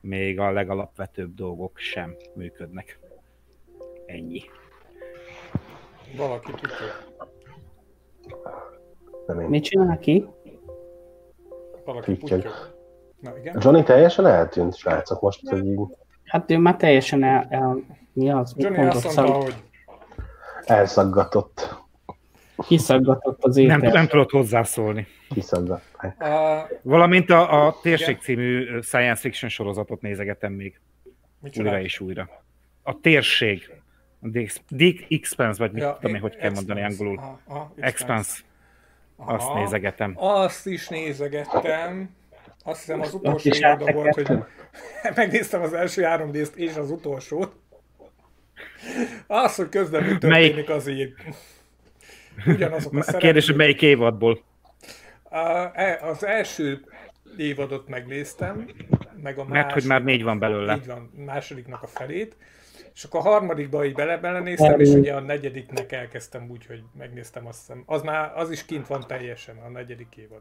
még 0.00 0.38
a 0.38 0.50
legalapvetőbb 0.50 1.34
dolgok 1.34 1.78
sem 1.78 2.16
működnek. 2.34 2.98
Ennyi. 4.06 4.42
Valaki 6.16 6.50
tudja. 6.50 6.86
nem 9.26 9.40
én. 9.40 9.48
Mit 9.48 9.64
csinál 9.64 9.98
ki? 9.98 10.26
Valaki 11.84 12.16
tudja. 12.16 12.50
Na 13.20 13.38
igen. 13.38 13.56
Johnny 13.60 13.82
teljesen 13.82 14.26
eltűnt, 14.26 14.76
srácok, 14.76 15.20
most, 15.20 15.48
hogy 15.48 15.66
így... 15.66 15.80
Hát 16.24 16.50
ő 16.50 16.58
már 16.58 16.76
teljesen 16.76 17.22
el... 17.22 17.46
el 17.50 17.84
mi 18.12 18.30
az? 18.30 18.54
Johnny 18.56 18.86
azt 18.86 18.92
mondta, 18.92 19.10
Szóval- 19.10 19.42
hogy 19.42 19.54
elszaggatott. 20.64 21.71
Kiszaggatott 22.66 23.44
az 23.44 23.56
Nem, 23.56 23.64
étel. 23.80 23.92
nem 23.92 24.06
tudott 24.06 24.30
hozzászólni. 24.30 25.06
Kiszaggatták. 25.34 26.20
A, 26.22 26.68
Valamint 26.82 27.30
a, 27.30 27.66
a 27.66 27.76
Térség 27.82 28.08
Igen. 28.08 28.20
című 28.20 28.80
science 28.80 29.20
fiction 29.20 29.50
sorozatot 29.50 30.00
nézegetem 30.00 30.52
még 30.52 30.80
micsoda? 31.40 31.68
újra 31.68 31.80
és 31.82 32.00
újra. 32.00 32.44
A 32.82 33.00
Térség. 33.00 33.70
The 34.76 34.92
Expanse, 35.08 35.58
vagy 35.58 35.72
mit 35.72 35.84
tudom 35.94 36.14
én, 36.14 36.20
hogy 36.20 36.36
kell 36.36 36.50
mondani 36.50 36.80
Expanse. 36.80 37.02
angolul. 37.04 37.18
Aha, 37.18 37.40
aha, 37.58 37.72
Expanse, 37.76 38.32
azt 39.16 39.46
Aha. 39.46 39.58
nézegetem. 39.60 40.12
Azt 40.16 40.66
is 40.66 40.88
nézegettem. 40.88 42.10
Azt 42.64 42.78
hiszem 42.80 43.00
az 43.00 43.14
utolsó 43.14 43.48
is 43.50 43.58
évadon 43.58 43.92
volt, 43.94 44.14
hogy 44.14 44.38
megnéztem 45.16 45.62
az 45.62 45.72
első 45.72 46.02
három 46.02 46.30
részt 46.30 46.56
és 46.56 46.76
az 46.76 46.90
utolsót. 46.90 47.52
Az, 49.26 49.54
hogy 49.56 49.68
közben 49.68 50.02
mi 50.02 50.08
Melyik? 50.08 50.54
történik, 50.54 50.70
az 50.70 50.88
így. 50.88 51.14
Ugyanazok 52.46 52.94
a 52.94 53.02
A 53.06 53.16
kérdés, 53.16 53.46
hogy 53.46 53.56
melyik 53.56 53.82
évadból. 53.82 54.40
E- 55.72 56.00
Az 56.02 56.24
első 56.24 56.84
évadot 57.36 57.88
megnéztem, 57.88 58.68
meg 59.22 59.38
a 59.38 59.44
Mert 59.44 59.72
hogy 59.72 59.84
már 59.84 60.04
négy 60.04 60.22
van 60.22 60.38
belőle. 60.38 60.74
Így 60.76 60.86
van, 60.86 61.10
másodiknak 61.26 61.82
a 61.82 61.86
felét. 61.86 62.36
És 62.94 63.04
akkor 63.04 63.20
a 63.20 63.22
harmadikba 63.22 63.84
így 63.84 63.94
bele 63.94 64.18
belenéztem, 64.18 64.80
és 64.80 64.88
ugye 64.88 65.14
a 65.14 65.20
negyediknek 65.20 65.92
elkezdtem 65.92 66.50
úgy, 66.50 66.66
hogy 66.66 66.82
megnéztem 66.98 67.46
azt 67.46 67.58
hiszem. 67.58 67.82
Az 67.86 68.02
már, 68.02 68.32
az 68.34 68.50
is 68.50 68.64
kint 68.64 68.86
van 68.86 69.04
teljesen, 69.06 69.56
a 69.56 69.68
negyedik 69.68 70.16
évad. 70.16 70.40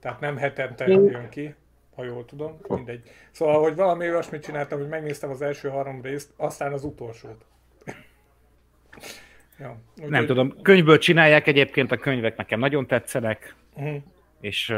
Tehát 0.00 0.20
nem 0.20 0.36
hetente 0.36 0.86
jön 0.86 1.28
ki, 1.28 1.54
ha 1.94 2.04
jól 2.04 2.24
tudom, 2.24 2.58
mindegy. 2.68 3.10
Szóval, 3.30 3.60
hogy 3.62 3.74
valami 3.74 4.08
olyasmit 4.10 4.42
csináltam, 4.42 4.78
hogy 4.78 4.88
megnéztem 4.88 5.30
az 5.30 5.42
első 5.42 5.68
három 5.68 6.02
részt, 6.02 6.30
aztán 6.36 6.72
az 6.72 6.84
utolsót. 6.84 7.44
Ja, 9.60 9.80
Nem 10.06 10.26
tudom, 10.26 10.62
könyvből 10.62 10.98
csinálják 10.98 11.46
egyébként, 11.46 11.92
a 11.92 11.96
könyvek 11.96 12.36
nekem 12.36 12.58
nagyon 12.58 12.86
tetszenek, 12.86 13.54
Mhm. 13.76 13.94
és 14.40 14.74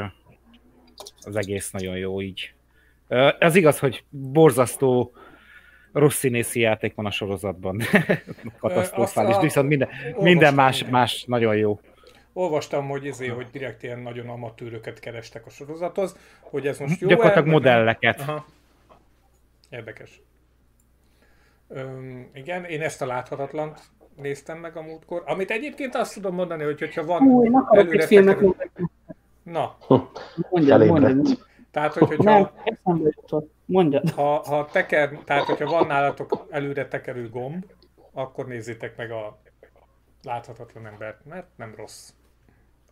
az 1.20 1.37
egész 1.37 1.70
nagyon 1.70 1.97
jó 1.97 2.20
így. 2.22 2.55
Az 3.39 3.55
igaz, 3.55 3.78
hogy 3.78 4.05
borzasztó 4.11 5.12
rossz 5.93 6.16
színészi 6.16 6.61
játék 6.61 6.95
van 6.95 7.07
a 7.07 7.11
sorozatban. 7.11 7.80
Katasztrofális, 8.61 9.37
viszont 9.41 9.68
minden, 9.68 9.89
minden 10.16 10.55
más, 10.55 10.85
más 10.85 11.24
nagyon 11.24 11.57
jó. 11.57 11.80
Olvastam, 12.33 12.89
hogy 12.89 13.05
izé, 13.05 13.26
hogy 13.26 13.47
direkt 13.53 13.83
ilyen 13.83 13.99
nagyon 13.99 14.28
amatőröket 14.28 14.99
kerestek 15.01 15.47
a 15.47 15.51
sorozathoz, 15.51 16.16
hogy 16.41 16.66
ez 16.66 16.78
most 16.78 17.01
jó 17.01 17.09
Gyakorlatilag 17.09 17.45
nem. 17.45 17.55
modelleket. 17.55 18.20
Aha. 18.20 18.47
Érdekes. 19.70 20.20
Öm, 21.68 22.30
igen, 22.35 22.64
én 22.64 22.83
ezt 22.83 23.03
a 23.03 23.07
láthatatlant 23.07 23.80
néztem 24.17 24.59
meg 24.59 24.77
a 24.77 24.83
múltkor, 24.83 25.23
amit 25.27 25.51
egyébként 25.51 25.95
azt 25.95 26.15
tudom 26.15 26.35
mondani, 26.35 26.63
hogy 26.63 26.79
hogyha 26.79 27.05
van 27.05 27.23
Új, 27.23 27.47
én 27.47 27.53
előre 27.71 28.07
filmet. 28.07 28.39
Na, 29.43 29.77
Mondjad, 30.51 30.87
mondjad. 30.87 31.39
Tehát 31.71 31.95
hogy, 31.95 32.09
hogyha, 32.09 32.23
Nem, 32.23 32.51
eszembe 32.65 33.11
jutott. 33.17 33.51
Mondjad. 33.65 34.11
ha, 34.11 34.43
ha 34.47 34.69
teker, 34.73 35.19
tehát 35.25 35.45
hogyha 35.45 35.71
van 35.71 35.87
nálatok 35.87 36.47
előre 36.51 36.89
tekerő 36.89 37.29
gomb, 37.29 37.65
akkor 38.13 38.47
nézzétek 38.47 38.97
meg 38.97 39.11
a 39.11 39.41
láthatatlan 40.23 40.87
embert, 40.87 41.25
mert 41.25 41.47
nem 41.57 41.75
rossz. 41.77 42.11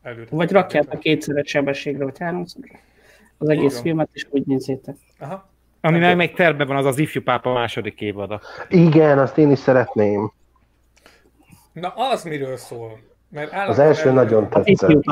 Előre 0.02 0.26
Vagy 0.30 0.52
rakjátok 0.52 1.00
kétszeres 1.00 1.48
sebességre, 1.48 2.04
vagy 2.04 2.18
háromszor. 2.18 2.62
Az 3.38 3.48
egész 3.48 3.72
van. 3.72 3.82
filmet 3.82 4.08
is 4.12 4.26
úgy 4.30 4.46
nézzétek. 4.46 4.96
Aha. 5.18 5.48
Ami 5.80 5.98
meg 5.98 6.16
még 6.16 6.34
tervben 6.34 6.66
van, 6.66 6.76
az 6.76 6.84
az 6.84 6.98
ifjú 6.98 7.22
pápa 7.22 7.52
második 7.52 8.00
évada. 8.00 8.40
Igen, 8.68 9.18
azt 9.18 9.38
én 9.38 9.50
is 9.50 9.58
szeretném. 9.58 10.32
Na 11.72 11.88
az 11.96 12.24
miről 12.24 12.56
szól? 12.56 12.98
Mert 13.28 13.52
Az 13.68 13.78
első 13.78 14.08
előre- 14.08 14.22
nagyon 14.24 14.48
tetszett. 14.48 15.04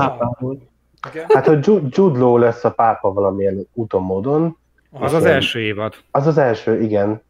Hát, 1.28 1.46
hogy 1.46 1.66
Ju- 1.66 1.96
Jude 1.96 2.18
Law 2.18 2.36
lesz 2.36 2.64
a 2.64 2.70
pápa 2.72 3.12
valamilyen 3.12 3.66
úton 3.72 4.02
módon, 4.02 4.56
Az 4.90 5.12
az 5.12 5.24
első 5.24 5.60
évad. 5.60 5.94
az 6.10 6.26
az 6.26 6.38
első, 6.38 6.80
igen. 6.82 7.22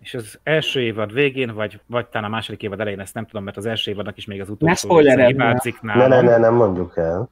És 0.00 0.14
az 0.14 0.38
első 0.42 0.80
évad 0.80 1.12
végén, 1.12 1.54
vagy, 1.54 1.80
vagy 1.86 2.06
talán 2.06 2.30
a 2.30 2.34
második 2.34 2.62
évad 2.62 2.80
elején, 2.80 3.00
ezt 3.00 3.14
nem 3.14 3.26
tudom, 3.26 3.44
mert 3.44 3.56
az 3.56 3.66
első 3.66 3.90
évadnak 3.90 4.16
is 4.16 4.26
még 4.26 4.40
az 4.40 4.48
utolsó 4.50 4.98
hibázik 4.98 5.80
Ne, 5.80 5.94
nálam. 5.94 6.08
ne, 6.08 6.20
ne, 6.30 6.36
nem 6.36 6.54
mondjuk 6.54 6.96
el. 6.96 7.28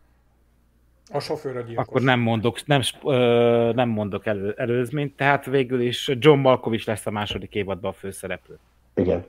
A 1.12 1.18
sofőr 1.20 1.57
a 1.57 1.61
gyilkos. 1.61 1.87
Akkor 1.87 2.01
nem 2.03 2.20
mondok, 2.20 2.66
nem, 2.66 2.81
ö, 3.05 3.72
nem 3.74 3.89
mondok 3.89 4.27
elő, 4.27 4.55
előzményt, 4.57 5.16
tehát 5.16 5.45
végül 5.45 5.81
is 5.81 6.11
John 6.18 6.39
Malkovich 6.39 6.87
lesz 6.89 7.07
a 7.07 7.11
második 7.11 7.55
évadban 7.55 7.91
a 7.91 7.95
főszereplő. 7.95 8.59
Igen. 8.95 9.24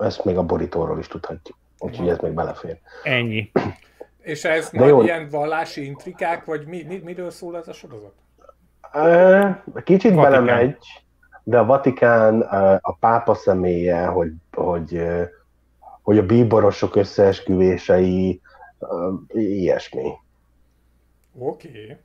Ezt 0.00 0.24
még 0.24 0.36
a 0.36 0.42
borítóról 0.42 0.98
is 0.98 1.06
tudhatjuk. 1.06 1.56
Úgyhogy 1.78 2.08
ez 2.08 2.18
még 2.18 2.32
belefér. 2.32 2.78
Ennyi. 3.02 3.50
És 4.20 4.44
ez 4.44 4.70
De 4.70 4.78
majd 4.78 4.90
jó. 4.90 5.02
ilyen 5.02 5.28
vallási 5.28 5.84
intrikák, 5.84 6.44
vagy 6.44 6.66
mi, 6.66 6.82
mi, 6.82 7.00
miről 7.04 7.30
szól 7.30 7.56
ez 7.56 7.68
a 7.68 7.72
sorozat? 7.72 8.14
Kicsit 9.84 10.14
Vatikán. 10.14 10.44
belemegy, 10.44 10.76
de 11.42 11.58
a 11.58 11.64
Vatikán, 11.64 12.40
a 12.80 12.96
pápa 13.00 13.34
személye, 13.34 14.06
hogy, 14.06 14.32
hogy, 14.52 15.02
hogy 16.02 16.18
a 16.18 16.26
bíborosok 16.26 16.96
összeesküvései, 16.96 18.40
ilyesmi. 19.28 20.12
Oké. 21.38 21.68
Okay. 21.68 21.96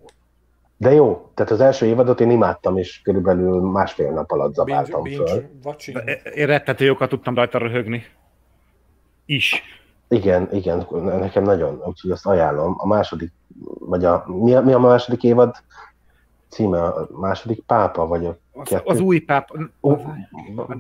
De 0.78 0.92
jó, 0.94 1.32
tehát 1.34 1.52
az 1.52 1.60
első 1.62 1.86
évadot 1.86 2.20
én 2.20 2.30
imádtam, 2.30 2.78
és 2.78 3.02
körülbelül 3.02 3.62
másfél 3.62 4.12
nap 4.12 4.32
alatt 4.32 4.54
Binge, 4.54 4.72
zabáltam 4.72 5.04
binge 5.04 5.28
föl. 5.32 5.50
watching. 5.64 6.02
Én 6.36 6.46
rettető 6.46 6.86
jókat 6.86 7.10
tudtam 7.10 7.36
rajta 7.36 7.58
röhögni. 7.58 8.04
Is. 9.26 9.62
Igen, 10.08 10.50
igen, 10.52 10.88
nekem 10.92 11.44
nagyon, 11.44 11.82
úgyhogy 11.86 12.12
azt 12.12 12.26
ajánlom. 12.26 12.76
A 12.78 12.88
második, 12.88 13.32
vagy 13.80 14.06
a, 14.06 14.26
mi 14.28 14.54
a, 14.54 14.62
mi 14.62 14.74
a 14.74 14.80
második 14.80 15.24
évad 15.24 15.56
címe? 16.50 16.84
A 16.84 17.08
második 17.12 17.64
pápa, 17.64 18.08
vagy 18.08 18.26
a 18.26 18.38
Az, 18.52 18.68
kettő? 18.68 18.84
az 18.86 19.00
új 19.00 19.20
páp, 19.20 19.50
Ó, 19.82 19.96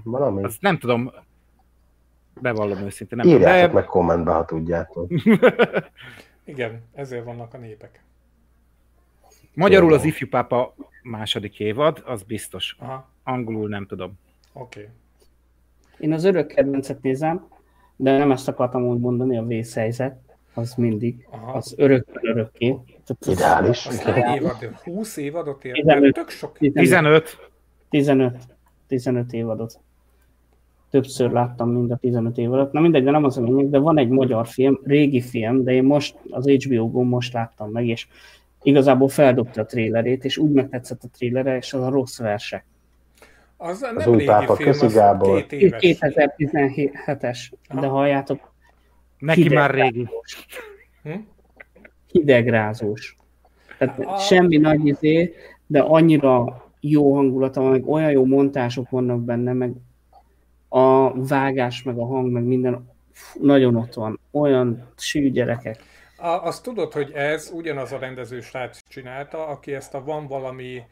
valami? 0.04 0.44
az 0.44 0.58
nem 0.60 0.78
tudom, 0.78 1.12
bevallom 2.42 2.78
őszintén, 2.78 3.18
nem 3.18 3.26
tudom, 3.28 3.42
Írjátok 3.42 3.68
de 3.68 3.74
meg 3.74 3.86
kommentbe, 3.86 4.32
ha 4.32 4.46
tudjátok. 4.46 5.08
Igen, 6.44 6.84
ezért 6.94 7.26
vannak 7.26 7.54
a 7.54 7.58
népek. 7.58 8.04
Magyarul 9.56 9.94
az 9.94 10.04
ifjú 10.04 10.28
pápa 10.28 10.76
második 11.04 11.60
évad, 11.60 12.04
az 12.06 12.24
biztos. 12.24 12.76
Aha, 12.80 13.10
Angolul 13.24 13.70
nem 13.70 13.86
tudom. 13.86 14.20
oké. 14.54 14.80
Okay. 14.80 14.92
Én 16.00 16.14
az 16.14 16.24
örök 16.24 16.48
kedvencet 16.48 17.02
nézem, 17.02 17.48
de 17.96 18.18
nem 18.18 18.32
ezt 18.32 18.48
akartam 18.48 18.84
úgy 18.84 19.00
mondani, 19.00 19.38
a 19.38 19.46
vészhelyzet, 19.46 20.26
az 20.54 20.74
mindig, 20.76 21.28
Aha. 21.30 21.52
az 21.52 21.74
örök 21.78 22.20
örökké. 22.22 22.76
Ideális. 23.28 23.86
Az 23.86 24.02
hány 24.02 24.36
évad? 24.36 24.64
20 24.84 25.18
évadot 25.18 25.66
ér? 25.66 25.74
15. 25.74 26.14
Tök 26.14 26.30
sok. 26.30 26.58
15. 26.58 27.50
15, 27.90 28.38
15 28.88 29.34
évadot. 29.34 29.80
Többször 30.90 31.32
láttam 31.32 31.70
mind 31.70 31.92
a 31.92 31.96
15 31.96 32.38
évadot. 32.38 32.72
Na 32.72 32.80
mindegy, 32.80 33.04
de 33.04 33.12
nem 33.12 33.24
az 33.24 33.38
a 33.38 33.42
lényeg, 33.42 33.70
de 33.70 33.78
van 33.78 33.98
egy 33.98 34.10
magyar 34.10 34.48
film, 34.48 34.80
régi 34.84 35.22
film, 35.22 35.64
de 35.64 35.72
én 35.72 35.84
most 35.84 36.18
az 36.30 36.50
HBO-gon 36.50 37.08
most 37.08 37.34
láttam 37.34 37.72
meg, 37.72 37.88
és 37.88 38.08
igazából 38.66 39.08
feldobta 39.10 39.62
a 39.62 39.66
trélerét, 39.66 40.26
és 40.26 40.38
úgy 40.38 40.52
megtetszett 40.52 41.04
a 41.04 41.08
trélere, 41.18 41.58
és 41.58 41.74
az 41.74 41.82
a 41.82 41.90
rossz 41.90 42.18
versek. 42.20 42.66
Az 43.58 43.80
nem 43.80 43.96
új 43.96 44.12
régi 44.12 44.26
pápa, 44.26 44.56
film, 44.56 44.70
köszi, 44.70 44.86
az 44.86 44.94
Gábor. 44.94 45.46
két 45.46 45.62
éves. 45.62 45.82
2017-es, 46.00 47.52
de 47.80 47.88
halljátok, 47.88 48.54
Neki 49.20 49.50
már 49.50 49.72
régi. 49.72 50.08
Hm? 51.04 51.10
hidegrázós. 52.12 53.18
Tehát 53.78 54.00
A- 54.00 54.18
semmi 54.18 54.58
nagy 54.58 54.88
izé, 54.88 55.34
de 55.68 55.80
annyira 55.80 56.64
jó 56.80 57.16
hangulata 57.16 57.62
van, 57.62 57.72
meg 57.72 57.88
olyan 57.88 58.12
jó 58.12 58.26
montások 58.26 58.90
vannak 58.90 59.22
benne, 59.22 59.54
meg 59.54 59.74
a 60.70 61.14
vágás, 61.28 61.84
meg 61.84 61.98
a 61.98 62.06
hang, 62.06 62.32
meg 62.32 62.44
minden 62.44 62.90
nagyon 63.42 63.76
ott 63.76 63.94
van. 63.94 64.20
Olyan 64.32 64.88
sű 64.98 65.30
gyerekek. 65.32 65.80
A, 66.18 66.28
azt 66.28 66.64
tudod, 66.64 66.94
hogy 66.94 67.12
ez 67.12 67.52
ugyanaz 67.54 67.92
a 67.92 67.98
rendező 67.98 68.42
srác 68.42 68.80
csinálta, 68.88 69.48
aki 69.48 69.74
ezt 69.74 69.94
a 69.94 70.04
van 70.04 70.28
valami 70.28 70.84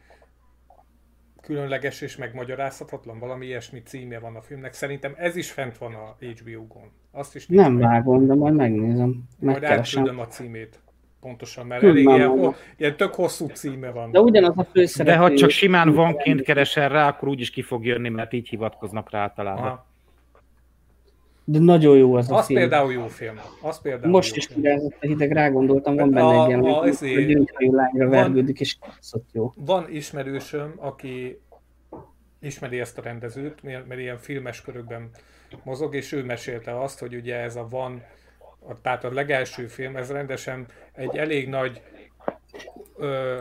különleges 1.42 2.00
és 2.00 2.16
megmagyarázhatatlan, 2.16 3.18
valami 3.18 3.46
ilyesmi 3.46 3.82
címje 3.82 4.18
van 4.18 4.36
a 4.36 4.40
filmnek. 4.42 4.72
Szerintem 4.72 5.14
ez 5.16 5.36
is 5.36 5.50
fent 5.50 5.78
van 5.78 5.94
a 5.94 6.16
HBO-gon. 6.18 6.90
Azt 7.12 7.34
is 7.34 7.46
Nem 7.46 7.78
vágom, 7.78 8.26
de 8.26 8.34
majd 8.34 8.54
megnézem. 8.54 9.22
Majd 9.38 9.64
átküldöm 9.64 10.18
a 10.18 10.26
címét. 10.26 10.82
Pontosan, 11.20 11.66
mert 11.66 11.82
elég 11.82 12.04
ilyen, 12.04 12.28
ho- 12.28 12.56
ilyen 12.76 12.96
tök 12.96 13.14
hosszú 13.14 13.46
címe 13.48 13.90
van. 13.90 14.10
De 14.10 14.20
ugyanaz 14.20 14.52
a 14.58 14.64
főszereplő. 14.64 15.12
De 15.12 15.18
ha 15.18 15.34
csak 15.34 15.50
simán 15.50 15.94
vanként 15.94 16.42
keresel 16.42 16.88
rá, 16.88 17.08
akkor 17.08 17.28
úgyis 17.28 17.50
ki 17.50 17.62
fog 17.62 17.84
jönni, 17.84 18.08
mert 18.08 18.32
így 18.32 18.48
hivatkoznak 18.48 19.10
rá 19.10 19.20
általában. 19.20 19.64
Aha. 19.64 19.86
De 21.44 21.58
nagyon 21.58 21.96
jó 21.96 22.14
az 22.14 22.30
a 22.30 22.36
Az 22.36 22.46
film. 22.46 22.58
például 22.60 22.92
jó 22.92 23.06
film. 23.06 23.40
Az 23.62 23.80
például 23.80 24.10
Most 24.12 24.28
jó 24.30 24.36
is 24.36 24.46
film. 24.46 24.60
kirázott 24.62 24.94
a 25.00 25.06
hideg, 25.06 25.32
rágondoltam, 25.32 25.96
van 25.96 26.10
benne 26.10 26.26
A- 26.26 26.42
egy 26.42 26.48
ilyen, 26.48 26.64
a- 26.64 26.72
hogy 26.78 26.88
izé- 26.88 27.50
a 27.54 27.74
lányra 27.74 28.08
vergődik, 28.08 28.60
és 28.60 28.74
kibaszott 28.78 29.28
jó. 29.32 29.52
Van 29.56 29.86
ismerősöm, 29.90 30.72
aki 30.76 31.40
ismeri 32.40 32.80
ezt 32.80 32.98
a 32.98 33.02
rendezőt, 33.02 33.62
mert 33.62 33.86
mert 33.86 34.00
ilyen 34.00 34.18
filmes 34.18 34.62
körökben 34.62 35.10
mozog, 35.62 35.94
és 35.94 36.12
ő 36.12 36.24
mesélte 36.24 36.80
azt, 36.80 36.98
hogy 36.98 37.14
ugye 37.14 37.36
ez 37.36 37.56
a 37.56 37.66
van, 37.70 38.02
a, 38.68 38.80
tehát 38.80 39.04
a 39.04 39.12
legelső 39.12 39.66
film, 39.66 39.96
ez 39.96 40.10
rendesen 40.10 40.66
egy 40.92 41.16
elég 41.16 41.48
nagy 41.48 41.82
ö, 42.96 43.40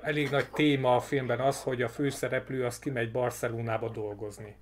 elég 0.00 0.28
nagy 0.30 0.50
téma 0.50 0.94
a 0.94 1.00
filmben 1.00 1.40
az, 1.40 1.62
hogy 1.62 1.82
a 1.82 1.88
főszereplő 1.88 2.64
az 2.64 2.78
kimegy 2.78 3.10
Barcelonába 3.10 3.88
dolgozni. 3.88 4.56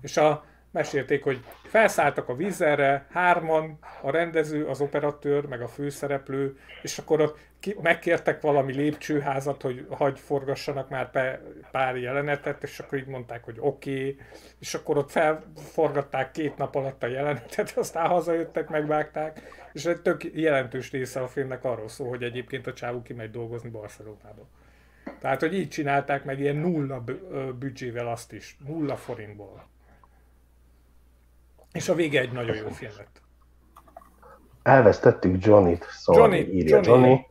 És 0.00 0.16
a, 0.16 0.44
mesélték, 0.74 1.22
hogy 1.22 1.40
felszálltak 1.64 2.28
a 2.28 2.34
vízerre, 2.34 3.06
hárman, 3.10 3.78
a 4.02 4.10
rendező, 4.10 4.66
az 4.66 4.80
operatőr, 4.80 5.46
meg 5.46 5.62
a 5.62 5.68
főszereplő, 5.68 6.58
és 6.82 6.98
akkor 6.98 7.20
ott 7.20 7.38
megkértek 7.82 8.40
valami 8.40 8.72
lépcsőházat, 8.72 9.62
hogy 9.62 9.86
hagy 9.90 10.20
forgassanak 10.20 10.88
már 10.88 11.10
pe, 11.10 11.40
pár 11.70 11.96
jelenetet, 11.96 12.62
és 12.62 12.78
akkor 12.78 12.98
így 12.98 13.06
mondták, 13.06 13.44
hogy 13.44 13.56
oké, 13.58 13.90
okay. 13.90 14.20
és 14.58 14.74
akkor 14.74 14.96
ott 14.96 15.10
felforgatták 15.10 16.30
két 16.30 16.56
nap 16.56 16.74
alatt 16.74 17.02
a 17.02 17.06
jelenetet, 17.06 17.72
aztán 17.78 18.06
hazajöttek, 18.06 18.68
megvágták, 18.68 19.40
és 19.72 19.84
egy 19.84 20.00
tök 20.00 20.24
jelentős 20.34 20.90
része 20.90 21.20
a 21.20 21.28
filmnek 21.28 21.64
arról 21.64 21.88
szól, 21.88 22.08
hogy 22.08 22.22
egyébként 22.22 22.66
a 22.66 22.72
csávú 22.72 23.02
kimegy 23.02 23.30
dolgozni 23.30 23.68
Barcelonába. 23.68 24.48
Tehát, 25.20 25.40
hogy 25.40 25.54
így 25.54 25.68
csinálták 25.68 26.24
meg 26.24 26.40
ilyen 26.40 26.56
nulla 26.56 27.04
büdzsével 27.58 28.08
azt 28.08 28.32
is, 28.32 28.56
nulla 28.66 28.96
forintból. 28.96 29.72
És 31.74 31.88
a 31.88 31.94
vége 31.94 32.20
egy 32.20 32.32
nagyon 32.32 32.56
jó 32.56 32.68
film 32.68 32.90
lett. 32.96 33.22
Elvesztettük 34.62 35.44
Johnny-t, 35.44 35.86
szóval 35.90 36.22
Johnny, 36.22 36.52
írja 36.52 36.80
Johnny. 36.82 37.08
Johnny. 37.08 37.26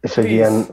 És 0.00 0.16
egy 0.16 0.24
Please. 0.24 0.34
ilyen 0.34 0.66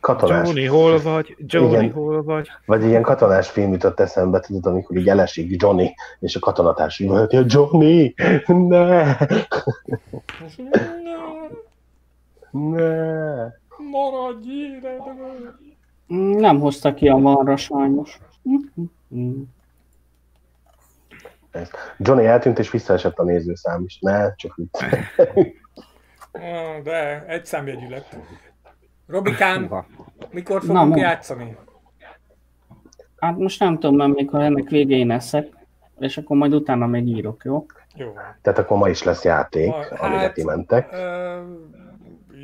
katonás... 0.00 0.46
Johnny, 0.46 0.64
hol 0.64 1.00
vagy? 1.00 1.36
Johnny, 1.38 1.72
Igen. 1.72 1.92
hol 1.92 2.22
vagy? 2.22 2.48
Vagy 2.66 2.82
egy 2.82 2.88
ilyen 2.88 3.02
katonás 3.02 3.50
film 3.50 3.72
jutott 3.72 4.00
eszembe, 4.00 4.40
tudod, 4.40 4.66
amikor 4.66 4.96
így 4.96 5.08
elesik 5.08 5.62
Johnny, 5.62 5.94
és 6.20 6.36
a 6.36 6.40
katonatárs 6.40 6.98
így 6.98 7.08
mondja, 7.08 7.44
Johnny, 7.46 8.14
ne, 8.46 9.16
ne. 12.50 13.52
Maradj 13.90 14.48
életben! 14.48 15.58
Nem 16.36 16.60
hozta 16.60 16.94
ki 16.94 17.08
a 17.08 17.16
marra 17.16 17.56
sajnos. 17.56 18.18
Ez. 21.56 21.70
Johnny 21.98 22.26
eltűnt, 22.26 22.58
és 22.58 22.70
visszaesett 22.70 23.18
a 23.18 23.22
nézőszám 23.24 23.82
is. 23.84 23.98
Ne, 24.00 24.34
csak 24.34 24.54
vicc. 24.56 24.84
De 26.82 27.24
egy 27.26 27.44
számjegyű 27.46 27.88
lett. 27.88 28.16
Robikám, 29.06 29.84
mikor 30.30 30.54
Na, 30.60 30.66
fogunk 30.66 30.88
mondd. 30.88 30.98
játszani? 31.00 31.56
Hát 33.16 33.36
most 33.38 33.60
nem 33.60 33.78
tudom, 33.78 33.96
mert 33.96 34.14
mikor 34.14 34.40
ennek 34.40 34.68
végén 34.68 35.10
eszek, 35.10 35.46
és 35.98 36.16
akkor 36.18 36.36
majd 36.36 36.54
utána 36.54 36.86
még 36.86 37.06
írok, 37.06 37.42
jó? 37.44 37.66
Jó. 37.94 38.12
Tehát 38.42 38.58
akkor 38.58 38.78
ma 38.78 38.88
is 38.88 39.02
lesz 39.02 39.24
játék, 39.24 39.68
Ma- 39.68 39.76
amire 39.98 40.20
hát- 40.20 40.34
ti 40.34 40.44
mentek. 40.44 40.92
Ö, 40.92 41.40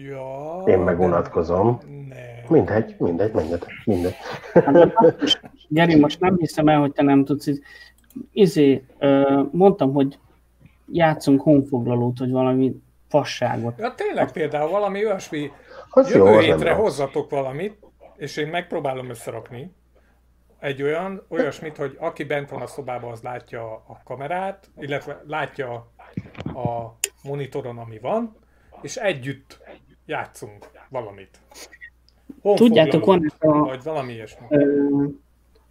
ja, 0.08 0.62
Én 0.66 0.78
meg 0.78 1.00
unatkozom. 1.00 1.78
Ne. 2.08 2.16
Mindegy, 2.48 2.94
mindegy, 2.98 3.32
menjetek, 3.32 3.70
mindegy. 3.84 4.14
Hát, 4.52 5.14
Geri, 5.68 5.98
most 6.00 6.20
nem 6.20 6.36
hiszem 6.36 6.68
el, 6.68 6.78
hogy 6.80 6.92
te 6.92 7.02
nem 7.02 7.24
tudsz. 7.24 7.46
Izé, 8.32 8.84
mondtam, 9.50 9.92
hogy 9.92 10.18
játszunk 10.92 11.40
honfoglalót, 11.40 12.18
vagy 12.18 12.30
valami 12.30 12.82
fasságot. 13.08 13.78
Ja, 13.78 13.94
tényleg 13.94 14.32
például 14.32 14.70
valami 14.70 15.04
olyasmi, 15.06 15.50
Az 15.90 16.14
jó, 16.14 16.24
jövő 16.24 16.30
nem 16.30 16.40
hétre 16.40 16.72
hozzatok 16.72 17.30
valamit, 17.30 17.78
és 18.16 18.36
én 18.36 18.48
megpróbálom 18.48 19.10
összerakni. 19.10 19.72
Egy 20.58 20.82
olyan, 20.82 21.22
olyasmit, 21.28 21.76
hogy 21.76 21.96
aki 22.00 22.24
bent 22.24 22.50
van 22.50 22.62
a 22.62 22.66
szobában, 22.66 23.10
az 23.12 23.22
látja 23.22 23.72
a 23.72 24.00
kamerát, 24.04 24.70
illetve 24.78 25.22
látja 25.26 25.72
a 26.44 26.96
monitoron, 27.22 27.78
ami 27.78 27.98
van, 27.98 28.36
és 28.82 28.96
együtt 28.96 29.60
játszunk 30.06 30.68
valamit. 30.88 31.38
Tudjátok, 32.42 33.04
van 33.04 33.24
ez 33.24 33.32
a, 33.38 33.58
Vagy 33.58 33.82
valami 33.82 34.12
ilyesmi. 34.12 34.46
ö, 34.48 35.04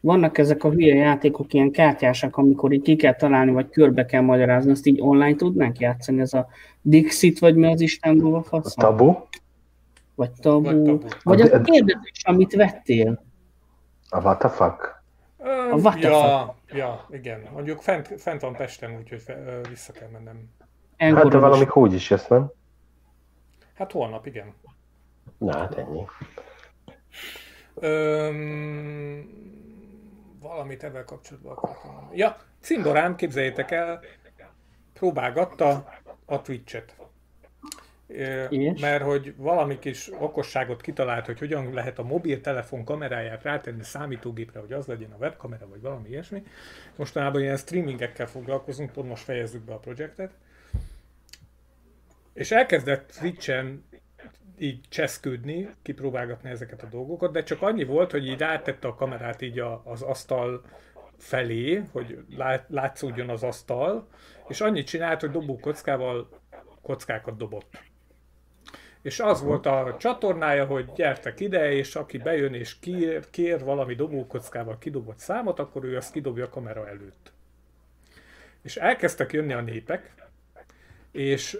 vannak 0.01 0.37
ezek 0.37 0.63
a 0.63 0.69
hülye 0.69 0.95
játékok, 0.95 1.53
ilyen 1.53 1.71
kártyásak, 1.71 2.37
amikor 2.37 2.71
így 2.71 2.81
ki 2.81 2.95
kell 2.95 3.15
találni, 3.15 3.51
vagy 3.51 3.69
körbe 3.69 4.05
kell 4.05 4.21
magyarázni, 4.21 4.71
azt 4.71 4.85
így 4.85 5.01
online 5.01 5.35
tudnánk 5.35 5.79
játszani, 5.79 6.21
ez 6.21 6.33
a 6.33 6.47
Dixit, 6.81 7.39
vagy 7.39 7.55
mi 7.55 7.65
az 7.71 7.81
Isten 7.81 8.17
durva 8.17 8.41
fasz? 8.43 8.73
Tabu, 8.73 9.15
Vagy 10.15 10.31
tabu. 10.31 10.63
Vagy 10.63 10.81
tabu. 10.83 11.07
Vagy 11.23 11.41
A- 11.41 11.55
a 11.55 11.61
kérdezés, 11.61 12.21
amit 12.23 12.53
vettél. 12.55 13.23
a 14.09 14.19
what 14.19 14.39
the 14.39 14.49
fuck. 14.49 14.99
A 15.71 15.75
what 15.75 15.99
the 15.99 16.09
ja, 16.09 16.55
ja, 16.73 17.07
igen. 17.11 17.41
Mondjuk 17.53 17.81
fent, 17.81 18.13
fent 18.17 18.41
van 18.41 18.55
Pesten, 18.55 18.97
úgyhogy 18.97 19.23
vissza 19.69 19.91
kell 19.91 20.07
mennem. 20.13 20.49
Hát 20.97 21.09
Enkor 21.09 21.31
de 21.31 21.37
valamik 21.37 21.75
úgy 21.75 21.93
is 21.93 22.09
jössz, 22.09 22.27
nem? 22.27 22.51
Hát 23.73 23.91
holnap, 23.91 24.25
igen. 24.25 24.53
Na, 25.37 25.57
hát 25.57 25.77
ennyi. 25.77 26.01
Öm, 27.75 29.29
valamit 30.41 30.83
ebben 30.83 31.05
kapcsolatban 31.05 31.51
akartam 31.51 31.93
mondani. 31.93 32.17
Ja, 32.17 32.37
Cindorám, 32.61 33.15
képzeljétek 33.15 33.71
el, 33.71 33.99
próbálgatta 34.93 35.89
a 36.25 36.41
Twitch-et. 36.41 36.95
És? 38.49 38.81
Mert 38.81 39.03
hogy 39.03 39.35
valami 39.37 39.79
kis 39.79 40.11
okosságot 40.19 40.81
kitalált, 40.81 41.25
hogy 41.25 41.39
hogyan 41.39 41.73
lehet 41.73 41.99
a 41.99 42.03
mobiltelefon 42.03 42.83
kameráját 42.83 43.43
rátenni 43.43 43.79
a 43.79 43.83
számítógépre, 43.83 44.59
hogy 44.59 44.73
az 44.73 44.85
legyen 44.85 45.11
a 45.11 45.17
webkamera, 45.17 45.67
vagy 45.67 45.81
valami 45.81 46.09
ilyesmi. 46.09 46.43
Mostanában 46.95 47.41
ilyen 47.41 47.57
streamingekkel 47.57 48.27
foglalkozunk, 48.27 48.91
pont 48.91 49.07
most 49.07 49.23
fejezzük 49.23 49.61
be 49.61 49.73
a 49.73 49.77
projektet. 49.77 50.31
És 52.33 52.51
elkezdett 52.51 53.11
Twitch-en 53.19 53.85
így 54.61 54.79
cseszkődni, 54.89 55.69
kipróbálgatni 55.81 56.49
ezeket 56.49 56.83
a 56.83 56.87
dolgokat, 56.87 57.31
de 57.31 57.43
csak 57.43 57.61
annyi 57.61 57.83
volt, 57.83 58.11
hogy 58.11 58.27
így 58.27 58.39
rátette 58.39 58.87
a 58.87 58.95
kamerát 58.95 59.41
így 59.41 59.59
a, 59.59 59.81
az 59.85 60.01
asztal 60.01 60.61
felé, 61.17 61.83
hogy 61.91 62.17
lát, 62.35 62.65
látszódjon 62.69 63.29
az 63.29 63.43
asztal, 63.43 64.07
és 64.47 64.61
annyit 64.61 64.87
csinált, 64.87 65.21
hogy 65.21 65.31
dobókockával 65.31 66.29
kockákat 66.81 67.37
dobott. 67.37 67.83
És 69.01 69.19
az 69.19 69.41
volt 69.41 69.65
a 69.65 69.95
csatornája, 69.99 70.65
hogy 70.65 70.91
gyertek 70.95 71.39
ide, 71.39 71.71
és 71.71 71.95
aki 71.95 72.17
bejön 72.17 72.53
és 72.53 72.79
kér, 72.79 73.29
kér 73.29 73.63
valami 73.63 73.95
dobókockával 73.95 74.77
kidobott 74.77 75.17
számot, 75.17 75.59
akkor 75.59 75.83
ő 75.83 75.97
azt 75.97 76.11
kidobja 76.11 76.45
a 76.45 76.49
kamera 76.49 76.87
előtt. 76.87 77.31
És 78.61 78.77
elkezdtek 78.77 79.31
jönni 79.31 79.53
a 79.53 79.61
népek, 79.61 80.13
és 81.11 81.57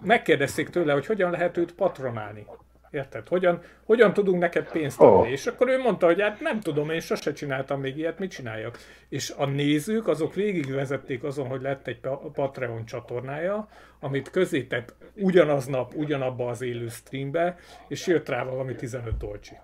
megkérdezték 0.00 0.68
tőle, 0.68 0.92
hogy 0.92 1.06
hogyan 1.06 1.30
lehet 1.30 1.56
őt 1.56 1.74
patronálni. 1.74 2.46
Érted? 2.90 3.28
Hogyan, 3.28 3.62
hogyan 3.84 4.12
tudunk 4.12 4.40
neked 4.40 4.70
pénzt 4.70 5.00
adni? 5.00 5.28
Ó. 5.28 5.32
És 5.32 5.46
akkor 5.46 5.68
ő 5.68 5.78
mondta, 5.78 6.06
hogy 6.06 6.20
hát 6.20 6.40
nem 6.40 6.60
tudom, 6.60 6.90
én 6.90 7.00
sose 7.00 7.32
csináltam 7.32 7.80
még 7.80 7.96
ilyet, 7.96 8.18
mit 8.18 8.30
csináljak? 8.30 8.78
És 9.08 9.34
a 9.36 9.46
nézők 9.46 10.08
azok 10.08 10.34
végigvezették 10.34 11.22
azon, 11.24 11.46
hogy 11.46 11.62
lett 11.62 11.86
egy 11.86 12.00
pa- 12.00 12.32
Patreon 12.32 12.84
csatornája, 12.84 13.68
amit 14.00 14.30
közé 14.30 14.62
tett 14.62 14.94
ugyanaznap, 15.14 15.94
ugyanabba 15.94 16.48
az 16.48 16.62
élő 16.62 16.88
streambe, 16.88 17.56
és 17.88 18.06
jött 18.06 18.28
rá 18.28 18.42
valami 18.44 18.74
15 18.74 19.16
dolcsi. 19.16 19.56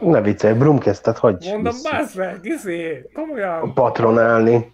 Ne 0.00 0.20
viccelj, 0.22 0.54
Brumkesztet 0.58 1.18
hagyj 1.18 1.50
Mondom, 1.50 1.74
bázd 1.90 2.18
meg, 2.18 2.38
izé, 2.42 3.08
komolyan. 3.12 3.74
patronálni. 3.74 4.72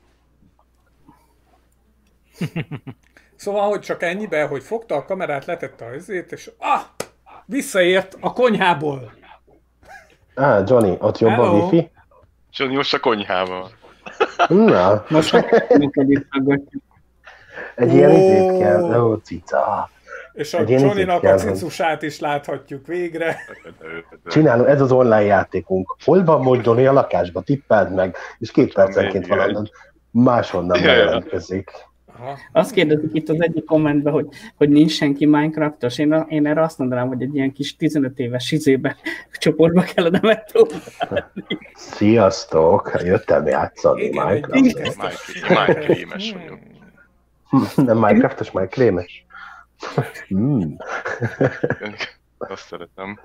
Szóval, 3.37 3.69
hogy 3.69 3.81
csak 3.81 4.03
ennyibe, 4.03 4.43
hogy 4.43 4.63
fogta 4.63 4.95
a 4.95 5.05
kamerát, 5.05 5.45
letette 5.45 5.85
a 5.85 5.95
izét, 5.95 6.33
és 6.33 6.51
ah, 6.59 6.81
visszaért 7.45 8.17
a 8.21 8.33
konyhából. 8.33 9.13
Á, 10.35 10.63
Johnny, 10.67 10.97
ott 11.01 11.19
jobb 11.19 11.31
a 11.31 11.35
Hello. 11.35 11.65
wifi? 11.65 11.91
Johnny 12.53 12.77
most 12.77 12.95
a 12.95 13.01
konyhában. 13.01 13.71
Na, 14.49 15.05
Most 15.09 15.33
minket 15.69 16.07
egy 17.75 17.95
ilyen 17.95 18.11
izét 18.11 18.59
kell. 18.59 19.01
Ó, 19.01 19.15
cica. 19.15 19.91
És 20.33 20.55
a 20.55 20.63
Johnny-nak 20.67 21.23
a 21.23 21.35
cicusát 21.35 22.03
is 22.03 22.21
láthatjuk 22.21 22.87
végre. 22.87 23.37
Csinálunk, 24.27 24.69
ez 24.69 24.81
az 24.81 24.93
online 24.93 25.23
játékunk. 25.23 25.97
Hol 26.05 26.25
van 26.25 26.41
most 26.41 26.65
Johnny 26.65 26.87
a 26.87 26.93
lakásba? 26.93 27.41
Tippeld 27.41 27.95
meg, 27.95 28.17
és 28.39 28.51
két 28.51 28.73
percenként 28.73 29.27
valahol 29.27 29.71
máshonnan 30.11 30.83
Ja, 30.83 30.93
ja. 30.95 31.23
Aha. 32.19 32.39
Azt 32.53 32.73
kérdezik 32.73 33.11
itt 33.13 33.29
az 33.29 33.43
egyik 33.43 33.65
kommentben, 33.65 34.13
hogy, 34.13 34.29
hogy 34.57 34.69
nincs 34.69 34.93
senki 34.93 35.27
Minecraftos. 35.27 35.99
Én, 35.99 36.25
én 36.29 36.47
erre 36.47 36.63
azt 36.63 36.79
mondanám, 36.79 37.09
hogy 37.09 37.23
egy 37.23 37.35
ilyen 37.35 37.53
kis 37.53 37.77
15 37.77 38.19
éves 38.19 38.53
izébe 38.53 38.97
csoportba 39.33 39.83
kellene 39.83 40.19
megpróbálni. 40.23 40.81
Sziasztok, 41.75 42.93
jöttem 43.05 43.47
játszani 43.47 44.03
Igen, 44.03 44.27
Minecraft. 44.27 44.61
Minecraft. 44.61 45.49
Már 45.49 45.79
krémes 45.79 46.33
vagyok. 46.33 46.59
Nem 47.77 47.99
Minecraftos. 47.99 48.51
Hmm. 50.29 50.77
Én 51.83 51.95
Azt 52.39 52.67
szeretem. 52.67 53.21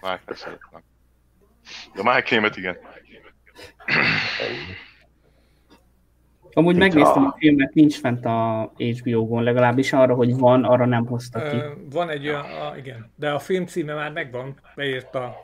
Minecraft 0.00 0.40
szeretem. 0.40 0.82
De 1.94 2.02
krémet 2.22 2.56
igen. 2.56 2.76
Amúgy 6.58 6.74
Itt 6.74 6.80
megnéztem 6.80 7.24
a- 7.24 7.26
a 7.26 7.34
filmet, 7.38 7.74
nincs 7.74 7.98
fent 7.98 8.24
a 8.24 8.72
HBO-gon, 8.78 9.42
legalábbis 9.42 9.92
arra, 9.92 10.14
hogy 10.14 10.36
van, 10.36 10.64
arra 10.64 10.86
nem 10.86 11.06
hozta 11.06 11.42
ki. 11.48 11.56
Ö, 11.56 11.60
Van 11.92 12.08
egy 12.10 12.28
olyan, 12.28 12.40
a, 12.44 12.76
igen, 12.76 13.10
de 13.16 13.30
a 13.30 13.38
film 13.38 13.66
címe 13.66 13.94
már 13.94 14.12
megvan, 14.12 14.60
beírta 14.74 15.34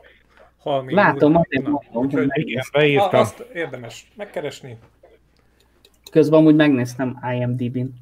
Halmi 0.57 0.93
Látom, 0.93 1.35
úr. 1.35 1.45
azért 1.49 1.67
mondom, 1.91 2.19
hogy 2.19 2.47
Igen, 2.47 2.63
a, 3.11 3.17
azt 3.17 3.39
érdemes 3.53 4.11
megkeresni. 4.15 4.77
Közben 6.11 6.39
amúgy 6.39 6.55
megnéztem 6.55 7.19
IMDb-n. 7.33 7.93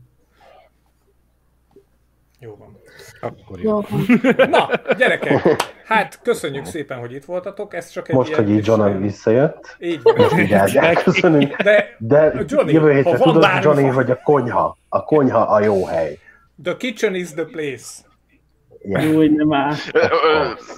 Jó 2.43 2.55
van. 2.59 2.77
Akkor 3.21 3.59
jó. 3.59 3.79
Na, 4.49 4.69
gyerekek, 4.97 5.63
hát 5.91 6.19
köszönjük 6.23 6.65
szépen, 6.65 6.99
hogy 6.99 7.13
itt 7.13 7.25
voltatok. 7.25 7.73
Ez 7.73 7.89
csak 7.89 8.09
egy 8.09 8.15
Most, 8.15 8.33
hogy 8.33 8.49
így 8.49 8.57
kis, 8.57 8.67
John 8.67 8.85
ilyen- 8.87 9.01
visszajött, 9.01 9.75
Így 9.79 10.01
van. 10.01 10.15
most 10.17 10.37
így 10.39 10.51
el- 10.51 10.77
elköszönünk. 10.77 11.55
De 11.55 11.95
De 11.97 12.33
Johnny, 12.47 12.73
jövő 12.73 12.91
hétre 12.93 13.09
van 13.17 13.19
tudod, 13.21 13.41
bármi 13.41 13.63
Johnny, 13.65 13.81
fa- 13.83 13.93
hogy 13.93 14.11
a 14.11 14.19
konyha, 14.23 14.77
a 14.89 15.03
konyha 15.03 15.39
a 15.41 15.63
jó 15.63 15.85
hely. 15.85 16.17
the 16.63 16.77
kitchen 16.77 17.15
is 17.15 17.29
the 17.31 17.43
place. 17.45 17.85
Yeah. 18.83 19.05
Jó, 19.11 19.15
hogy 19.15 19.31
nem 19.31 19.53
áll. 19.53 19.73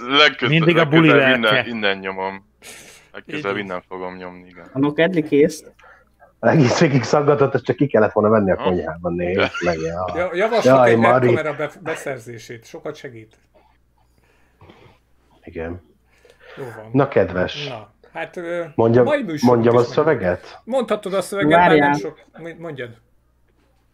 Legközelebb, 0.08 0.50
Mindig 0.50 0.76
a 0.76 0.84
buli 0.88 1.08
legközelebb 1.08 1.36
innen, 1.36 1.66
innen 1.66 1.98
nyomom. 1.98 2.46
Legközelebb 3.12 3.56
innen 3.56 3.82
fogom 3.88 4.16
nyomni, 4.16 4.46
igen. 4.48 4.66
A 4.72 4.78
Nokedli 4.78 5.22
kész. 5.22 5.64
Egész 6.44 6.80
végig 6.80 7.02
szaggatott, 7.02 7.62
csak 7.62 7.76
ki 7.76 7.86
kellett 7.86 8.12
volna 8.12 8.28
venni 8.30 8.50
a 8.50 8.56
konyhában 8.56 9.14
nézni. 9.14 9.42
Meg, 9.64 9.78
ja. 9.78 10.04
Ja, 10.14 10.34
javaslok 10.34 10.76
Jaj, 10.76 10.90
egy 10.90 10.98
Mari. 10.98 11.26
webkamera 11.26 11.56
be- 11.56 11.80
beszerzését, 11.82 12.64
sokat 12.66 12.94
segít. 12.96 13.36
Igen. 15.42 15.82
Jó 16.56 16.64
van. 16.76 16.88
Na 16.92 17.08
kedves, 17.08 17.68
Na, 17.68 17.92
hát 18.12 18.40
mondjam, 18.74 19.04
műsorunk 19.04 19.40
mondjam 19.42 19.76
a 19.76 19.82
szöveget? 19.82 20.60
Mondhatod 20.64 21.14
a 21.14 21.20
szöveget, 21.20 21.50
bár 21.50 21.68
nem 21.68 21.78
Várjál. 21.78 21.94
sok. 21.98 22.20
Mondjad. 22.58 22.90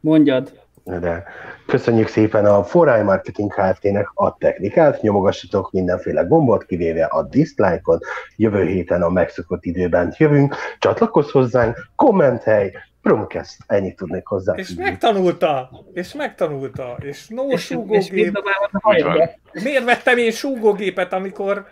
Mondjad. 0.01 0.61
De 0.85 1.24
köszönjük 1.66 2.09
szépen 2.09 2.44
a 2.44 2.65
Forai 2.65 3.02
Marketing 3.02 3.52
Kft-nek 3.52 4.11
a 4.15 4.36
technikát, 4.36 5.02
nyomogassatok 5.02 5.73
mindenféle 5.73 6.23
gombot, 6.23 6.65
kivéve 6.65 7.05
a 7.05 7.23
dislike-ot, 7.23 8.05
jövő 8.36 8.66
héten 8.66 9.02
a 9.02 9.09
megszokott 9.09 9.65
időben 9.65 10.15
jövünk, 10.16 10.55
csatlakozz 10.78 11.31
hozzánk, 11.31 11.90
kommentelj, 11.97 12.70
Promcast, 13.02 13.57
ennyit 13.66 13.97
tudnék 13.97 14.27
hozzá. 14.27 14.55
És 14.55 14.74
megtanulta, 14.74 15.70
és 15.93 16.15
megtanulta, 16.15 16.97
és 17.02 17.28
no 17.28 17.47
És, 17.47 17.52
és 17.52 17.65
súgógép. 17.65 18.39
van. 18.82 19.31
Miért 19.52 19.85
vettem 19.85 20.19
én 20.19 20.31
súgógépet, 20.31 21.12
amikor 21.12 21.66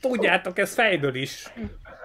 tudjátok, 0.00 0.58
ez 0.58 0.74
fejből 0.74 1.14
is. 1.14 1.52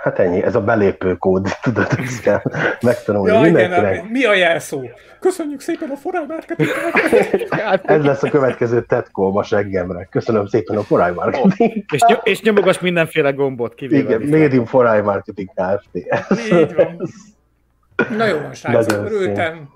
Hát 0.01 0.19
ennyi, 0.19 0.43
ez 0.43 0.55
a 0.55 0.61
belépő 0.61 1.15
kód, 1.15 1.47
tudod, 1.63 1.87
ezt 2.05 2.21
kell 2.21 2.41
megtanulni 2.81 3.31
Ja, 3.33 3.39
igen, 3.39 3.51
mindenkinek. 3.51 4.01
a- 4.01 4.05
mi 4.09 4.23
a 4.25 4.33
jelszó? 4.33 4.81
Köszönjük 5.19 5.59
szépen 5.59 5.89
a 5.89 5.95
forrás 5.95 6.23
marketing. 6.27 6.69
Ez 7.97 8.03
lesz 8.03 8.23
a 8.23 8.29
következő 8.29 8.81
tetkó 8.81 9.31
ma 9.31 9.43
seggemre. 9.43 10.07
Köszönöm 10.11 10.45
szépen 10.47 10.77
a 10.77 10.81
Forai 10.81 11.11
Marketing. 11.11 11.83
És, 11.93 12.01
ny- 12.07 12.19
és 12.23 12.41
nyomogass 12.41 12.79
mindenféle 12.79 13.31
gombot, 13.31 13.73
kivéve 13.73 14.15
Igen, 14.15 14.21
a. 14.21 14.37
Made 14.37 14.55
in 14.55 14.65
Forai 14.65 15.01
Marketing 15.01 15.49
Kft. 15.53 15.89
Így 16.51 16.73
van. 16.75 17.09
Na 18.17 18.25
jó 18.25 18.37
van, 18.39 18.53
srácok, 18.53 19.05
örültem. 19.05 19.69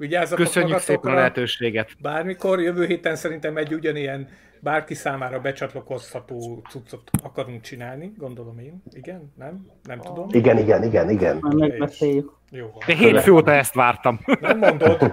Vigyázzatok 0.00 0.44
Köszönjük 0.44 0.78
szépen 0.78 0.94
a 0.94 0.96
magatokra. 0.96 1.14
lehetőséget. 1.14 1.90
Bármikor, 1.98 2.60
jövő 2.60 2.86
héten 2.86 3.16
szerintem 3.16 3.56
egy 3.56 3.74
ugyanilyen 3.74 4.28
bárki 4.60 4.94
számára 4.94 5.40
becsatlakozható 5.40 6.62
cuccot 6.70 7.10
akarunk 7.22 7.60
csinálni, 7.62 8.12
gondolom 8.16 8.58
én. 8.58 8.82
Igen? 8.92 9.32
Nem? 9.38 9.66
Nem 9.82 10.00
tudom. 10.00 10.26
Igen, 10.30 10.58
igen, 10.58 10.82
igen, 10.82 11.10
igen. 11.10 11.38
Megbeszéljük. 11.40 12.32
Jó. 12.50 12.72
De 12.86 12.94
hétfő 12.94 13.30
óta 13.30 13.52
ezt 13.52 13.74
vártam. 13.74 14.20
Nem 14.40 14.58
mondod? 14.58 15.12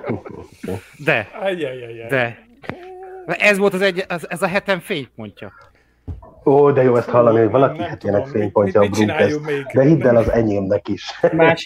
De, 0.97 1.29
Ajjajajaj. 1.41 2.07
de. 2.07 2.45
Ez 3.25 3.57
volt 3.57 3.73
az 3.73 3.81
egy, 3.81 4.05
az, 4.07 4.29
ez 4.29 4.41
a 4.41 4.47
hetem 4.47 4.79
fénypontja. 4.79 5.53
Ó, 6.47 6.71
de 6.71 6.83
jó 6.83 6.95
ezt 6.95 7.09
hallani, 7.09 7.39
hogy 7.39 7.49
valaki 7.49 7.81
hetének 7.81 8.23
tudom, 8.23 8.39
fénypontja 8.39 8.81
a 8.81 8.87
még? 9.45 9.65
De 9.73 9.83
hidd 9.83 10.07
el, 10.07 10.15
az 10.15 10.31
enyémnek 10.31 10.87
is. 10.87 11.19
Más 11.31 11.65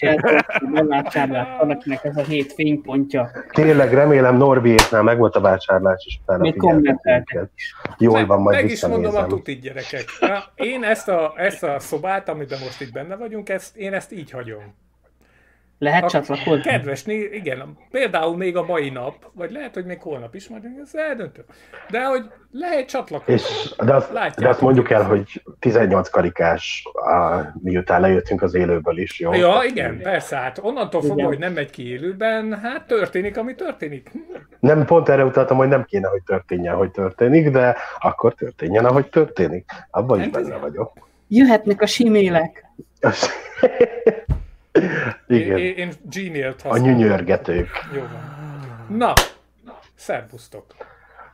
nem 0.72 0.88
vásárlás, 0.88 1.46
valakinek 1.58 2.04
ez 2.04 2.16
a 2.16 2.22
hét 2.22 2.52
fénypontja. 2.52 3.30
Tényleg 3.52 3.92
remélem 3.92 4.36
Norbiéknál 4.36 5.02
meg 5.02 5.18
volt 5.18 5.36
a 5.36 5.40
vásárlás, 5.40 6.04
és 6.06 6.18
utána 6.22 6.40
Még 6.40 6.56
kommenteltek. 6.56 7.50
Jól 7.98 8.26
van, 8.26 8.40
majd 8.40 8.56
Meg 8.56 8.70
is 8.70 8.86
mondom 8.86 9.16
a 9.16 9.26
tutit, 9.26 9.60
gyerekek. 9.60 10.04
Na, 10.20 10.64
Én 10.64 10.84
ezt 10.84 11.08
a, 11.08 11.32
ezt 11.36 11.62
a 11.62 11.78
szobát, 11.78 12.28
amiben 12.28 12.58
most 12.58 12.80
itt 12.80 12.92
benne 12.92 13.16
vagyunk, 13.16 13.48
ezt, 13.48 13.76
én 13.76 13.92
ezt 13.92 14.12
így 14.12 14.30
hagyom. 14.30 14.74
Lehet 15.82 16.04
A 16.04 16.08
csatlakozni? 16.08 16.62
Kedves, 16.62 17.02
né- 17.04 17.32
igen, 17.32 17.76
például 17.90 18.36
még 18.36 18.56
a 18.56 18.64
mai 18.64 18.90
nap, 18.90 19.14
vagy 19.34 19.50
lehet, 19.50 19.74
hogy 19.74 19.84
még 19.84 20.00
holnap 20.00 20.34
is, 20.34 20.48
majd 20.48 20.62
ezt 20.82 20.96
eldöntöm. 20.96 21.44
De 21.90 22.04
hogy 22.04 22.24
lehet 22.50 22.88
csatlakozni. 22.88 23.32
És, 23.32 23.74
de, 23.84 23.94
azt, 23.94 24.12
Látjátok. 24.12 24.42
de 24.42 24.48
azt 24.48 24.60
mondjuk 24.60 24.90
el, 24.90 25.02
hogy 25.02 25.42
18 25.58 26.08
karikás, 26.08 26.88
á, 27.04 27.52
miután 27.62 28.00
lejöttünk 28.00 28.42
az 28.42 28.54
élőből 28.54 28.98
is, 28.98 29.20
jó? 29.20 29.32
Ja, 29.32 29.60
igen, 29.66 29.98
persze, 30.02 30.36
hát 30.36 30.58
onnantól 30.62 31.00
fogva, 31.00 31.14
Igen. 31.14 31.26
hogy 31.26 31.38
nem 31.38 31.52
megy 31.52 31.70
ki 31.70 31.88
élőben, 31.88 32.58
hát 32.60 32.86
történik, 32.86 33.36
ami 33.36 33.54
történik. 33.54 34.10
Nem, 34.60 34.84
pont 34.84 35.08
erre 35.08 35.24
utaltam, 35.24 35.56
hogy 35.56 35.68
nem 35.68 35.84
kéne, 35.84 36.08
hogy 36.08 36.22
történjen, 36.22 36.74
hogy 36.74 36.90
történik, 36.90 37.50
de 37.50 37.76
akkor 37.98 38.34
történjen, 38.34 38.84
ahogy 38.84 39.08
történik. 39.08 39.70
Abban 39.90 40.18
is 40.18 40.24
Hát 40.24 40.32
benne 40.32 40.56
vagyok. 40.56 40.92
Jöhetnek 41.28 41.82
a 41.82 41.86
simélek. 41.86 42.64
Igen, 45.26 45.58
Én, 45.58 45.76
én 45.76 45.92
Gmail-t 46.02 46.62
a 46.64 46.68
használom. 46.68 46.96
nyünyörgetők. 46.96 47.68
Jó 47.94 48.00
van. 48.00 48.96
Na, 48.98 49.12
szervusztok. 49.94 50.64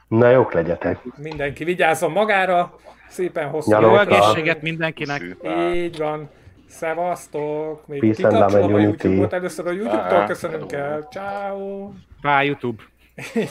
Na, 0.08 0.30
jók 0.30 0.52
legyetek. 0.52 0.98
Mindenki 1.16 1.64
vigyázzon 1.64 2.10
magára, 2.12 2.76
szépen 3.08 3.48
hosszú. 3.48 3.80
Jó 3.80 3.96
egészséget 3.98 4.62
mindenkinek. 4.62 5.18
Szűpá. 5.20 5.72
Így 5.72 5.98
van. 5.98 6.30
Szevasztok! 6.68 7.86
Még 7.86 8.00
Peace 8.00 8.28
kikapcsolom 8.28 8.74
a 8.74 8.78
YouTube-ot, 8.78 9.32
először 9.32 9.66
a 9.66 9.70
YouTube-tól 9.70 10.24
köszönünk 10.24 10.72
el. 10.72 11.08
Ciao. 11.10 11.90
Bye 12.22 12.44
YouTube. 12.44 12.82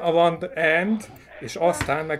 Avant 0.00 0.42
end, 0.54 1.04
és 1.40 1.56
aztán 1.56 2.04
meg 2.04 2.16